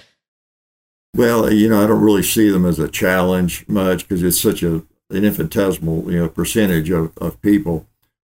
Well, 1.14 1.52
you 1.52 1.68
know, 1.68 1.84
I 1.84 1.86
don't 1.86 2.00
really 2.02 2.22
see 2.22 2.48
them 2.48 2.64
as 2.64 2.78
a 2.78 2.88
challenge 2.88 3.68
much 3.68 4.08
because 4.08 4.22
it's 4.22 4.40
such 4.40 4.62
a 4.62 4.76
an 5.10 5.24
infinitesimal 5.24 6.10
you 6.10 6.18
know 6.18 6.28
percentage 6.30 6.88
of, 6.88 7.12
of 7.18 7.40
people. 7.42 7.86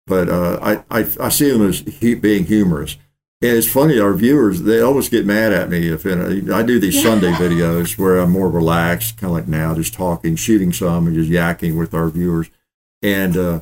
But 0.08 0.28
uh, 0.28 0.58
I, 0.60 1.02
I 1.02 1.08
I 1.20 1.30
see 1.30 1.52
them 1.52 1.70
as 1.70 1.82
being 1.84 2.46
humorous 2.46 2.98
and 3.42 3.52
it's 3.56 3.72
funny, 3.72 3.98
our 4.00 4.14
viewers, 4.14 4.64
they 4.64 4.82
always 4.82 5.08
get 5.08 5.26
mad 5.26 5.54
at 5.54 5.70
me 5.70 5.88
if 5.88 6.04
you 6.04 6.14
know, 6.14 6.54
I 6.54 6.62
do 6.62 6.78
these 6.78 7.02
Sunday 7.02 7.32
videos 7.32 7.98
where 7.98 8.18
I'm 8.18 8.32
more 8.32 8.50
relaxed, 8.50 9.16
kind 9.16 9.32
of 9.32 9.38
like 9.38 9.48
now, 9.48 9.74
just 9.76 9.94
talking, 9.94 10.36
shooting 10.36 10.74
some 10.74 11.08
and 11.08 11.16
just 11.16 11.30
yakking 11.30 11.78
with 11.78 11.94
our 11.94 12.10
viewers. 12.10 12.50
And, 13.02 13.38
uh, 13.38 13.62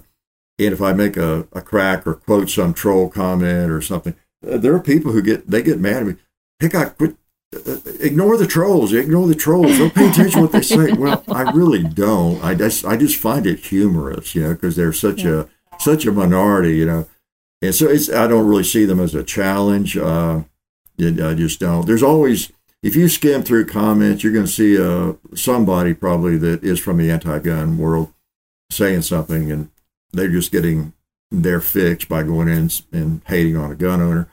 and 0.58 0.74
if 0.74 0.82
I 0.82 0.94
make 0.94 1.16
a, 1.16 1.48
a 1.52 1.62
crack 1.62 2.08
or 2.08 2.16
quote 2.16 2.50
some 2.50 2.74
troll 2.74 3.08
comment 3.08 3.70
or 3.70 3.80
something, 3.82 4.16
uh, 4.48 4.58
there 4.58 4.74
are 4.74 4.80
people 4.80 5.12
who 5.12 5.22
get, 5.22 5.48
they 5.48 5.62
get 5.62 5.80
mad 5.80 5.98
at 5.98 6.08
me. 6.08 6.16
Hey, 6.60 6.70
I 6.74 6.86
quit, 6.86 7.16
uh, 7.56 7.78
ignore 8.00 8.36
the 8.36 8.48
trolls, 8.48 8.94
ignore 8.94 9.28
the 9.28 9.36
trolls. 9.36 9.78
Don't 9.78 9.94
pay 9.94 10.10
attention 10.10 10.40
to 10.40 10.42
what 10.42 10.54
they 10.54 10.64
say. 10.64 10.92
Well, 10.98 11.24
I 11.28 11.52
really 11.52 11.84
don't. 11.84 12.44
I 12.44 12.56
just, 12.56 12.84
I 12.84 12.98
just 12.98 13.18
find 13.18 13.46
it 13.46 13.60
humorous, 13.60 14.34
you 14.34 14.42
know, 14.42 14.54
because 14.54 14.76
they're 14.76 14.92
such 14.92 15.22
yeah. 15.22 15.44
a, 15.44 15.80
such 15.80 16.08
a 16.08 16.12
minority, 16.12 16.78
you 16.78 16.88
know 16.88 17.08
and 17.62 17.74
so 17.74 17.88
it's 17.88 18.10
I 18.10 18.28
don't 18.28 18.48
really 18.48 18.64
see 18.64 18.86
them 18.86 19.00
as 19.00 19.16
a 19.16 19.24
challenge. 19.24 19.98
Uh, 19.98 20.44
I 21.00 21.34
just 21.36 21.60
don't. 21.60 21.86
There's 21.86 22.04
always 22.04 22.52
if 22.84 22.96
you 22.96 23.10
skim 23.10 23.44
through 23.44 23.66
comments, 23.66 24.24
you're 24.24 24.34
going 24.34 24.46
to 24.46 24.52
see 24.52 24.82
uh, 24.82 25.14
somebody 25.36 25.94
probably 25.94 26.38
that 26.38 26.64
is 26.64 26.80
from 26.80 26.98
the 26.98 27.10
anti-gun 27.10 27.78
world 27.78 28.14
saying 28.70 29.02
something, 29.02 29.52
and 29.52 29.70
they're 30.12 30.30
just 30.30 30.52
getting 30.52 30.94
their 31.32 31.60
fix 31.60 32.06
by 32.06 32.24
going 32.24 32.48
in 32.48 32.70
and 32.92 33.22
hating 33.28 33.58
on 33.58 33.72
a 33.72 33.76
gun 33.76 34.02
owner. 34.02 34.30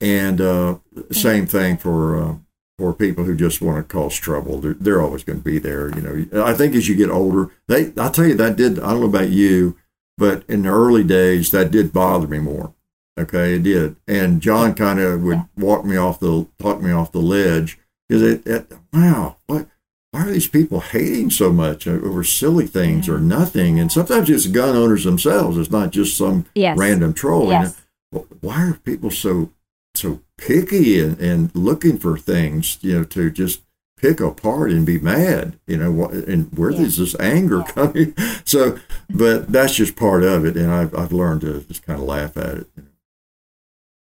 And 0.00 0.40
uh, 0.40 0.78
same 1.10 1.46
thing 1.46 1.78
for 1.78 2.22
uh, 2.22 2.34
for 2.78 2.92
people 2.92 3.24
who 3.24 3.34
just 3.34 3.62
want 3.62 3.78
to 3.78 3.94
cause 3.94 4.14
trouble. 4.16 4.60
They're, 4.60 4.74
they're 4.74 5.00
always 5.00 5.24
going 5.24 5.38
to 5.38 5.44
be 5.44 5.58
there. 5.58 5.88
You 5.96 6.28
know, 6.32 6.44
I 6.44 6.52
think 6.52 6.74
as 6.74 6.88
you 6.88 6.96
get 6.96 7.08
older, 7.08 7.50
they 7.68 7.92
I'll 7.96 8.10
tell 8.10 8.26
you 8.26 8.34
that 8.34 8.56
did. 8.56 8.78
I 8.78 8.90
don't 8.90 9.00
know 9.00 9.06
about 9.06 9.30
you 9.30 9.76
but 10.18 10.44
in 10.48 10.62
the 10.62 10.68
early 10.68 11.04
days, 11.04 11.50
that 11.50 11.70
did 11.70 11.92
bother 11.92 12.26
me 12.26 12.38
more. 12.38 12.74
Okay, 13.18 13.54
it 13.54 13.62
did. 13.62 13.96
And 14.06 14.42
John 14.42 14.74
kind 14.74 15.00
of 15.00 15.22
would 15.22 15.44
walk 15.56 15.84
me 15.84 15.96
off 15.96 16.20
the 16.20 16.46
talk 16.58 16.82
me 16.82 16.92
off 16.92 17.12
the 17.12 17.20
ledge 17.20 17.78
because 18.08 18.22
it, 18.22 18.46
it, 18.46 18.72
wow, 18.92 19.36
what 19.46 19.68
why 20.10 20.26
are 20.26 20.30
these 20.30 20.48
people 20.48 20.80
hating 20.80 21.30
so 21.30 21.52
much 21.52 21.86
over 21.86 22.24
silly 22.24 22.66
things 22.66 23.08
or 23.08 23.18
nothing? 23.18 23.78
And 23.78 23.90
sometimes 23.90 24.30
it's 24.30 24.46
gun 24.46 24.76
owners 24.76 25.04
themselves. 25.04 25.58
It's 25.58 25.70
not 25.70 25.90
just 25.90 26.16
some 26.16 26.46
yes. 26.54 26.78
random 26.78 27.12
troll. 27.12 27.50
Yes. 27.50 27.82
why 28.10 28.62
are 28.62 28.74
people 28.74 29.10
so 29.10 29.52
so 29.94 30.20
picky 30.38 31.00
and, 31.00 31.18
and 31.20 31.54
looking 31.54 31.98
for 31.98 32.18
things, 32.18 32.78
you 32.82 32.98
know, 32.98 33.04
to 33.04 33.30
just 33.30 33.62
pick 33.96 34.20
apart 34.20 34.70
and 34.70 34.84
be 34.84 34.98
mad, 34.98 35.58
you 35.66 35.76
know, 35.76 36.06
and 36.08 36.52
where 36.56 36.70
yeah. 36.70 36.78
does 36.80 36.98
this 36.98 37.18
anger 37.18 37.58
yeah. 37.58 37.72
coming? 37.72 38.14
So, 38.44 38.78
but 39.10 39.48
that's 39.48 39.74
just 39.74 39.96
part 39.96 40.22
of 40.22 40.44
it. 40.44 40.56
And 40.56 40.70
I've, 40.70 40.94
I've 40.94 41.12
learned 41.12 41.40
to 41.40 41.62
just 41.62 41.82
kind 41.82 41.98
of 41.98 42.06
laugh 42.06 42.36
at 42.36 42.58
it. 42.58 42.66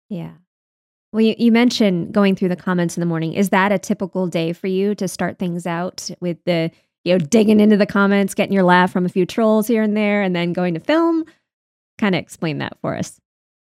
Yeah. 0.09 0.31
Well, 1.13 1.21
you, 1.21 1.35
you 1.37 1.51
mentioned 1.51 2.11
going 2.11 2.35
through 2.35 2.49
the 2.49 2.55
comments 2.55 2.97
in 2.97 3.01
the 3.01 3.05
morning. 3.05 3.33
Is 3.33 3.49
that 3.49 3.71
a 3.71 3.77
typical 3.77 4.25
day 4.25 4.51
for 4.53 4.65
you 4.65 4.95
to 4.95 5.07
start 5.07 5.37
things 5.37 5.67
out 5.67 6.09
with 6.21 6.43
the, 6.45 6.71
you 7.03 7.13
know, 7.13 7.19
digging 7.19 7.59
into 7.59 7.77
the 7.77 7.85
comments, 7.85 8.33
getting 8.33 8.53
your 8.53 8.63
laugh 8.63 8.91
from 8.91 9.05
a 9.05 9.09
few 9.09 9.27
trolls 9.27 9.67
here 9.67 9.83
and 9.83 9.95
there, 9.95 10.23
and 10.23 10.35
then 10.35 10.53
going 10.53 10.73
to 10.73 10.79
film? 10.79 11.23
Kind 11.99 12.15
of 12.15 12.19
explain 12.19 12.57
that 12.59 12.77
for 12.81 12.95
us. 12.95 13.19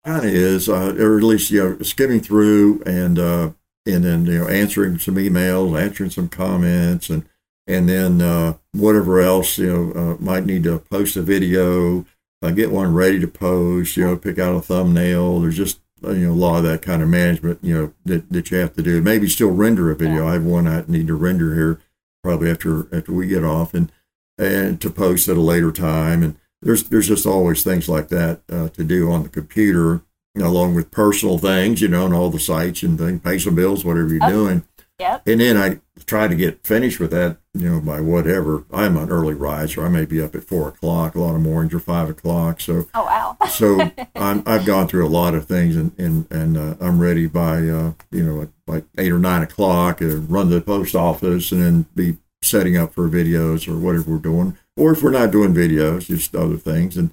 Kind 0.07 0.25
of 0.25 0.33
is, 0.33 0.69
uh, 0.69 0.95
or 0.99 1.19
at 1.19 1.25
least, 1.25 1.51
you 1.51 1.63
know, 1.63 1.79
skimming 1.83 2.21
through 2.21 2.83
and, 2.87 3.19
uh, 3.19 3.51
and 3.87 4.05
then 4.05 4.27
you 4.27 4.39
know 4.39 4.49
answering 4.49 4.99
some 4.99 5.17
emails, 5.17 5.81
answering 5.81 6.11
some 6.11 6.29
comments, 6.29 7.11
and 7.11 7.27
and 7.67 7.89
then 7.89 8.21
uh, 8.21 8.55
whatever 8.73 9.21
else 9.21 9.59
you 9.59 9.73
know 9.73 9.93
uh, 9.93 10.17
might 10.23 10.47
need 10.47 10.65
to 10.65 10.79
post 10.79 11.17
a 11.17 11.23
video, 11.23 12.05
uh, 12.43 12.51
get 12.51 12.71
one 12.71 12.95
ready 12.95 13.19
to 13.21 13.29
post. 13.29 13.97
You 13.97 14.05
know, 14.05 14.17
pick 14.17 14.39
out 14.39 14.57
a 14.57 14.61
thumbnail. 14.61 15.41
There's 15.41 15.57
just 15.57 15.81
uh, 16.05 16.13
you 16.13 16.27
know 16.27 16.33
a 16.33 16.35
lot 16.35 16.59
of 16.59 16.65
that 16.65 16.83
kind 16.83 17.03
of 17.03 17.09
management 17.09 17.59
you 17.63 17.75
know 17.75 17.93
that, 18.05 18.31
that 18.31 18.51
you 18.51 18.59
have 18.59 18.75
to 18.75 18.83
do. 18.83 19.03
Maybe 19.03 19.29
still 19.29 19.51
render 19.51 19.91
a 19.91 19.97
video. 19.97 20.25
Yeah. 20.25 20.31
I 20.31 20.33
have 20.35 20.45
one 20.45 20.67
I 20.67 20.85
need 20.87 21.07
to 21.09 21.15
render 21.15 21.55
here 21.55 21.81
probably 22.23 22.51
after 22.51 22.89
after 22.97 23.13
we 23.13 23.27
get 23.27 23.45
off 23.45 23.75
and 23.75 23.93
and 24.39 24.81
to 24.81 24.91
post 24.91 25.29
at 25.29 25.37
a 25.37 25.41
later 25.41 25.71
time 25.71 26.23
and 26.23 26.37
there's 26.63 26.85
there's 26.85 27.09
just 27.09 27.27
always 27.27 27.63
things 27.63 27.89
like 27.89 28.09
that 28.09 28.41
uh, 28.51 28.69
to 28.71 28.83
do 28.83 29.13
on 29.13 29.23
the 29.23 29.29
computer 29.29 30.03
along 30.37 30.75
with 30.75 30.91
personal 30.91 31.39
things, 31.39 31.81
you 31.81 31.89
know, 31.89 32.07
and 32.07 32.15
all 32.15 32.31
the 32.31 32.41
sites 32.41 32.83
and 32.83 32.99
things, 32.99 33.21
pay 33.21 33.39
some 33.39 33.55
bills, 33.55 33.85
whatever 33.85 34.09
you're 34.09 34.29
doing. 34.29 34.65
Yep. 34.99 35.23
And 35.27 35.41
then 35.41 35.57
I 35.57 35.81
try 36.07 36.29
to 36.29 36.35
get 36.35 36.65
finished 36.65 37.01
with 37.01 37.11
that, 37.11 37.39
you 37.53 37.69
know, 37.69 37.81
by 37.81 38.01
whatever. 38.01 38.65
I'm 38.73 38.97
an 38.97 39.11
early 39.11 39.35
riser. 39.35 39.85
I 39.85 39.89
may 39.89 40.05
be 40.05 40.21
up 40.21 40.35
at 40.35 40.45
four 40.45 40.69
o'clock 40.69 41.15
a 41.15 41.21
lot 41.21 41.35
of 41.35 41.41
mornings 41.41 41.75
or 41.75 41.81
five 41.81 42.09
o'clock. 42.09 42.61
So, 42.61 42.89
oh 42.95 43.05
wow. 43.05 43.37
so 43.49 43.91
I'm, 44.15 44.43
I've 44.47 44.65
gone 44.65 44.87
through 44.87 45.07
a 45.07 45.09
lot 45.09 45.35
of 45.35 45.47
things, 45.47 45.75
and 45.77 45.93
and 45.99 46.31
and 46.31 46.57
uh, 46.57 46.77
I'm 46.81 47.01
ready 47.01 47.27
by 47.27 47.57
uh, 47.69 47.93
you 48.13 48.23
know 48.23 48.49
like 48.67 48.85
eight 48.99 49.11
or 49.11 49.19
nine 49.19 49.43
o'clock. 49.43 49.99
to 49.99 50.21
run 50.21 50.49
to 50.49 50.55
the 50.55 50.61
post 50.61 50.95
office, 50.95 51.51
and 51.51 51.63
then 51.63 51.87
be 51.97 52.19
setting 52.41 52.77
up 52.77 52.93
for 52.93 53.09
videos 53.09 53.67
or 53.67 53.79
whatever 53.79 54.13
we're 54.13 54.19
doing. 54.19 54.57
Or 54.77 54.93
if 54.93 55.03
we're 55.03 55.11
not 55.11 55.33
doing 55.33 55.55
videos, 55.55 56.07
just 56.07 56.37
other 56.37 56.57
things. 56.57 56.97
And 56.97 57.11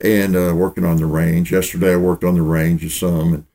and 0.00 0.36
uh, 0.36 0.54
working 0.54 0.84
on 0.84 0.96
the 0.96 1.06
range. 1.06 1.52
Yesterday, 1.52 1.92
I 1.92 1.96
worked 1.96 2.24
on 2.24 2.34
the 2.34 2.42
range 2.42 2.98
some 2.98 3.34
and 3.34 3.46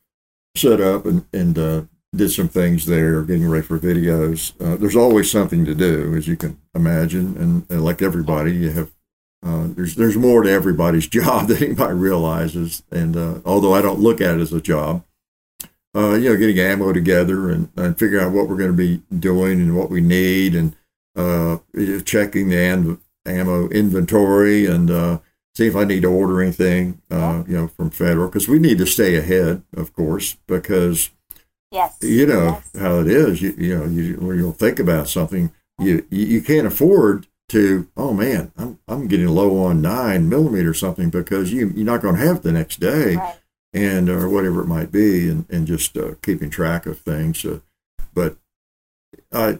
set 0.55 0.79
up 0.79 1.05
and, 1.05 1.25
and 1.33 1.57
uh, 1.57 1.81
did 2.15 2.31
some 2.31 2.47
things 2.47 2.85
there, 2.85 3.21
getting 3.23 3.49
ready 3.49 3.65
for 3.65 3.79
videos. 3.79 4.53
Uh, 4.61 4.75
there's 4.75 4.95
always 4.95 5.29
something 5.29 5.65
to 5.65 5.75
do, 5.75 6.15
as 6.15 6.27
you 6.27 6.37
can 6.37 6.57
imagine, 6.73 7.35
and, 7.37 7.65
and 7.69 7.83
like 7.83 8.01
everybody, 8.01 8.55
you 8.55 8.71
have 8.71 8.91
uh, 9.45 9.67
there's 9.75 9.95
there's 9.95 10.17
more 10.17 10.41
to 10.41 10.49
everybody's 10.49 11.07
job 11.19 11.47
than 11.47 11.63
anybody 11.63 11.93
realizes. 11.93 12.83
And 12.91 13.15
uh, 13.15 13.39
although 13.45 13.73
I 13.73 13.81
don't 13.81 13.99
look 13.99 14.21
at 14.21 14.35
it 14.35 14.41
as 14.41 14.53
a 14.53 14.61
job, 14.61 15.03
uh, 15.95 16.15
you 16.15 16.29
know, 16.29 16.37
getting 16.37 16.59
ammo 16.59 16.93
together 16.93 17.49
and, 17.49 17.69
and 17.75 17.97
figuring 17.97 18.25
out 18.25 18.33
what 18.33 18.47
we're 18.47 18.57
going 18.57 18.71
to 18.71 18.77
be 18.77 19.01
doing 19.17 19.59
and 19.59 19.77
what 19.77 19.89
we 19.89 20.01
need, 20.01 20.55
and 20.55 20.75
checking 22.05 22.49
the 22.49 22.97
ammo 23.25 23.69
inventory 23.69 24.65
and 24.65 25.21
see 25.55 25.67
if 25.67 25.75
I 25.75 25.85
need 25.85 26.01
to 26.01 26.11
order 26.11 26.41
anything, 26.41 27.01
uh, 27.09 27.43
you 27.47 27.55
know, 27.55 27.67
from 27.67 27.89
federal 27.89 28.27
because 28.27 28.47
we 28.47 28.59
need 28.59 28.77
to 28.79 28.85
stay 28.85 29.15
ahead, 29.15 29.63
of 29.75 29.93
course, 29.93 30.35
because 30.47 31.09
yes, 31.71 31.97
you 32.01 32.25
know 32.25 32.45
yes. 32.45 32.81
how 32.81 32.99
it 32.99 33.07
is. 33.07 33.41
You, 33.41 33.55
you 33.57 33.77
know, 33.77 33.85
you 33.85 34.15
when 34.15 34.37
you'll 34.37 34.51
think 34.51 34.79
about 34.79 35.09
something, 35.09 35.51
you 35.79 36.05
you 36.09 36.41
can't 36.41 36.67
afford 36.67 37.27
to. 37.49 37.87
Oh 37.95 38.13
man, 38.13 38.51
I'm 38.57 38.79
I'm 38.87 39.07
getting 39.07 39.27
low 39.27 39.63
on 39.63 39.81
nine 39.81 40.29
millimeter 40.29 40.73
something 40.73 41.09
because 41.09 41.53
you 41.53 41.69
you're 41.69 41.85
not 41.85 42.01
going 42.01 42.15
to 42.15 42.25
have 42.25 42.37
it 42.37 42.43
the 42.43 42.51
next 42.51 42.79
day, 42.79 43.15
right. 43.15 43.35
and 43.73 44.09
or 44.09 44.29
whatever 44.29 44.61
it 44.61 44.67
might 44.67 44.91
be, 44.91 45.29
and 45.29 45.45
and 45.49 45.65
just 45.65 45.97
uh, 45.97 46.15
keeping 46.21 46.49
track 46.49 46.85
of 46.85 46.99
things. 46.99 47.45
Uh, 47.45 47.61
but 48.13 48.37
I 49.31 49.57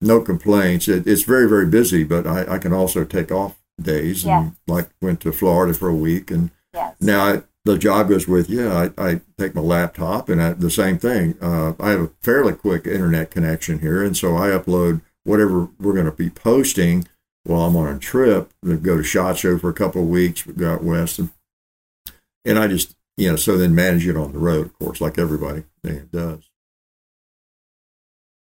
no 0.00 0.20
complaints. 0.22 0.88
It, 0.88 1.06
it's 1.06 1.24
very 1.24 1.46
very 1.46 1.66
busy, 1.66 2.04
but 2.04 2.26
I, 2.26 2.54
I 2.54 2.58
can 2.58 2.72
also 2.72 3.04
take 3.04 3.30
off 3.30 3.58
days 3.80 4.24
yeah. 4.24 4.40
and 4.40 4.56
like 4.66 4.88
went 5.00 5.20
to 5.20 5.32
Florida 5.32 5.74
for 5.74 5.88
a 5.88 5.94
week 5.94 6.30
and 6.30 6.50
yes. 6.72 6.94
now 7.00 7.24
I, 7.24 7.42
the 7.66 7.76
job 7.76 8.08
goes 8.08 8.26
with 8.28 8.48
you. 8.48 8.70
I, 8.70 8.90
I 8.96 9.20
take 9.36 9.54
my 9.54 9.60
laptop 9.60 10.28
and 10.28 10.40
I, 10.40 10.52
the 10.52 10.70
same 10.70 10.98
thing. 10.98 11.36
Uh, 11.42 11.74
I 11.80 11.90
have 11.90 12.00
a 12.00 12.10
fairly 12.22 12.52
quick 12.52 12.86
internet 12.86 13.30
connection 13.30 13.80
here, 13.80 14.02
and 14.02 14.16
so 14.16 14.36
I 14.36 14.48
upload 14.50 15.02
whatever 15.24 15.68
we're 15.78 15.92
going 15.92 16.06
to 16.06 16.12
be 16.12 16.30
posting 16.30 17.08
while 17.42 17.62
I'm 17.62 17.76
on 17.76 17.94
a 17.94 17.98
trip. 17.98 18.52
We 18.62 18.76
go 18.76 18.96
to 18.96 19.02
Shot 19.02 19.38
Show 19.38 19.58
for 19.58 19.68
a 19.68 19.74
couple 19.74 20.02
of 20.02 20.08
weeks. 20.08 20.46
We 20.46 20.54
go 20.54 20.74
out 20.74 20.84
west, 20.84 21.18
and 21.18 21.30
and 22.44 22.58
I 22.58 22.68
just 22.68 22.94
you 23.16 23.28
know 23.28 23.36
so 23.36 23.58
then 23.58 23.74
manage 23.74 24.06
it 24.06 24.16
on 24.16 24.32
the 24.32 24.38
road, 24.38 24.66
of 24.66 24.78
course, 24.78 25.00
like 25.00 25.18
everybody 25.18 25.64
does. 26.12 26.48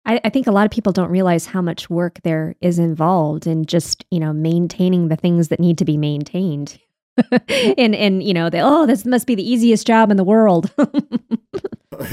I, 0.07 0.21
I, 0.23 0.29
think 0.29 0.47
a 0.47 0.51
lot 0.51 0.65
of 0.65 0.71
people 0.71 0.93
don't 0.93 1.11
realize 1.11 1.45
how 1.45 1.61
much 1.61 1.89
work 1.89 2.21
there 2.23 2.55
is 2.61 2.79
involved 2.79 3.45
in 3.45 3.65
just, 3.65 4.05
you 4.09 4.19
know, 4.19 4.31
maintaining 4.33 5.09
the 5.09 5.17
things 5.17 5.49
that 5.49 5.59
need 5.59 5.77
to 5.79 5.85
be 5.85 5.97
maintained. 5.97 6.79
and 7.77 7.95
and 7.95 8.23
you 8.23 8.33
know, 8.33 8.49
they 8.49 8.61
oh, 8.61 8.85
this 8.85 9.05
must 9.05 9.27
be 9.27 9.35
the 9.35 9.47
easiest 9.47 9.87
job 9.87 10.11
in 10.11 10.17
the 10.17 10.23
world. 10.23 10.71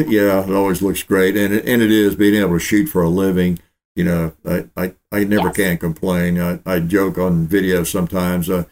yeah, 0.06 0.42
it 0.42 0.50
always 0.50 0.80
looks 0.80 1.02
great, 1.02 1.36
and 1.36 1.52
it, 1.52 1.66
and 1.66 1.82
it 1.82 1.90
is 1.90 2.16
being 2.16 2.34
able 2.34 2.54
to 2.54 2.58
shoot 2.58 2.86
for 2.86 3.02
a 3.02 3.08
living. 3.08 3.58
You 3.96 4.04
know, 4.04 4.32
I, 4.46 4.64
I, 4.76 4.94
I 5.12 5.24
never 5.24 5.48
Yes. 5.48 5.56
can 5.56 5.78
complain. 5.78 6.40
I, 6.40 6.58
I 6.66 6.80
joke 6.80 7.18
on 7.18 7.46
video 7.46 7.84
sometimes. 7.84 8.50
Uh, 8.50 8.64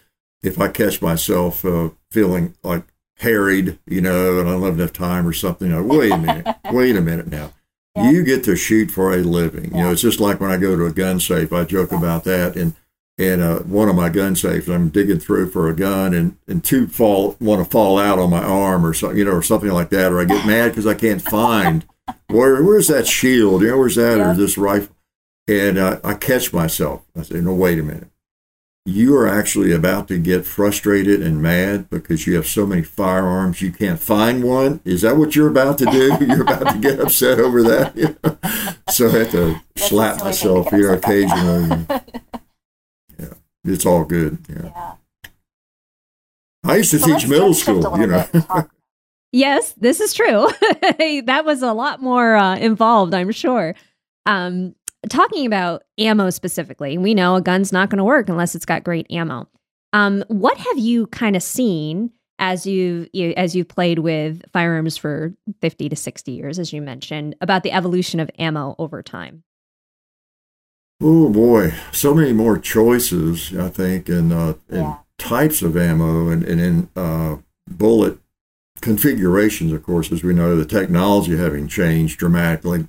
if 0.43 0.59
I 0.59 0.69
catch 0.69 1.01
myself 1.01 1.65
uh, 1.65 1.91
feeling 2.11 2.57
like 2.65 2.85
harried, 3.19 3.79
you 3.87 4.01
know, 4.01 4.41
and 4.41 4.49
I 4.49 4.53
don't 4.53 4.63
have 4.63 4.79
enough 4.79 4.93
time 4.93 5.27
or 5.27 5.33
something, 5.33 5.73
I, 5.73 5.81
wait 5.81 6.13
a 6.13 6.19
minute, 6.19 6.57
wait 6.73 6.97
a 6.97 7.01
minute 7.01 7.29
now. 7.29 7.53
Yeah. 7.97 8.11
You 8.11 8.23
get 8.25 8.43
to 8.45 8.57
shoot 8.57 8.91
for 8.91 9.13
a 9.13 9.19
living. 9.19 9.75
You 9.75 9.83
know, 9.83 9.93
it's 9.93 10.01
just 10.03 10.19
like 10.21 10.41
when 10.41 10.51
I 10.51 10.57
go 10.57 10.77
to 10.77 10.87
a 10.87 10.93
gun 10.93 11.21
safe. 11.21 11.53
I 11.53 11.65
joke 11.65 11.91
Yeah. 11.93 11.99
about 11.99 12.25
that. 12.25 12.57
And 12.57 12.75
and 13.19 13.43
uh, 13.43 13.59
one 13.61 13.91
of 13.91 13.95
my 13.95 14.09
gun 14.09 14.35
safes, 14.35 14.69
I'm 14.69 14.89
digging 14.89 15.19
through 15.19 15.51
for 15.51 15.69
a 15.69 15.77
gun, 15.77 16.15
and, 16.15 16.37
and 16.49 16.65
two 16.65 16.87
fall 16.87 17.37
want 17.41 17.63
to 17.63 17.71
fall 17.71 17.99
out 17.99 18.19
on 18.19 18.31
my 18.31 18.43
arm 18.43 18.87
or 18.87 18.95
something, 18.95 19.19
you 19.19 19.25
know, 19.27 19.33
or 19.33 19.43
something 19.43 19.71
like 19.71 19.91
that, 19.91 20.11
or 20.11 20.21
I 20.21 20.25
get 20.25 20.47
mad 20.47 20.69
because 20.71 20.87
I 20.87 20.95
can't 20.95 21.21
find 21.31 21.85
where 22.29 22.63
where's 22.63 22.89
that 22.89 23.07
shield, 23.07 23.61
you 23.61 23.69
know, 23.69 23.77
where's 23.79 23.97
that 23.97 24.17
Yeah. 24.17 24.31
or 24.33 24.35
this 24.35 24.57
rifle, 24.57 24.97
and 25.47 25.77
uh, 25.77 26.01
I 26.03 26.15
catch 26.15 26.55
myself. 26.55 27.03
I 27.15 27.23
say, 27.23 27.41
no, 27.43 27.53
wait 27.53 27.79
a 27.79 27.83
minute. 27.83 28.09
You 28.85 29.17
are 29.17 29.29
actually 29.29 29.71
about 29.73 30.09
to 30.09 30.19
get 30.19 30.45
frustrated 30.45 31.23
and 31.23 31.41
mad 31.41 31.89
because 31.89 32.27
you 32.27 32.35
have 32.35 32.49
so 32.49 32.67
many 32.67 32.83
firearms 32.83 33.63
you 33.63 33.71
can't 33.71 34.01
find 34.01 34.43
one. 34.43 34.81
Is 34.85 35.03
that 35.03 35.17
what 35.17 35.37
you're 35.37 35.49
about 35.49 35.79
to 35.79 35.85
do? 35.87 36.17
You're 36.27 36.43
about 36.43 36.73
to 36.75 36.79
get 36.81 36.99
upset 36.99 37.39
over 37.39 37.63
that. 37.63 38.17
So 38.91 39.09
I 39.09 39.13
have 39.21 39.31
to 39.31 39.61
That's 39.75 39.89
slap 39.89 40.19
silly 40.19 40.19
to 40.19 40.25
myself 40.27 40.65
get 40.71 40.75
here 40.75 40.93
occasionally. 40.93 41.87
yeah, 43.19 43.33
it's 43.65 43.87
all 43.87 44.05
good. 44.05 44.39
Yeah. 44.51 44.65
yeah. 44.75 44.95
I 46.65 46.77
used 46.77 46.91
to 46.91 46.99
So 46.99 47.07
teach 47.07 47.27
middle 47.27 47.55
school. 47.55 47.99
You 47.99 48.07
know, 48.09 48.19
bit 48.19 48.35
and 48.35 48.47
talk- 48.47 48.71
Yes, 49.33 49.73
this 49.79 50.01
is 50.01 50.13
true. 50.13 50.49
that 51.23 51.43
was 51.47 51.63
a 51.63 51.73
lot 51.73 52.03
more 52.03 52.35
uh, 52.37 52.57
involved, 52.57 53.15
I'm 53.15 53.31
sure. 53.33 53.75
Um, 54.27 54.75
talking 55.09 55.47
about 55.47 55.83
ammo 55.99 56.31
specifically, 56.31 56.99
we 56.99 57.15
know 57.15 57.37
a 57.37 57.41
gun's 57.41 57.73
not 57.73 57.91
going 57.91 57.99
to 57.99 58.05
work 58.05 58.29
unless 58.29 58.55
it's 58.55 58.65
got 58.67 58.85
great 58.85 59.07
ammo. 59.11 59.49
Um, 59.93 60.25
what 60.29 60.57
have 60.57 60.79
you 60.79 61.07
kind 61.09 61.37
of 61.37 61.43
seen 61.43 62.11
as 62.39 62.67
you, 62.67 63.07
you 63.13 63.35
as 63.37 63.55
you've 63.55 63.69
played 63.69 63.99
with 64.01 64.43
firearms 64.53 64.97
for 64.97 65.35
50 65.61 65.89
to 65.91 65.97
60 65.97 66.33
years, 66.33 66.59
as 66.59 66.73
you 66.73 66.81
mentioned, 66.83 67.37
about 67.41 67.63
the 67.63 67.73
evolution 67.73 68.21
of 68.21 68.31
ammo 68.39 68.75
over 68.79 69.03
time? 69.03 69.43
oh 71.05 71.29
boy, 71.31 71.75
so 71.91 72.15
many 72.15 72.33
more 72.33 72.57
choices. 72.59 73.53
I 73.59 73.69
think, 73.69 74.09
and 74.09 74.33
uh, 74.33 74.55
and 74.69 74.83
Yeah. 74.83 74.97
types 75.19 75.61
of 75.63 75.77
ammo, 75.77 76.29
and 76.29 76.45
and 76.45 76.61
in 76.61 76.89
uh, 76.95 77.37
bullet 77.69 78.19
configurations. 78.81 79.73
Of 79.73 79.83
course, 79.83 80.13
as 80.13 80.23
we 80.23 80.33
know, 80.35 80.57
the 80.57 80.65
technology 80.65 81.37
having 81.37 81.69
changed 81.69 82.19
dramatically. 82.19 82.89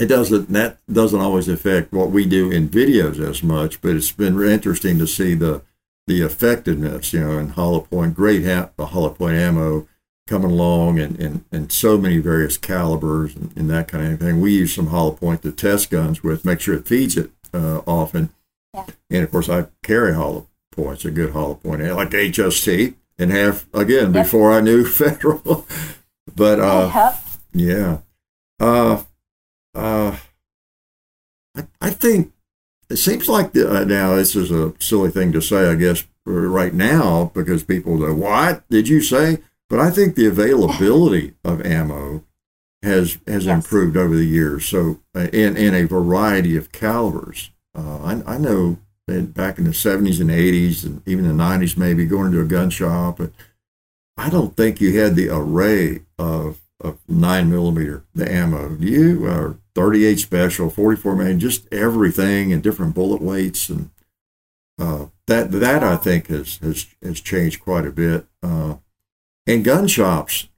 It 0.00 0.06
doesn't 0.06 0.52
that 0.52 0.78
doesn't 0.92 1.20
always 1.20 1.48
affect 1.48 1.92
what 1.92 2.10
we 2.10 2.24
do 2.26 2.50
in 2.50 2.68
videos 2.68 3.18
as 3.20 3.42
much, 3.42 3.80
but 3.80 3.96
it's 3.96 4.12
been 4.12 4.40
interesting 4.42 4.98
to 4.98 5.06
see 5.06 5.34
the 5.34 5.62
the 6.06 6.22
effectiveness, 6.22 7.12
you 7.12 7.20
know, 7.20 7.38
in 7.38 7.50
hollow 7.50 7.80
point, 7.80 8.14
great 8.14 8.44
ha- 8.44 8.70
hollow 8.78 9.10
point 9.10 9.36
ammo 9.36 9.86
coming 10.26 10.50
along 10.50 10.98
and, 10.98 11.18
and, 11.20 11.44
and 11.52 11.70
so 11.72 11.98
many 11.98 12.18
various 12.18 12.56
calibers 12.56 13.34
and, 13.36 13.52
and 13.56 13.68
that 13.70 13.88
kind 13.88 14.12
of 14.12 14.20
thing. 14.20 14.40
We 14.40 14.52
use 14.54 14.74
some 14.74 14.88
hollow 14.88 15.10
point 15.12 15.42
to 15.42 15.52
test 15.52 15.90
guns 15.90 16.22
with, 16.22 16.44
make 16.44 16.60
sure 16.60 16.74
it 16.74 16.86
feeds 16.86 17.16
it 17.16 17.30
uh, 17.52 17.78
often. 17.86 18.30
Yeah. 18.74 18.86
And 19.10 19.22
of 19.24 19.30
course, 19.32 19.48
I 19.48 19.66
carry 19.82 20.14
hollow 20.14 20.46
points, 20.72 21.04
a 21.04 21.10
good 21.10 21.32
hollow 21.32 21.54
point, 21.56 21.82
like 21.82 22.10
HST, 22.10 22.94
and 23.18 23.30
have, 23.32 23.66
again, 23.74 24.14
Yep. 24.14 24.24
before 24.24 24.52
I 24.52 24.60
knew 24.60 24.84
federal. 24.88 25.66
but 26.34 26.58
uh, 26.60 27.12
yeah. 27.52 27.98
Uh, 28.60 29.02
uh, 29.74 30.16
I, 31.56 31.66
I 31.80 31.90
think 31.90 32.32
it 32.88 32.96
seems 32.96 33.28
like 33.28 33.52
the, 33.52 33.70
uh, 33.70 33.84
now 33.84 34.16
this 34.16 34.34
is 34.34 34.50
a 34.50 34.74
silly 34.78 35.10
thing 35.10 35.32
to 35.32 35.40
say, 35.40 35.70
I 35.70 35.74
guess, 35.74 36.04
right 36.24 36.74
now, 36.74 37.30
because 37.34 37.62
people 37.64 37.98
go, 37.98 38.14
What 38.14 38.68
did 38.68 38.88
you 38.88 39.00
say? 39.00 39.38
But 39.68 39.80
I 39.80 39.90
think 39.90 40.14
the 40.14 40.26
availability 40.26 41.34
of 41.44 41.64
ammo 41.64 42.24
has 42.82 43.18
has 43.26 43.46
Yes. 43.46 43.54
improved 43.56 43.96
over 43.96 44.16
the 44.16 44.24
years. 44.24 44.66
So, 44.66 45.00
uh, 45.14 45.28
in, 45.32 45.56
in 45.56 45.74
a 45.74 45.84
variety 45.84 46.56
of 46.56 46.72
calibers. 46.72 47.50
Uh, 47.76 47.98
I, 48.02 48.34
I 48.34 48.38
know 48.38 48.78
that 49.06 49.32
back 49.34 49.58
in 49.58 49.64
the 49.64 49.70
70s 49.70 50.20
and 50.20 50.30
80s, 50.30 50.84
and 50.84 51.02
even 51.06 51.26
the 51.28 51.34
90s, 51.44 51.76
maybe 51.76 52.04
going 52.06 52.32
to 52.32 52.40
a 52.40 52.44
gun 52.44 52.70
shop, 52.70 53.18
but 53.18 53.32
I 54.16 54.28
don't 54.28 54.56
think 54.56 54.80
you 54.80 54.98
had 55.00 55.14
the 55.14 55.28
array 55.28 56.00
of 56.18 56.60
of 56.80 56.98
nine 57.06 57.50
millimeter 57.50 58.04
the 58.14 58.30
ammo. 58.30 58.76
You 58.80 59.26
are 59.26 59.58
38 59.74 60.18
special, 60.18 60.70
44 60.70 61.16
mag, 61.16 61.38
just 61.38 61.72
everything 61.72 62.52
and 62.52 62.62
different 62.62 62.94
bullet 62.94 63.22
weights 63.22 63.68
and 63.68 63.90
uh, 64.78 65.06
that 65.26 65.50
that 65.52 65.84
I 65.84 65.96
think 65.96 66.28
has 66.28 66.56
has 66.58 66.86
has 67.02 67.20
changed 67.20 67.60
quite 67.60 67.86
a 67.86 67.90
bit. 67.92 68.26
Uh, 68.42 68.76
and 69.46 69.64
gun 69.64 69.86
shops, 69.88 70.48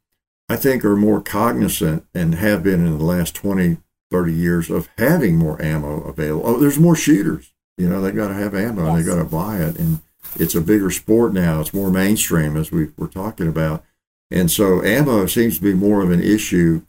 I 0.49 0.57
think, 0.57 0.85
are 0.85 0.97
more 0.97 1.21
cognizant 1.21 2.07
and 2.15 2.35
have 2.37 2.63
been 2.63 2.87
in 2.87 2.99
the 2.99 3.05
last 3.05 3.35
20, 3.35 3.79
30 4.11 4.33
years 4.33 4.71
of 4.71 4.89
having 4.99 5.37
more 5.37 5.61
ammo 5.63 6.03
available. 6.03 6.49
Oh, 6.49 6.59
there's 6.61 6.79
more 6.79 6.97
shooters. 6.97 7.53
You 7.77 7.89
know, 7.89 8.01
they 8.01 8.13
got 8.13 8.29
to 8.29 8.35
have 8.35 8.55
ammo 8.55 8.87
and 8.87 8.97
Yes. 8.99 9.07
they 9.07 9.13
got 9.13 9.23
to 9.23 9.29
buy 9.29 9.59
it. 9.59 9.79
And 9.79 10.01
it's 10.37 10.55
a 10.55 10.61
bigger 10.61 10.91
sport 10.91 11.33
now. 11.33 11.61
It's 11.61 11.75
more 11.75 11.91
mainstream, 11.91 12.57
as 12.57 12.71
we 12.71 12.89
were 12.97 13.09
talking 13.09 13.49
about. 13.49 13.85
And 14.31 14.51
so 14.51 14.83
ammo 14.83 15.27
seems 15.27 15.57
to 15.57 15.63
be 15.63 15.75
more 15.75 16.03
of 16.03 16.11
an 16.11 16.23
issue, 16.23 16.83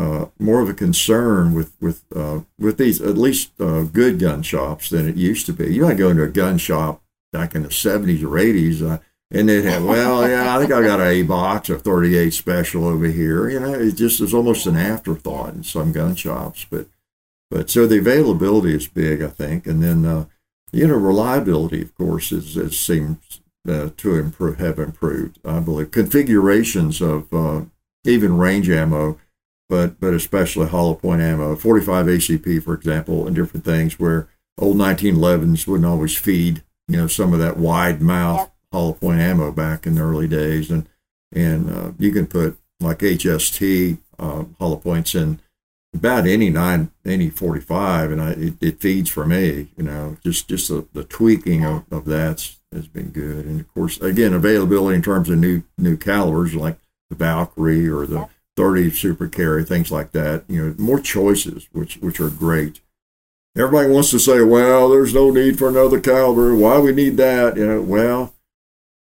uh, 0.00 0.26
more 0.38 0.62
of 0.62 0.68
a 0.68 0.74
concern 0.74 1.52
with 1.52 1.72
with 1.80 2.04
uh, 2.16 2.40
with 2.58 2.78
these 2.78 3.02
at 3.02 3.18
least 3.18 3.60
uh, 3.60 3.82
good 3.82 4.18
gun 4.18 4.42
shops 4.42 4.88
than 4.88 5.06
it 5.06 5.16
used 5.16 5.44
to 5.46 5.52
be. 5.52 5.74
You 5.74 5.82
might 5.82 5.98
go 5.98 6.08
into 6.08 6.22
a 6.22 6.28
gun 6.28 6.56
shop 6.56 7.02
back 7.32 7.54
in 7.54 7.64
the 7.64 7.70
seventies 7.70 8.22
or 8.22 8.38
eighties, 8.38 8.82
uh, 8.82 8.98
and 9.30 9.48
they'd 9.48 9.64
have, 9.64 9.84
well, 9.84 10.26
yeah, 10.26 10.56
I 10.56 10.58
think 10.58 10.72
I 10.72 10.82
got 10.82 11.00
a 11.00 11.22
box 11.22 11.68
of 11.68 11.82
thirty 11.82 12.16
eight 12.16 12.32
special 12.32 12.86
over 12.86 13.06
here. 13.06 13.50
You 13.50 13.60
know, 13.60 13.74
it 13.74 13.92
just 13.92 14.20
is 14.22 14.32
almost 14.32 14.66
an 14.66 14.76
afterthought 14.76 15.52
in 15.54 15.64
some 15.64 15.92
gun 15.92 16.14
shops, 16.14 16.66
but 16.70 16.86
but 17.50 17.68
so 17.68 17.86
the 17.86 17.98
availability 17.98 18.74
is 18.74 18.88
big, 18.88 19.20
I 19.22 19.28
think, 19.28 19.66
and 19.66 19.82
then 19.82 20.06
uh, 20.06 20.24
you 20.72 20.86
know 20.86 20.96
reliability, 20.96 21.82
of 21.82 21.94
course, 21.94 22.32
is 22.32 22.56
it 22.56 22.72
seems 22.72 23.42
uh, 23.68 23.90
to 23.98 24.16
improve 24.16 24.58
have 24.58 24.78
improved. 24.78 25.38
I 25.44 25.60
believe 25.60 25.90
configurations 25.90 27.02
of 27.02 27.30
uh, 27.34 27.64
even 28.04 28.38
range 28.38 28.70
ammo, 28.70 29.18
but 29.70 29.98
but 30.00 30.12
especially 30.12 30.68
hollow 30.68 30.94
point 30.94 31.22
ammo, 31.22 31.56
45 31.56 32.06
ACP, 32.06 32.62
for 32.62 32.74
example, 32.74 33.26
and 33.26 33.34
different 33.34 33.64
things 33.64 33.98
where 33.98 34.28
old 34.58 34.76
1911s 34.76 35.66
wouldn't 35.66 35.88
always 35.88 36.18
feed 36.18 36.62
you 36.88 36.96
know 36.98 37.06
some 37.06 37.32
of 37.32 37.38
that 37.38 37.56
wide 37.56 38.02
mouth 38.02 38.40
Yep. 38.40 38.52
hollow 38.72 38.92
point 38.92 39.20
ammo 39.20 39.50
back 39.52 39.86
in 39.86 39.94
the 39.94 40.02
early 40.02 40.28
days, 40.28 40.70
and 40.70 40.86
and 41.32 41.70
uh, 41.70 41.92
you 41.98 42.12
can 42.12 42.26
put 42.26 42.58
like 42.80 42.98
HST 42.98 43.98
uh, 44.18 44.44
hollow 44.58 44.76
points 44.76 45.14
in 45.14 45.40
about 45.94 46.26
any 46.26 46.50
nine 46.50 46.90
any 47.04 47.30
45 47.30 48.12
and 48.12 48.22
I, 48.22 48.30
it, 48.30 48.54
it 48.60 48.80
feeds 48.80 49.10
for 49.10 49.26
me 49.26 49.68
you 49.76 49.82
know 49.82 50.16
just 50.22 50.48
just 50.48 50.68
the, 50.68 50.86
the 50.92 51.02
tweaking 51.02 51.64
of, 51.64 51.84
of 51.90 52.04
that's 52.04 52.60
has 52.72 52.86
been 52.86 53.10
good 53.10 53.44
and 53.44 53.60
of 53.60 53.74
course 53.74 54.00
again 54.00 54.32
availability 54.32 54.94
in 54.94 55.02
terms 55.02 55.28
of 55.28 55.38
new 55.38 55.64
new 55.76 55.96
calibers 55.96 56.54
like 56.54 56.78
the 57.08 57.16
valkyrie 57.16 57.88
or 57.88 58.06
the 58.06 58.20
Yeah. 58.20 58.26
30 58.60 58.90
super 58.90 59.26
carry 59.26 59.64
things 59.64 59.90
like 59.90 60.12
that 60.12 60.44
you 60.48 60.62
know 60.62 60.74
more 60.78 61.00
choices 61.00 61.68
which 61.72 61.96
which 61.98 62.20
are 62.20 62.28
great 62.30 62.80
everybody 63.56 63.88
wants 63.90 64.10
to 64.10 64.18
say 64.18 64.42
well 64.42 64.88
there's 64.88 65.14
no 65.14 65.30
need 65.30 65.58
for 65.58 65.68
another 65.68 65.98
caliber 66.00 66.54
why 66.54 66.78
we 66.78 66.92
need 66.92 67.16
that 67.16 67.56
you 67.56 67.66
know 67.66 67.80
well 67.80 68.34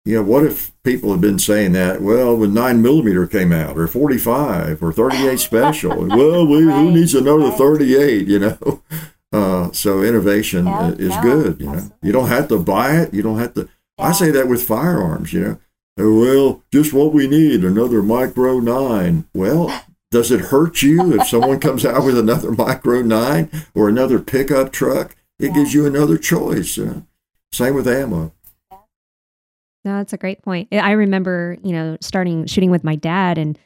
you 0.06 0.16
know, 0.18 0.24
what 0.24 0.44
if 0.44 0.72
people 0.84 1.12
had 1.12 1.22
been 1.22 1.39
saying 1.39 1.72
that? 1.74 2.02
Well, 2.02 2.36
when 2.36 2.54
nine 2.54 2.82
millimeter 2.82 3.26
came 3.26 3.54
out, 3.54 3.78
or 3.78 3.88
forty-five, 3.88 4.84
or 4.84 4.91
thirty-eight 4.91 5.39
special. 5.52 6.08
well, 6.08 6.46
we, 6.46 6.60
who 6.64 6.91
needs 6.91 7.14
another 7.14 7.46
right. 7.48 7.58
thirty-eight? 7.58 8.28
You 8.28 8.39
know, 8.39 8.82
uh, 9.32 9.72
so 9.72 10.04
innovation 10.04 10.66
Yeah, 10.66 10.91
is 10.91 11.10
no, 11.10 11.22
good. 11.22 11.60
You 11.62 11.66
know, 11.68 11.74
absolutely. 11.74 11.98
you 12.02 12.12
don't 12.12 12.28
have 12.28 12.48
to 12.50 12.60
buy 12.60 12.98
it. 12.98 13.14
You 13.14 13.22
don't 13.22 13.39
have 13.39 13.54
to. 13.54 13.70
I 13.98 14.12
say 14.12 14.30
that 14.32 14.50
with 14.50 14.64
firearms. 14.64 15.32
You 15.32 15.41
know, 15.41 15.60
Oh, 15.98 16.20
well, 16.20 16.64
just 16.72 16.91
what 16.94 17.14
we 17.14 17.28
need 17.28 17.64
another 17.64 18.02
micro 18.02 18.60
nine. 18.60 19.26
Well, 19.34 19.84
does 20.12 20.32
it 20.32 20.39
hurt 20.41 20.82
you 20.82 21.20
if 21.20 21.28
someone 21.28 21.60
comes 21.60 21.86
out 21.86 22.04
with 22.04 22.18
another 22.18 22.52
micro 22.52 23.02
nine 23.02 23.50
or 23.76 23.89
another 23.89 24.20
pickup 24.20 24.72
truck? 24.72 25.16
It 25.39 25.48
Yeah. 25.48 25.54
gives 25.54 25.74
you 25.74 25.86
another 25.86 26.18
choice. 26.18 26.78
Know? 26.78 27.06
Same 27.52 27.76
with 27.76 27.88
ammo. 27.88 28.34
No, 29.86 29.98
that's 29.98 30.14
a 30.14 30.18
great 30.18 30.41
point. 30.41 30.70
I 30.72 30.91
remember, 30.91 31.58
you 31.62 31.74
know, 31.74 31.98
starting 32.02 32.46
shooting 32.48 32.72
with 32.72 32.84
my 32.86 32.96
dad, 32.96 33.38
and 33.38 33.60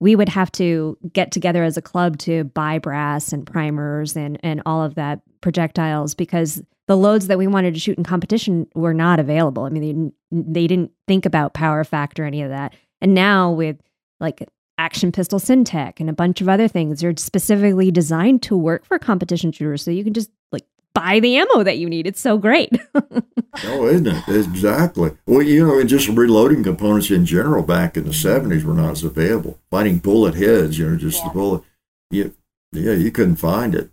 we 0.00 0.14
would 0.14 0.28
have 0.28 0.52
to 0.52 0.96
get 1.12 1.32
together 1.32 1.64
as 1.64 1.76
a 1.76 1.82
club 1.82 2.16
to 2.18 2.44
buy 2.44 2.78
brass 2.78 3.32
and 3.32 3.46
primers 3.46 4.16
and 4.16 4.38
and 4.42 4.62
all 4.64 4.82
of 4.84 4.94
that 4.94 5.20
projectiles 5.40 6.14
because 6.14 6.62
the 6.86 6.96
loads 6.96 7.28
that 7.28 7.38
we 7.38 7.46
wanted 7.46 7.74
to 7.74 7.80
shoot 7.80 7.96
in 7.96 8.04
competition 8.04 8.66
were 8.74 8.94
not 8.94 9.18
available. 9.18 9.64
I 9.64 9.70
mean, 9.70 9.82
they 9.82 9.92
didn't, 9.92 10.14
they 10.30 10.66
didn't 10.66 10.92
think 11.08 11.26
about 11.26 11.54
power 11.54 11.84
factor, 11.84 12.24
any 12.24 12.42
of 12.42 12.50
that. 12.50 12.74
And 13.00 13.14
now 13.14 13.50
with 13.50 13.78
like 14.20 14.46
Action 14.78 15.12
Pistol 15.12 15.38
Syntech 15.38 16.00
and 16.00 16.10
a 16.10 16.12
bunch 16.12 16.40
of 16.40 16.48
other 16.48 16.68
things. 16.68 17.00
They're 17.00 17.14
specifically 17.16 17.90
designed 17.90 18.42
to 18.44 18.56
work 18.56 18.84
for 18.84 18.98
competition 18.98 19.52
shooters, 19.52 19.82
so 19.84 19.90
you 19.90 20.02
can 20.02 20.14
just 20.14 20.30
like 20.50 20.64
buy 20.94 21.20
the 21.20 21.36
ammo 21.36 21.62
that 21.62 21.78
you 21.78 21.88
need. 21.88 22.06
It's 22.06 22.20
so 22.20 22.38
great. 22.38 22.72
oh, 22.94 23.86
isn't 23.86 24.06
it? 24.06 24.28
Exactly. 24.28 25.16
Well, 25.26 25.42
you 25.42 25.66
know, 25.66 25.78
and 25.78 25.88
just 25.88 26.08
reloading 26.08 26.64
components 26.64 27.10
in 27.10 27.24
general 27.24 27.62
back 27.62 27.96
in 27.96 28.04
the 28.04 28.12
seventies 28.12 28.64
were 28.64 28.74
not 28.74 28.92
as 28.92 29.04
available. 29.04 29.60
Finding 29.70 29.98
bullet 29.98 30.34
heads, 30.34 30.78
you 30.78 30.90
know, 30.90 30.96
just 30.96 31.20
yeah. 31.22 31.28
the 31.28 31.34
bullet. 31.34 31.62
Yeah, 32.10 32.28
yeah, 32.72 32.92
you 32.92 33.12
couldn't 33.12 33.36
find 33.36 33.74
it. 33.74 33.90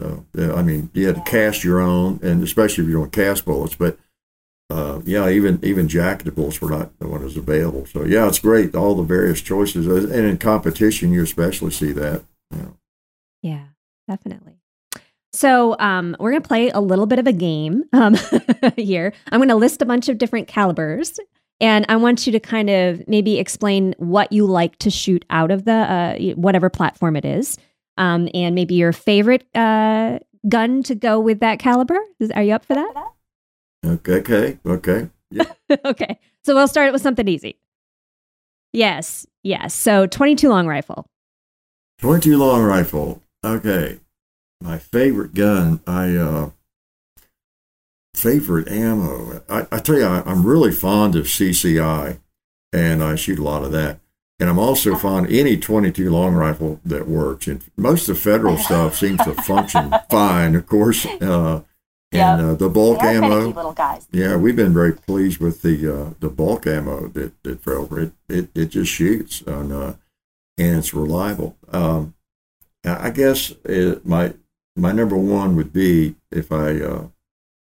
So, 0.00 0.24
yeah, 0.34 0.54
I 0.54 0.62
mean, 0.62 0.90
you 0.94 1.06
had 1.06 1.16
to 1.16 1.30
cast 1.30 1.62
your 1.62 1.78
own, 1.78 2.20
and 2.22 2.42
especially 2.42 2.84
if 2.84 2.90
you 2.90 2.96
don't 2.96 3.12
cast 3.12 3.44
bullets. 3.44 3.74
But 3.74 3.98
uh, 4.70 5.00
yeah, 5.04 5.28
even 5.28 5.60
even 5.62 5.88
jacketables 5.88 6.60
were 6.60 6.70
not 6.70 6.98
the 6.98 7.08
one 7.08 7.22
that's 7.22 7.36
available. 7.36 7.84
So 7.84 8.04
yeah, 8.04 8.26
it's 8.26 8.38
great. 8.38 8.74
All 8.74 8.94
the 8.94 9.02
various 9.02 9.42
choices, 9.42 9.86
uh, 9.86 10.08
and 10.14 10.26
in 10.26 10.38
competition, 10.38 11.12
you 11.12 11.22
especially 11.22 11.70
see 11.70 11.92
that. 11.92 12.24
Yeah, 13.42 13.66
definitely. 14.08 14.56
So 15.32 15.76
um, 15.78 16.16
we're 16.18 16.30
going 16.30 16.42
to 16.42 16.48
play 16.48 16.70
a 16.70 16.80
little 16.80 17.06
bit 17.06 17.18
of 17.18 17.26
a 17.26 17.32
game 17.32 17.84
um, 17.92 18.16
here. 18.76 19.12
I'm 19.30 19.38
going 19.38 19.48
to 19.48 19.54
list 19.54 19.80
a 19.80 19.86
bunch 19.86 20.08
of 20.08 20.18
different 20.18 20.48
calibers, 20.48 21.20
and 21.60 21.84
I 21.88 21.96
want 21.96 22.26
you 22.26 22.32
to 22.32 22.40
kind 22.40 22.70
of 22.70 23.06
maybe 23.06 23.38
explain 23.38 23.94
what 23.98 24.32
you 24.32 24.46
like 24.46 24.78
to 24.78 24.90
shoot 24.90 25.24
out 25.30 25.50
of 25.50 25.66
the 25.66 25.72
uh, 25.72 26.34
whatever 26.34 26.70
platform 26.70 27.16
it 27.16 27.24
is, 27.24 27.58
um, 28.00 28.28
and 28.32 28.54
maybe 28.54 28.74
your 28.74 28.92
favorite 28.92 29.46
uh, 29.54 30.18
gun 30.48 30.82
to 30.84 30.94
go 30.94 31.20
with 31.20 31.40
that 31.40 31.58
caliber. 31.58 31.98
Are 32.34 32.42
you 32.42 32.54
up 32.54 32.64
for 32.64 32.74
that? 32.74 32.94
Okay, 33.84 34.14
okay, 34.14 34.58
okay. 34.66 35.10
Yeah. 35.30 35.44
okay. 35.84 36.18
So 36.42 36.54
we'll 36.54 36.66
start 36.66 36.88
it 36.88 36.92
with 36.92 37.02
something 37.02 37.28
easy. 37.28 37.58
Yes, 38.72 39.26
yes. 39.42 39.74
So 39.74 40.06
22 40.06 40.48
long 40.48 40.66
rifle. 40.66 41.06
22 41.98 42.38
long 42.38 42.62
rifle. 42.62 43.22
Okay. 43.44 44.00
My 44.62 44.78
favorite 44.78 45.34
gun, 45.34 45.80
I 45.86 46.16
uh 46.16 46.50
favorite 48.14 48.68
ammo. 48.68 49.42
I, 49.48 49.66
I 49.70 49.78
tell 49.78 49.96
you, 49.96 50.04
I, 50.04 50.22
I'm 50.24 50.46
really 50.46 50.72
fond 50.72 51.16
of 51.16 51.26
CCI 51.26 52.18
and 52.72 53.02
I 53.02 53.14
shoot 53.14 53.38
a 53.38 53.42
lot 53.42 53.64
of 53.64 53.72
that. 53.72 54.00
And 54.40 54.48
I'm 54.48 54.58
also 54.58 54.96
fond 54.96 55.26
of 55.26 55.32
any 55.32 55.56
22 55.58 56.10
long 56.10 56.34
rifle 56.34 56.80
that 56.84 57.06
works. 57.06 57.46
And 57.46 57.62
most 57.76 58.08
of 58.08 58.16
the 58.16 58.22
federal 58.22 58.56
stuff 58.66 58.96
seems 58.96 59.22
to 59.24 59.34
function 59.34 59.92
fine, 60.10 60.54
of 60.54 60.66
course. 60.66 61.06
Uh, 61.06 61.62
and 62.12 62.40
uh, 62.40 62.54
the 62.54 62.68
bulk 62.68 63.02
ammo. 63.02 63.52
Yeah, 64.10 64.36
we've 64.36 64.56
been 64.56 64.74
very 64.74 64.94
pleased 64.94 65.38
with 65.38 65.62
the 65.62 65.94
uh, 65.94 66.10
the 66.18 66.28
bulk 66.28 66.66
ammo 66.66 67.06
that 67.08 67.40
that 67.44 67.62
Federal. 67.62 67.96
It, 67.98 68.12
it 68.28 68.48
it 68.54 68.66
just 68.70 68.90
shoots 68.90 69.42
on, 69.46 69.70
uh, 69.70 69.94
and 70.58 70.78
it's 70.78 70.92
reliable. 70.92 71.56
Um, 71.70 72.14
I 72.84 73.10
guess 73.10 73.52
it, 73.64 74.04
my 74.04 74.34
my 74.76 74.92
number 74.92 75.16
one 75.16 75.56
would 75.56 75.72
be 75.72 76.16
if 76.30 76.50
I, 76.50 76.80
uh, 76.80 77.08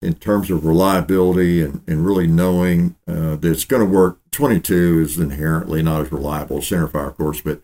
in 0.01 0.15
terms 0.15 0.49
of 0.49 0.65
reliability 0.65 1.61
and, 1.61 1.81
and 1.87 2.05
really 2.05 2.27
knowing 2.27 2.95
uh, 3.07 3.35
that 3.35 3.51
it's 3.51 3.65
going 3.65 3.85
to 3.85 3.91
work. 3.97 4.17
Twenty 4.31 4.59
two 4.59 5.01
is 5.01 5.19
inherently 5.19 5.83
not 5.83 6.01
as 6.01 6.11
reliable 6.11 6.59
as 6.59 6.69
centerfire, 6.69 7.09
of 7.09 7.17
course, 7.17 7.41
but 7.41 7.61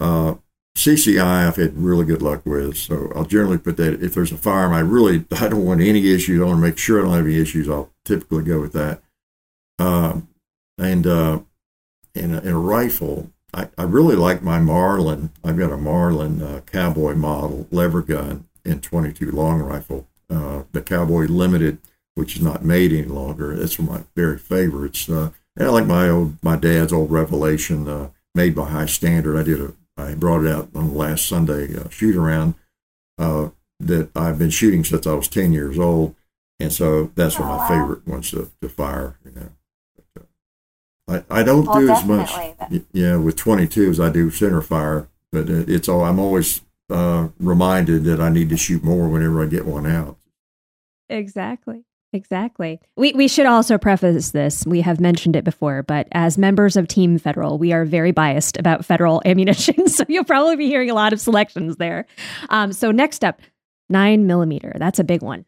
uh, 0.00 0.34
CCI 0.76 1.46
I've 1.46 1.56
had 1.56 1.76
really 1.76 2.04
good 2.04 2.22
luck 2.22 2.46
with. 2.46 2.76
So 2.76 3.12
I'll 3.14 3.24
generally 3.24 3.58
put 3.58 3.76
that 3.78 4.02
if 4.02 4.14
there's 4.14 4.32
a 4.32 4.36
firearm 4.36 4.72
I 4.72 4.80
really 4.80 5.24
I 5.32 5.48
don't 5.48 5.64
want 5.64 5.80
any 5.80 6.12
issues. 6.12 6.40
I 6.40 6.44
want 6.44 6.58
to 6.58 6.62
make 6.62 6.78
sure 6.78 7.00
I 7.00 7.02
don't 7.02 7.16
have 7.16 7.26
any 7.26 7.38
issues. 7.38 7.68
I'll 7.68 7.90
typically 8.04 8.44
go 8.44 8.60
with 8.60 8.72
that. 8.72 9.02
Um, 9.78 10.28
and 10.78 11.06
uh, 11.06 11.40
in, 12.14 12.34
a, 12.34 12.40
in 12.40 12.48
a 12.48 12.58
rifle, 12.58 13.30
I, 13.52 13.68
I 13.76 13.84
really 13.84 14.16
like 14.16 14.42
my 14.42 14.58
Marlin. 14.58 15.30
I've 15.44 15.58
got 15.58 15.72
a 15.72 15.76
Marlin 15.76 16.42
uh, 16.42 16.60
cowboy 16.66 17.14
model 17.14 17.66
lever 17.70 18.02
gun 18.02 18.46
in 18.64 18.80
22 18.80 19.30
long 19.30 19.60
rifle. 19.60 20.06
Uh, 20.30 20.64
the 20.72 20.82
Cowboy 20.82 21.24
Limited, 21.26 21.78
which 22.14 22.36
is 22.36 22.42
not 22.42 22.64
made 22.64 22.92
any 22.92 23.04
longer. 23.04 23.56
That's 23.56 23.78
one 23.78 23.88
of 23.88 23.94
my 23.94 24.06
very 24.14 24.38
favorites. 24.38 25.08
Uh, 25.08 25.30
and 25.56 25.68
I 25.68 25.70
like 25.70 25.86
my 25.86 26.08
old 26.08 26.42
my 26.42 26.56
dad's 26.56 26.92
old 26.92 27.10
Revelation, 27.10 27.88
uh, 27.88 28.10
made 28.34 28.54
by 28.54 28.68
High 28.68 28.86
Standard. 28.86 29.38
I 29.38 29.42
did 29.42 29.60
a 29.60 29.72
I 29.98 30.14
brought 30.14 30.44
it 30.44 30.52
out 30.52 30.68
on 30.74 30.88
the 30.88 30.94
last 30.94 31.26
Sunday 31.26 31.76
uh, 31.76 31.88
shoot 31.88 32.16
around 32.16 32.54
uh, 33.18 33.48
that 33.80 34.10
I've 34.16 34.38
been 34.38 34.50
shooting 34.50 34.84
since 34.84 35.06
I 35.06 35.14
was 35.14 35.28
10 35.28 35.52
years 35.52 35.78
old. 35.78 36.14
And 36.60 36.72
so 36.72 37.10
that's 37.14 37.38
one 37.38 37.50
of 37.50 37.58
my 37.58 37.68
favorite 37.68 38.06
ones 38.06 38.30
to, 38.30 38.50
to 38.62 38.68
fire. 38.68 39.16
You 39.24 39.32
know. 39.32 39.48
But, 41.06 41.24
I, 41.30 41.40
I 41.40 41.42
don't 41.42 41.66
well, 41.66 41.80
do 41.80 41.90
as 41.90 42.04
much 42.04 42.30
yeah, 42.92 43.16
with 43.16 43.36
22 43.36 43.90
as 43.90 44.00
I 44.00 44.10
do 44.10 44.30
center 44.30 44.60
fire, 44.60 45.08
but 45.32 45.48
it's 45.48 45.88
all, 45.88 46.04
I'm 46.04 46.18
always 46.18 46.62
uh, 46.90 47.28
reminded 47.38 48.04
that 48.04 48.20
I 48.20 48.28
need 48.28 48.50
to 48.50 48.56
shoot 48.56 48.82
more 48.82 49.08
whenever 49.08 49.42
I 49.42 49.46
get 49.46 49.66
one 49.66 49.86
out. 49.86 50.17
Exactly. 51.08 51.84
Exactly. 52.12 52.80
We 52.96 53.12
we 53.12 53.28
should 53.28 53.44
also 53.44 53.76
preface 53.76 54.30
this. 54.30 54.66
We 54.66 54.80
have 54.80 54.98
mentioned 54.98 55.36
it 55.36 55.44
before, 55.44 55.82
but 55.82 56.08
as 56.12 56.38
members 56.38 56.74
of 56.74 56.88
Team 56.88 57.18
Federal, 57.18 57.58
we 57.58 57.72
are 57.72 57.84
very 57.84 58.12
biased 58.12 58.56
about 58.56 58.84
federal 58.84 59.20
ammunition. 59.26 59.88
So 59.88 60.04
you'll 60.08 60.24
probably 60.24 60.56
be 60.56 60.68
hearing 60.68 60.90
a 60.90 60.94
lot 60.94 61.12
of 61.12 61.20
selections 61.20 61.76
there. 61.76 62.06
Um, 62.48 62.72
so 62.72 62.90
next 62.90 63.24
up, 63.24 63.40
nine 63.90 64.26
millimeter. 64.26 64.74
That's 64.78 64.98
a 64.98 65.04
big 65.04 65.22
one. 65.22 65.44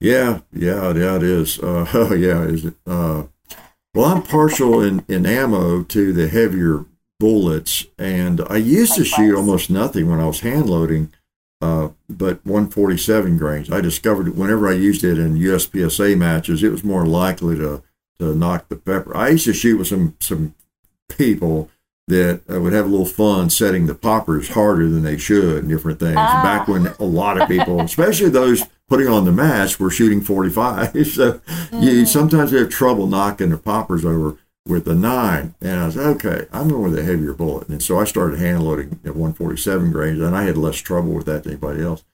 Yeah, 0.00 0.40
yeah, 0.52 0.92
yeah, 0.92 1.16
it 1.16 1.22
is. 1.22 1.58
Uh, 1.60 1.86
oh, 1.94 2.14
yeah, 2.18 2.42
is 2.42 2.64
it? 2.64 2.74
Uh, 2.84 3.24
well, 3.94 4.06
I'm 4.06 4.22
partial 4.22 4.82
in, 4.82 5.04
in 5.08 5.24
ammo 5.24 5.82
to 5.84 6.12
the 6.12 6.28
heavier 6.28 6.84
bullets, 7.18 7.86
and 7.98 8.42
I 8.50 8.56
used 8.56 8.94
to 8.96 9.04
shoot 9.04 9.34
almost 9.34 9.70
nothing 9.70 10.10
when 10.10 10.20
I 10.20 10.26
was 10.26 10.40
hand 10.40 10.68
loading. 10.68 11.12
Uh, 11.62 11.88
but 12.08 12.44
147 12.44 13.38
grains. 13.38 13.70
I 13.70 13.80
discovered 13.80 14.36
whenever 14.36 14.68
I 14.68 14.72
used 14.72 15.02
it 15.02 15.18
in 15.18 15.38
USPSA 15.38 16.16
matches, 16.16 16.62
it 16.62 16.70
was 16.70 16.84
more 16.84 17.06
likely 17.06 17.56
to, 17.56 17.82
to 18.18 18.34
knock 18.34 18.68
the 18.68 18.76
popper. 18.76 19.16
I 19.16 19.30
used 19.30 19.46
to 19.46 19.54
shoot 19.54 19.78
with 19.78 19.88
some 19.88 20.16
some 20.20 20.54
people 21.08 21.70
that 22.08 22.42
uh, 22.50 22.60
would 22.60 22.72
have 22.72 22.86
a 22.86 22.88
little 22.88 23.06
fun 23.06 23.50
setting 23.50 23.86
the 23.86 23.94
poppers 23.94 24.50
harder 24.50 24.88
than 24.88 25.02
they 25.02 25.18
should 25.18 25.58
and 25.58 25.68
different 25.68 25.98
things. 25.98 26.16
Ah. 26.16 26.42
Back 26.42 26.68
when 26.68 26.86
a 27.00 27.04
lot 27.04 27.40
of 27.40 27.48
people, 27.48 27.80
especially 27.82 28.28
those 28.28 28.62
putting 28.88 29.08
on 29.08 29.24
the 29.24 29.32
match, 29.32 29.80
were 29.80 29.90
shooting 29.90 30.20
45. 30.20 30.92
so 31.06 31.32
mm. 31.32 31.82
you 31.82 32.06
sometimes 32.06 32.52
they 32.52 32.58
have 32.58 32.70
trouble 32.70 33.06
knocking 33.06 33.50
the 33.50 33.58
poppers 33.58 34.04
over 34.04 34.36
with 34.66 34.84
the 34.84 34.94
nine. 34.94 35.54
And 35.60 35.80
I 35.80 35.86
was 35.86 35.96
okay, 35.96 36.46
I'm 36.52 36.68
going 36.68 36.90
with 36.90 36.98
a 36.98 37.04
heavier 37.04 37.32
bullet. 37.32 37.68
And 37.68 37.82
so 37.82 37.98
I 37.98 38.04
started 38.04 38.38
hand 38.38 38.62
loading 38.62 39.00
at 39.04 39.16
147 39.16 39.92
grains, 39.92 40.20
and 40.20 40.36
I 40.36 40.44
had 40.44 40.56
less 40.56 40.76
trouble 40.76 41.12
with 41.12 41.26
that 41.26 41.44
than 41.44 41.52
anybody 41.52 41.82
else 41.82 42.04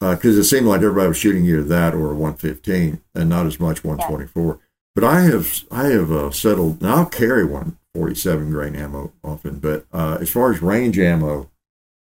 because 0.00 0.36
uh, 0.36 0.40
it 0.40 0.44
seemed 0.44 0.66
like 0.66 0.82
everybody 0.82 1.08
was 1.08 1.16
shooting 1.16 1.44
either 1.44 1.62
that 1.62 1.94
or 1.94 2.14
115 2.14 3.00
and 3.14 3.28
not 3.28 3.46
as 3.46 3.60
much 3.60 3.84
124. 3.84 4.44
Yeah. 4.44 4.60
But 4.94 5.04
I 5.04 5.22
have 5.22 5.64
I 5.70 5.86
have 5.86 6.12
uh, 6.12 6.30
settled. 6.30 6.80
Now 6.80 6.96
I'll 6.96 7.06
carry 7.06 7.44
147 7.44 8.50
grain 8.50 8.76
ammo 8.76 9.12
often, 9.24 9.58
but 9.58 9.86
uh, 9.92 10.18
as 10.20 10.30
far 10.30 10.52
as 10.52 10.62
range 10.62 10.98
ammo, 10.98 11.50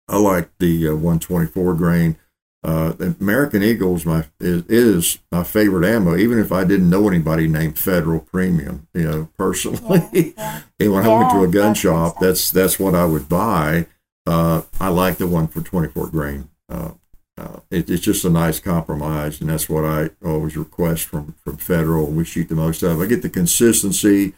I 0.08 0.18
like 0.18 0.50
the 0.58 0.88
uh, 0.88 0.92
124 0.92 1.74
grain. 1.74 2.16
Uh, 2.64 2.94
American 3.20 3.62
Eagles 3.62 4.06
my 4.06 4.24
is, 4.40 4.64
is, 4.68 5.18
my 5.30 5.44
favorite 5.44 5.86
ammo, 5.86 6.16
even 6.16 6.38
if 6.38 6.50
I 6.50 6.64
didn't 6.64 6.88
know 6.88 7.06
anybody 7.06 7.46
named 7.46 7.78
Federal 7.78 8.20
Premium, 8.20 8.88
you 8.94 9.02
know, 9.02 9.28
personally. 9.36 10.08
Yeah, 10.14 10.32
yeah. 10.38 10.60
and 10.80 10.92
when 10.94 11.04
yeah, 11.04 11.10
I 11.10 11.18
went 11.18 11.30
to 11.32 11.44
a 11.44 11.48
gun 11.48 11.74
shop, 11.74 12.20
that's 12.20 12.50
that's 12.50 12.80
what 12.80 12.94
I 12.94 13.04
would 13.04 13.28
buy. 13.28 13.86
Uh, 14.26 14.62
I 14.80 14.88
like 14.88 15.18
the 15.18 15.26
one 15.26 15.46
for 15.46 15.60
24 15.60 16.06
grain. 16.06 16.48
Uh, 16.70 16.92
uh, 17.36 17.60
it, 17.70 17.90
it's 17.90 18.02
just 18.02 18.24
a 18.24 18.30
nice 18.30 18.60
compromise, 18.60 19.42
and 19.42 19.50
that's 19.50 19.68
what 19.68 19.84
I 19.84 20.08
always 20.24 20.56
request 20.56 21.04
from 21.04 21.34
from 21.44 21.58
Federal. 21.58 22.06
We 22.06 22.24
shoot 22.24 22.48
the 22.48 22.54
most 22.54 22.82
of. 22.82 22.98
I 22.98 23.04
get 23.04 23.20
the 23.20 23.28
consistency, 23.28 24.32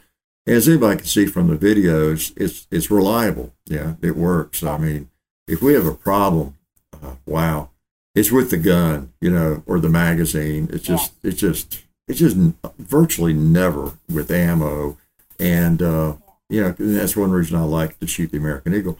as 0.45 0.67
anybody 0.67 0.97
can 0.97 1.05
see 1.05 1.27
from 1.27 1.47
the 1.47 1.55
videos. 1.55 2.33
It's 2.35 2.67
it's 2.71 2.91
reliable. 2.91 3.53
Yeah, 3.67 3.93
it 4.01 4.17
works. 4.17 4.63
I 4.63 4.77
mean, 4.77 5.11
if 5.47 5.61
we 5.61 5.75
have 5.75 5.85
a 5.85 5.95
problem, 5.95 6.55
uh, 6.91 7.13
wow 7.25 7.69
it's 8.17 8.31
with 8.31 8.49
the 8.49 8.57
gun, 8.57 9.13
you 9.21 9.29
know, 9.29 9.63
or 9.67 9.79
the 9.79 9.89
magazine. 9.89 10.69
It's 10.73 10.85
just, 10.85 11.13
yeah. 11.21 11.29
it's 11.29 11.39
just, 11.39 11.83
it's 12.07 12.19
just 12.19 12.35
virtually 12.79 13.33
never 13.33 13.93
with 14.09 14.31
ammo. 14.31 14.97
And, 15.39 15.81
uh, 15.83 16.15
you 16.49 16.61
know, 16.61 16.75
that's 16.79 17.15
one 17.15 17.31
reason 17.31 17.57
I 17.57 17.61
like 17.61 17.99
to 17.99 18.07
shoot 18.07 18.31
the 18.31 18.39
American 18.39 18.73
Eagle. 18.73 18.97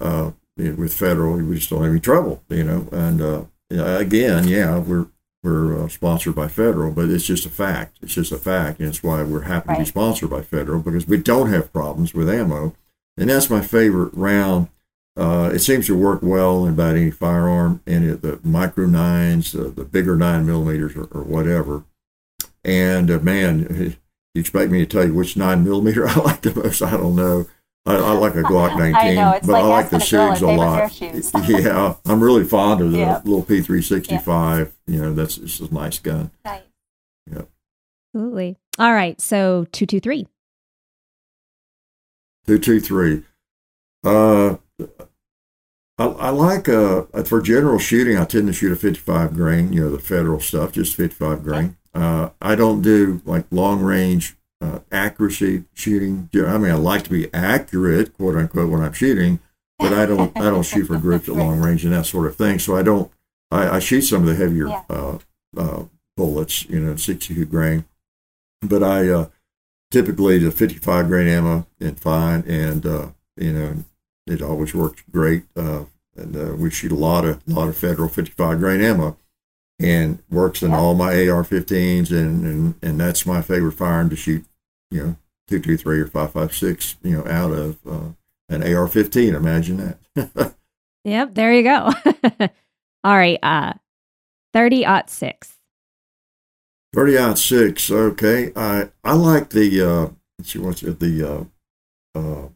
Uh, 0.00 0.32
with 0.56 0.94
federal, 0.94 1.34
we 1.34 1.56
just 1.56 1.68
don't 1.70 1.82
have 1.82 1.90
any 1.90 2.00
trouble, 2.00 2.42
you 2.48 2.64
know. 2.64 2.88
And 2.92 3.20
uh, 3.20 3.44
again, 3.70 4.48
yeah, 4.48 4.78
we're 4.78 5.08
we're 5.42 5.84
uh, 5.84 5.88
sponsored 5.88 6.34
by 6.34 6.48
federal, 6.48 6.90
but 6.90 7.10
it's 7.10 7.26
just 7.26 7.44
a 7.44 7.50
fact. 7.50 7.98
It's 8.00 8.14
just 8.14 8.32
a 8.32 8.38
fact, 8.38 8.78
and 8.78 8.88
it's 8.88 9.02
why 9.02 9.22
we're 9.24 9.42
happy 9.42 9.68
right. 9.68 9.74
to 9.74 9.82
be 9.82 9.86
sponsored 9.86 10.30
by 10.30 10.42
federal 10.42 10.80
because 10.80 11.06
we 11.06 11.18
don't 11.18 11.50
have 11.50 11.72
problems 11.72 12.14
with 12.14 12.30
ammo. 12.30 12.74
And 13.16 13.28
that's 13.28 13.50
my 13.50 13.60
favorite 13.60 14.14
round 14.14 14.68
uh, 15.16 15.50
it 15.54 15.60
seems 15.60 15.86
to 15.86 15.96
work 15.96 16.20
well 16.22 16.64
in 16.66 16.74
about 16.74 16.96
any 16.96 17.10
firearm, 17.10 17.80
and 17.86 18.20
the 18.20 18.40
micro 18.42 18.86
nines, 18.86 19.54
uh, 19.54 19.70
the 19.74 19.84
bigger 19.84 20.16
nine 20.16 20.44
millimeters, 20.46 20.96
or, 20.96 21.04
or 21.12 21.22
whatever. 21.22 21.84
And 22.64 23.10
uh, 23.10 23.18
man, 23.20 23.96
you 24.34 24.40
expect 24.40 24.70
me 24.70 24.78
to 24.80 24.86
tell 24.86 25.06
you 25.06 25.14
which 25.14 25.36
nine 25.36 25.62
millimeter 25.64 26.08
I 26.08 26.14
like 26.20 26.42
the 26.42 26.54
most? 26.54 26.82
I 26.82 26.92
don't 26.92 27.14
know. 27.14 27.46
I, 27.86 27.96
I 27.96 28.12
like 28.12 28.34
a 28.34 28.42
Glock 28.42 28.78
19, 28.78 28.94
I 28.96 29.14
know, 29.14 29.30
it's 29.32 29.46
but 29.46 29.52
like 29.52 29.62
I 29.64 29.66
like 29.66 29.90
the 29.90 29.96
asking 29.96 30.18
a 30.18 30.22
SIGs 30.22 30.40
a 30.42 30.46
lot. 30.56 30.76
pair 30.76 30.84
of 30.86 30.92
shoes. 30.92 31.30
yeah, 31.48 31.94
I'm 32.06 32.22
really 32.22 32.44
fond 32.44 32.80
of 32.80 32.92
the 32.92 32.98
Yeah. 32.98 33.20
little 33.24 33.44
P365. 33.44 34.72
You 34.86 35.00
know, 35.02 35.12
that's 35.12 35.36
it's 35.38 35.60
a 35.60 35.72
nice 35.72 35.98
gun. 35.98 36.30
Nice. 36.44 36.62
Absolutely. 38.16 38.56
All 38.78 38.92
right. 38.92 39.20
So 39.20 39.66
223. 39.72 40.26
Two 42.46 42.58
two 42.58 42.80
three. 42.80 43.22
Uh, 44.04 44.56
I, 45.98 46.06
I 46.06 46.30
like 46.30 46.68
uh 46.68 47.02
for 47.24 47.40
general 47.40 47.78
shooting. 47.78 48.16
I 48.16 48.24
tend 48.24 48.46
to 48.48 48.52
shoot 48.52 48.72
a 48.72 48.76
55 48.76 49.34
grain. 49.34 49.72
You 49.72 49.82
know, 49.84 49.90
the 49.90 49.98
federal 49.98 50.40
stuff, 50.40 50.72
just 50.72 50.96
55 50.96 51.42
grain. 51.44 51.76
Uh, 51.94 52.30
I 52.42 52.56
don't 52.56 52.82
do 52.82 53.22
like 53.24 53.44
long 53.52 53.80
range 53.80 54.36
uh, 54.60 54.80
accuracy 54.90 55.64
shooting. 55.74 56.28
I 56.34 56.58
mean, 56.58 56.72
I 56.72 56.74
like 56.74 57.04
to 57.04 57.10
be 57.10 57.32
accurate, 57.32 58.16
quote 58.16 58.34
unquote, 58.34 58.70
when 58.70 58.82
I'm 58.82 58.92
shooting, 58.92 59.38
but 59.78 59.92
I 59.92 60.04
don't 60.06 60.36
I 60.36 60.50
don't 60.50 60.64
shoot 60.64 60.86
for 60.86 60.98
groups 60.98 61.28
at 61.28 61.36
long 61.36 61.60
range 61.60 61.84
and 61.84 61.92
that 61.94 62.06
sort 62.06 62.26
of 62.26 62.34
thing. 62.36 62.58
So 62.58 62.76
I 62.76 62.82
don't. 62.82 63.10
I, 63.50 63.76
I 63.76 63.78
shoot 63.78 64.02
some 64.02 64.22
of 64.22 64.26
the 64.28 64.34
heavier 64.34 64.66
Yeah. 64.66 64.82
uh, 64.90 65.18
uh, 65.56 65.84
bullets, 66.16 66.64
you 66.68 66.80
know, 66.80 66.96
62 66.96 67.44
grain, 67.44 67.84
but 68.62 68.82
I 68.82 69.08
uh, 69.08 69.26
typically 69.92 70.38
the 70.38 70.50
55 70.50 71.06
grain 71.06 71.28
ammo 71.28 71.66
and 71.78 72.00
fine, 72.00 72.42
and 72.48 72.84
uh, 72.84 73.08
you 73.36 73.52
know, 73.52 73.76
it 74.26 74.42
always 74.42 74.74
works 74.74 75.02
great. 75.10 75.44
Uh, 75.56 75.84
and 76.16 76.36
uh, 76.36 76.54
we 76.56 76.70
shoot 76.70 76.92
a 76.92 76.96
lot 76.96 77.24
of 77.24 77.46
lot 77.48 77.68
of 77.68 77.76
federal 77.76 78.08
55 78.08 78.58
grain 78.58 78.80
ammo, 78.80 79.16
and 79.80 80.22
works 80.30 80.62
in 80.62 80.72
all 80.72 80.94
my 80.94 81.08
AR-15s, 81.28 82.10
and, 82.10 82.44
and 82.44 82.74
and 82.82 83.00
that's 83.00 83.26
my 83.26 83.42
favorite 83.42 83.72
firearm 83.72 84.10
to 84.10 84.16
shoot. 84.16 84.44
You 84.90 85.02
know, 85.02 85.16
two 85.48 85.58
two 85.60 85.76
three 85.76 86.00
or 86.00 86.06
five 86.06 86.32
five 86.32 86.54
six. 86.54 86.96
You 87.02 87.18
know, 87.18 87.26
out 87.26 87.50
of 87.52 87.78
uh, 87.86 88.12
an 88.48 88.62
AR-15. 88.62 89.34
Imagine 89.34 89.98
that. 90.14 90.54
Yep. 91.04 91.34
There 91.34 91.52
you 91.52 91.62
go. 91.62 91.90
All 93.04 93.16
right. 93.16 93.38
Uh, 93.42 93.74
30 94.54 94.86
aught 94.86 95.10
six. 95.10 95.58
30 96.94 97.18
aught 97.18 97.38
six. 97.38 97.90
Okay. 97.90 98.52
I 98.56 98.88
I 99.02 99.14
like 99.14 99.50
the 99.50 99.82
uh 99.82 100.08
let's 100.38 100.52
see 100.52 100.58
what's 100.58 100.82
it 100.82 101.00
the 101.00 101.22
uh 101.22 101.44
uh 102.18 102.48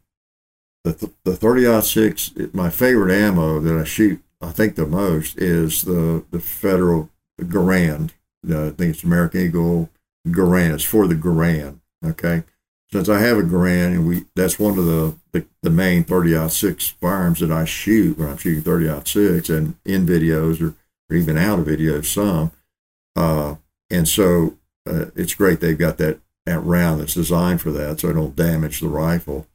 the 0.91 1.05
th- 1.07 1.13
the 1.23 1.35
30 1.35 1.67
aught 1.67 1.85
six 1.85 2.31
my 2.53 2.69
favorite 2.69 3.13
ammo 3.13 3.59
that 3.59 3.77
I 3.77 3.83
shoot 3.83 4.21
I 4.41 4.51
think 4.51 4.75
the 4.75 4.85
most 4.85 5.37
is 5.37 5.83
the 5.83 6.23
the 6.31 6.39
federal 6.39 7.09
Garand. 7.41 8.11
I 8.45 8.69
think 8.69 8.95
it's 8.95 9.03
American 9.03 9.41
Eagle 9.41 9.89
Garand. 10.27 10.73
It's 10.73 10.83
for 10.83 11.07
the 11.07 11.15
Garand. 11.15 11.79
Okay. 12.05 12.43
Since 12.91 13.07
I 13.07 13.19
have 13.19 13.37
a 13.37 13.43
Garand 13.43 13.93
and 13.93 14.07
we 14.07 14.25
that's 14.35 14.57
one 14.57 14.77
of 14.77 14.85
the 14.85 15.15
the, 15.31 15.45
the 15.61 15.69
main 15.69 16.03
30 16.03 16.35
aught 16.35 16.51
six 16.51 16.87
firearms 16.87 17.39
that 17.41 17.51
I 17.51 17.65
shoot 17.65 18.17
when 18.17 18.29
I'm 18.29 18.37
shooting 18.37 18.63
30 18.63 18.89
out 18.89 19.07
six 19.07 19.49
and 19.49 19.75
in 19.85 20.05
videos 20.05 20.61
or, 20.61 20.75
or 21.09 21.15
even 21.15 21.37
out 21.37 21.59
of 21.59 21.65
videos 21.65 22.05
some. 22.05 22.51
Uh 23.15 23.55
and 23.89 24.07
so 24.07 24.57
uh, 24.87 25.05
it's 25.15 25.33
great 25.33 25.59
they've 25.59 25.77
got 25.77 25.97
that, 25.97 26.19
that 26.45 26.59
round 26.59 27.01
that's 27.01 27.13
designed 27.13 27.61
for 27.61 27.71
that 27.71 27.99
so 27.99 28.09
it 28.09 28.13
don't 28.13 28.35
damage 28.35 28.79
the 28.79 28.87
rifle. 28.87 29.47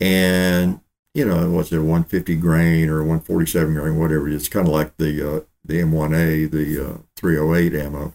And, 0.00 0.80
you 1.14 1.24
know, 1.24 1.50
what's 1.50 1.72
it, 1.72 1.78
150 1.78 2.36
grain 2.36 2.88
or 2.88 2.98
147 2.98 3.74
grain, 3.74 3.98
whatever. 3.98 4.28
It's 4.28 4.48
kind 4.48 4.66
of 4.66 4.72
like 4.72 4.96
the 4.96 5.36
uh, 5.36 5.40
the 5.64 5.80
M1A, 5.80 6.50
the 6.50 6.84
uh, 6.84 6.98
308 7.16 7.74
ammo. 7.74 8.14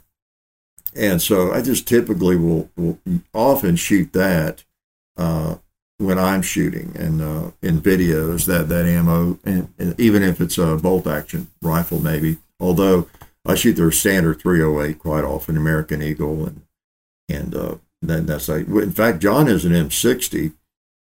And 0.95 1.21
so 1.21 1.51
I 1.51 1.61
just 1.61 1.87
typically 1.87 2.35
will, 2.35 2.69
will 2.75 2.99
often 3.33 3.75
shoot 3.75 4.13
that 4.13 4.63
uh, 5.17 5.55
when 5.97 6.19
I'm 6.19 6.41
shooting 6.41 6.95
and 6.95 7.21
uh, 7.21 7.51
in 7.61 7.81
videos 7.81 8.45
that 8.45 8.69
that 8.69 8.85
ammo, 8.85 9.39
and, 9.43 9.73
and 9.77 9.99
even 9.99 10.23
if 10.23 10.41
it's 10.41 10.57
a 10.57 10.77
bolt 10.77 11.07
action 11.07 11.47
rifle, 11.61 11.99
maybe. 11.99 12.37
Although 12.59 13.07
I 13.45 13.55
shoot 13.55 13.73
their 13.73 13.91
standard 13.91 14.41
308 14.41 14.99
quite 14.99 15.23
often, 15.23 15.57
American 15.57 16.01
Eagle, 16.01 16.45
and 16.45 16.61
and 17.29 17.55
uh, 17.55 17.75
then 18.01 18.25
that's 18.25 18.49
like. 18.49 18.67
In 18.67 18.91
fact, 18.91 19.19
John 19.19 19.47
is 19.47 19.65
an 19.65 19.73
M60, 19.73 20.53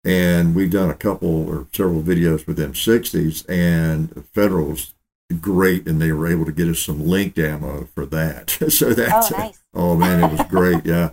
and 0.05 0.55
we've 0.55 0.71
done 0.71 0.91
a 0.91 0.95
couple 0.95 1.49
or 1.49 1.67
several 1.73 2.03
videos 2.03 2.47
with 2.47 2.59
M60s, 2.59 3.49
and 3.49 4.25
Federal's 4.33 4.95
great, 5.41 5.87
and 5.87 6.01
they 6.01 6.13
were 6.13 6.27
able 6.27 6.45
to 6.45 6.53
get 6.53 6.69
us 6.69 6.81
some 6.81 7.07
linked 7.07 7.39
ammo 7.39 7.89
for 7.95 8.05
that. 8.07 8.51
so 8.69 8.93
that's 8.93 9.33
Oh, 9.33 9.37
nice. 9.39 9.63
oh 9.75 9.97
man, 9.97 10.23
it 10.23 10.31
was 10.37 10.47
great, 10.49 10.85
yeah. 10.85 11.11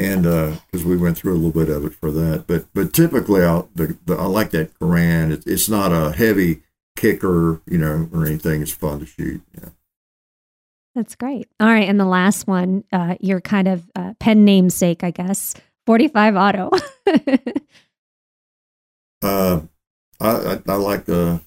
And 0.00 0.22
because 0.22 0.84
we 0.84 0.96
went 0.96 1.16
through 1.16 1.32
a 1.32 1.40
little 1.40 1.50
bit 1.50 1.68
of 1.68 1.84
it 1.84 1.92
for 1.94 2.12
that, 2.12 2.44
but 2.46 2.66
but 2.72 2.92
typically 2.92 3.42
I 3.42 3.64
the, 3.74 3.96
the 4.06 4.14
I 4.14 4.26
like 4.26 4.50
that 4.50 4.78
Garand. 4.78 5.32
It, 5.32 5.44
it's 5.44 5.68
not 5.68 5.90
a 5.92 6.12
heavy 6.12 6.62
kicker, 6.96 7.60
you 7.66 7.78
know, 7.78 8.08
or 8.12 8.24
anything. 8.24 8.62
It's 8.62 8.70
fun 8.70 9.00
to 9.00 9.06
shoot. 9.06 9.42
Yeah. 9.60 9.70
That's 10.94 11.16
great. 11.16 11.48
All 11.58 11.66
right. 11.68 11.88
And 11.88 11.98
the 11.98 12.04
last 12.04 12.46
one, 12.46 12.84
uh, 12.92 13.16
your 13.20 13.40
kind 13.40 13.66
of 13.68 13.90
uh, 13.96 14.14
pen 14.20 14.44
namesake, 14.44 15.02
I 15.04 15.10
guess 15.10 15.54
45 15.86 16.36
auto. 16.36 16.70
I, 20.20 20.30
I, 20.30 20.60
I 20.68 20.74
like 20.76 21.04
the 21.04 21.40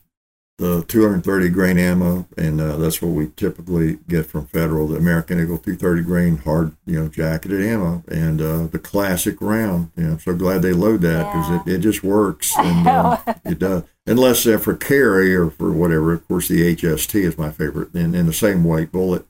the 0.58 0.84
230 0.88 1.50
grain 1.50 1.80
ammo, 1.80 2.28
and 2.38 2.62
uh, 2.62 2.78
that's 2.78 3.02
what 3.02 3.14
we 3.14 3.32
typically 3.36 3.98
get 4.08 4.28
from 4.28 4.46
Federal. 4.46 4.88
The 4.88 4.98
American 4.98 5.40
Eagle 5.42 5.58
230 5.58 6.04
grain 6.04 6.38
hard, 6.38 6.76
you 6.86 7.00
know, 7.00 7.08
jacketed 7.08 7.64
ammo, 7.66 8.04
and 8.08 8.40
uh, 8.40 8.68
the 8.68 8.78
classic 8.78 9.42
round. 9.42 9.90
You 9.98 10.04
know, 10.04 10.12
I'm 10.12 10.20
so 10.20 10.36
glad 10.36 10.62
they 10.62 10.72
load 10.74 11.02
that 11.02 11.26
because 11.26 11.50
Yeah. 11.50 11.74
it, 11.74 11.78
it 11.78 11.80
just 11.80 12.04
works, 12.04 12.54
and 12.60 12.88
uh, 12.88 13.18
it 13.44 13.58
does. 13.58 13.84
Unless 14.06 14.44
they're 14.44 14.60
for 14.60 14.76
carry 14.76 15.34
or 15.36 15.50
for 15.50 15.72
whatever. 15.72 16.14
Of 16.14 16.28
course, 16.28 16.48
the 16.48 16.76
HST 16.76 17.16
is 17.24 17.38
my 17.40 17.50
favorite, 17.50 17.92
and 17.96 18.16
in 18.16 18.28
the 18.28 18.34
same 18.34 18.64
weight 18.64 18.92
bullet. 18.92 19.26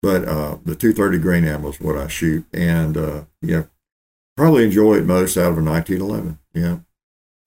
But 0.00 0.26
uh, 0.26 0.56
the 0.64 0.74
230 0.74 1.18
grain 1.18 1.44
ammo 1.44 1.68
is 1.68 1.80
what 1.80 1.98
I 1.98 2.08
shoot, 2.08 2.46
and 2.54 2.96
uh, 2.96 3.24
yeah, 3.42 3.64
probably 4.38 4.64
enjoy 4.64 4.94
it 4.94 5.04
most 5.04 5.36
out 5.36 5.52
of 5.52 5.58
a 5.58 5.62
1911. 5.62 6.38
Yeah. 6.54 6.78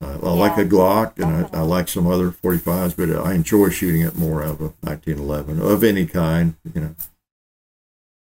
Uh, 0.02 0.18
I 0.22 0.32
like 0.32 0.56
a 0.56 0.64
Glock 0.64 1.18
and 1.18 1.46
I, 1.46 1.58
I 1.58 1.60
like 1.60 1.88
some 1.88 2.06
other 2.06 2.30
45s, 2.30 2.96
but 2.96 3.10
I 3.24 3.34
enjoy 3.34 3.68
shooting 3.68 4.00
it 4.00 4.16
more 4.16 4.42
of 4.42 4.60
a 4.60 4.72
1911 4.80 5.60
of 5.60 5.84
any 5.84 6.06
kind. 6.06 6.54
You 6.74 6.80
know, 6.80 6.94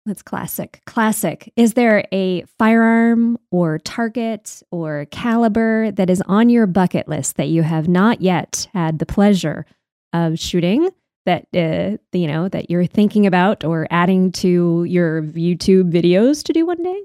That's 0.05 0.21
classic. 0.21 0.81
Classic. 0.85 1.51
Is 1.57 1.73
there 1.73 2.05
a 2.13 2.43
firearm 2.57 3.37
or 3.51 3.79
target 3.79 4.63
or 4.71 5.07
caliber 5.11 5.91
that 5.91 6.09
is 6.09 6.21
on 6.27 6.47
your 6.49 6.67
bucket 6.67 7.09
list 7.09 7.35
that 7.35 7.49
you 7.49 7.63
have 7.63 7.89
not 7.89 8.21
yet 8.21 8.69
had 8.73 8.99
the 8.99 9.05
pleasure 9.05 9.65
of 10.13 10.39
shooting 10.39 10.89
that 11.25 11.45
uh, 11.53 11.97
you 12.17 12.27
know 12.27 12.47
that 12.47 12.69
you're 12.69 12.85
thinking 12.85 13.27
about 13.27 13.65
or 13.65 13.85
adding 13.91 14.31
to 14.31 14.85
your 14.85 15.21
YouTube 15.23 15.91
videos 15.91 16.41
to 16.43 16.53
do 16.53 16.65
one 16.65 16.81
day? 16.81 17.01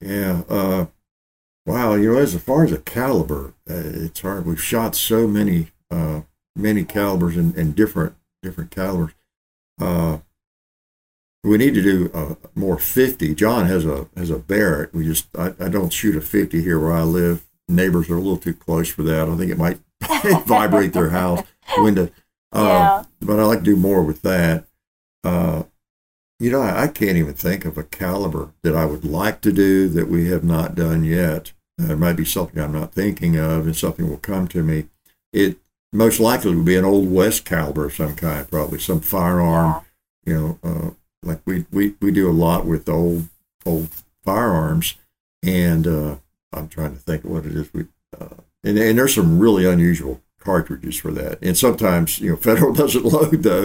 yeah. 0.00 0.42
Uh, 0.48 0.86
wow, 1.66 1.94
you 1.94 2.12
know, 2.12 2.18
as 2.18 2.34
far 2.40 2.64
as 2.64 2.72
a 2.72 2.78
caliber, 2.78 3.54
uh, 3.70 3.74
it's 3.74 4.20
hard. 4.20 4.46
We've 4.46 4.62
shot 4.62 4.94
so 4.94 5.26
many, 5.26 5.68
uh, 5.90 6.22
many 6.56 6.84
calibers 6.84 7.36
and, 7.36 7.54
and 7.56 7.74
different 7.74 8.14
different 8.42 8.70
calibers. 8.70 9.12
Uh, 9.80 10.18
we 11.44 11.58
need 11.58 11.74
to 11.74 11.82
do 11.82 12.10
uh, 12.14 12.34
more 12.54 12.78
50. 12.78 13.34
John 13.34 13.66
has 13.66 13.84
a 13.84 14.08
has 14.16 14.30
a 14.30 14.38
Barrett. 14.38 14.94
We 14.94 15.04
just 15.04 15.26
I, 15.36 15.52
I 15.58 15.68
don't 15.68 15.92
shoot 15.92 16.16
a 16.16 16.20
50 16.20 16.62
here 16.62 16.78
where 16.78 16.92
I 16.92 17.02
live. 17.02 17.44
Neighbors 17.68 18.10
are 18.10 18.16
a 18.16 18.20
little 18.20 18.36
too 18.36 18.54
close 18.54 18.88
for 18.90 19.02
that. 19.04 19.28
I 19.28 19.36
think 19.36 19.50
it 19.50 19.58
might 19.58 19.78
vibrate 20.46 20.92
their 20.92 21.10
house 21.10 21.42
window. 21.76 22.08
Uh, 22.54 22.58
Yeah. 22.60 23.04
But 23.22 23.40
I 23.40 23.44
like 23.44 23.60
to 23.60 23.64
do 23.64 23.76
more 23.76 24.02
with 24.02 24.20
that. 24.20 24.66
Uh, 25.24 25.62
you 26.42 26.50
know, 26.50 26.60
I, 26.60 26.88
can't 26.88 27.16
even 27.16 27.34
think 27.34 27.64
of 27.64 27.78
a 27.78 27.84
caliber 27.84 28.50
that 28.62 28.74
I 28.74 28.84
would 28.84 29.04
like 29.04 29.40
to 29.42 29.52
do 29.52 29.88
that 29.90 30.08
we 30.08 30.28
have 30.30 30.42
not 30.42 30.74
done 30.74 31.04
yet. 31.04 31.52
It 31.78 31.98
might 31.98 32.16
be 32.16 32.24
something 32.24 32.60
I'm 32.60 32.72
not 32.72 32.92
thinking 32.92 33.36
of, 33.36 33.64
and 33.64 33.76
something 33.76 34.10
will 34.10 34.16
come 34.16 34.48
to 34.48 34.64
me. 34.64 34.86
It 35.32 35.58
most 35.92 36.18
likely 36.18 36.52
would 36.52 36.64
be 36.64 36.76
an 36.76 36.84
old 36.84 37.12
west 37.12 37.44
caliber 37.44 37.84
of 37.84 37.94
some 37.94 38.16
kind, 38.16 38.50
probably 38.50 38.80
some 38.80 39.00
firearm. 39.00 39.84
You 40.24 40.34
know, 40.34 40.58
uh, 40.64 40.90
like 41.22 41.42
we, 41.44 41.64
we 41.70 41.94
we 42.00 42.10
do 42.10 42.28
a 42.28 42.32
lot 42.32 42.66
with 42.66 42.88
old 42.88 43.28
old 43.64 43.90
firearms, 44.24 44.96
and 45.44 45.86
uh, 45.86 46.16
I'm 46.52 46.68
trying 46.68 46.94
to 46.94 47.00
think 47.00 47.24
what 47.24 47.46
it 47.46 47.54
is 47.54 47.72
we. 47.72 47.86
Uh, 48.18 48.34
and, 48.64 48.78
and 48.78 48.98
there's 48.98 49.14
some 49.14 49.38
really 49.38 49.64
unusual 49.64 50.20
cartridges 50.40 50.98
for 50.98 51.12
that, 51.12 51.38
and 51.40 51.56
sometimes 51.56 52.18
you 52.18 52.30
know 52.30 52.36
Federal 52.48 52.72
doesn't 52.72 53.04
load 53.04 53.44
those. 53.44 53.60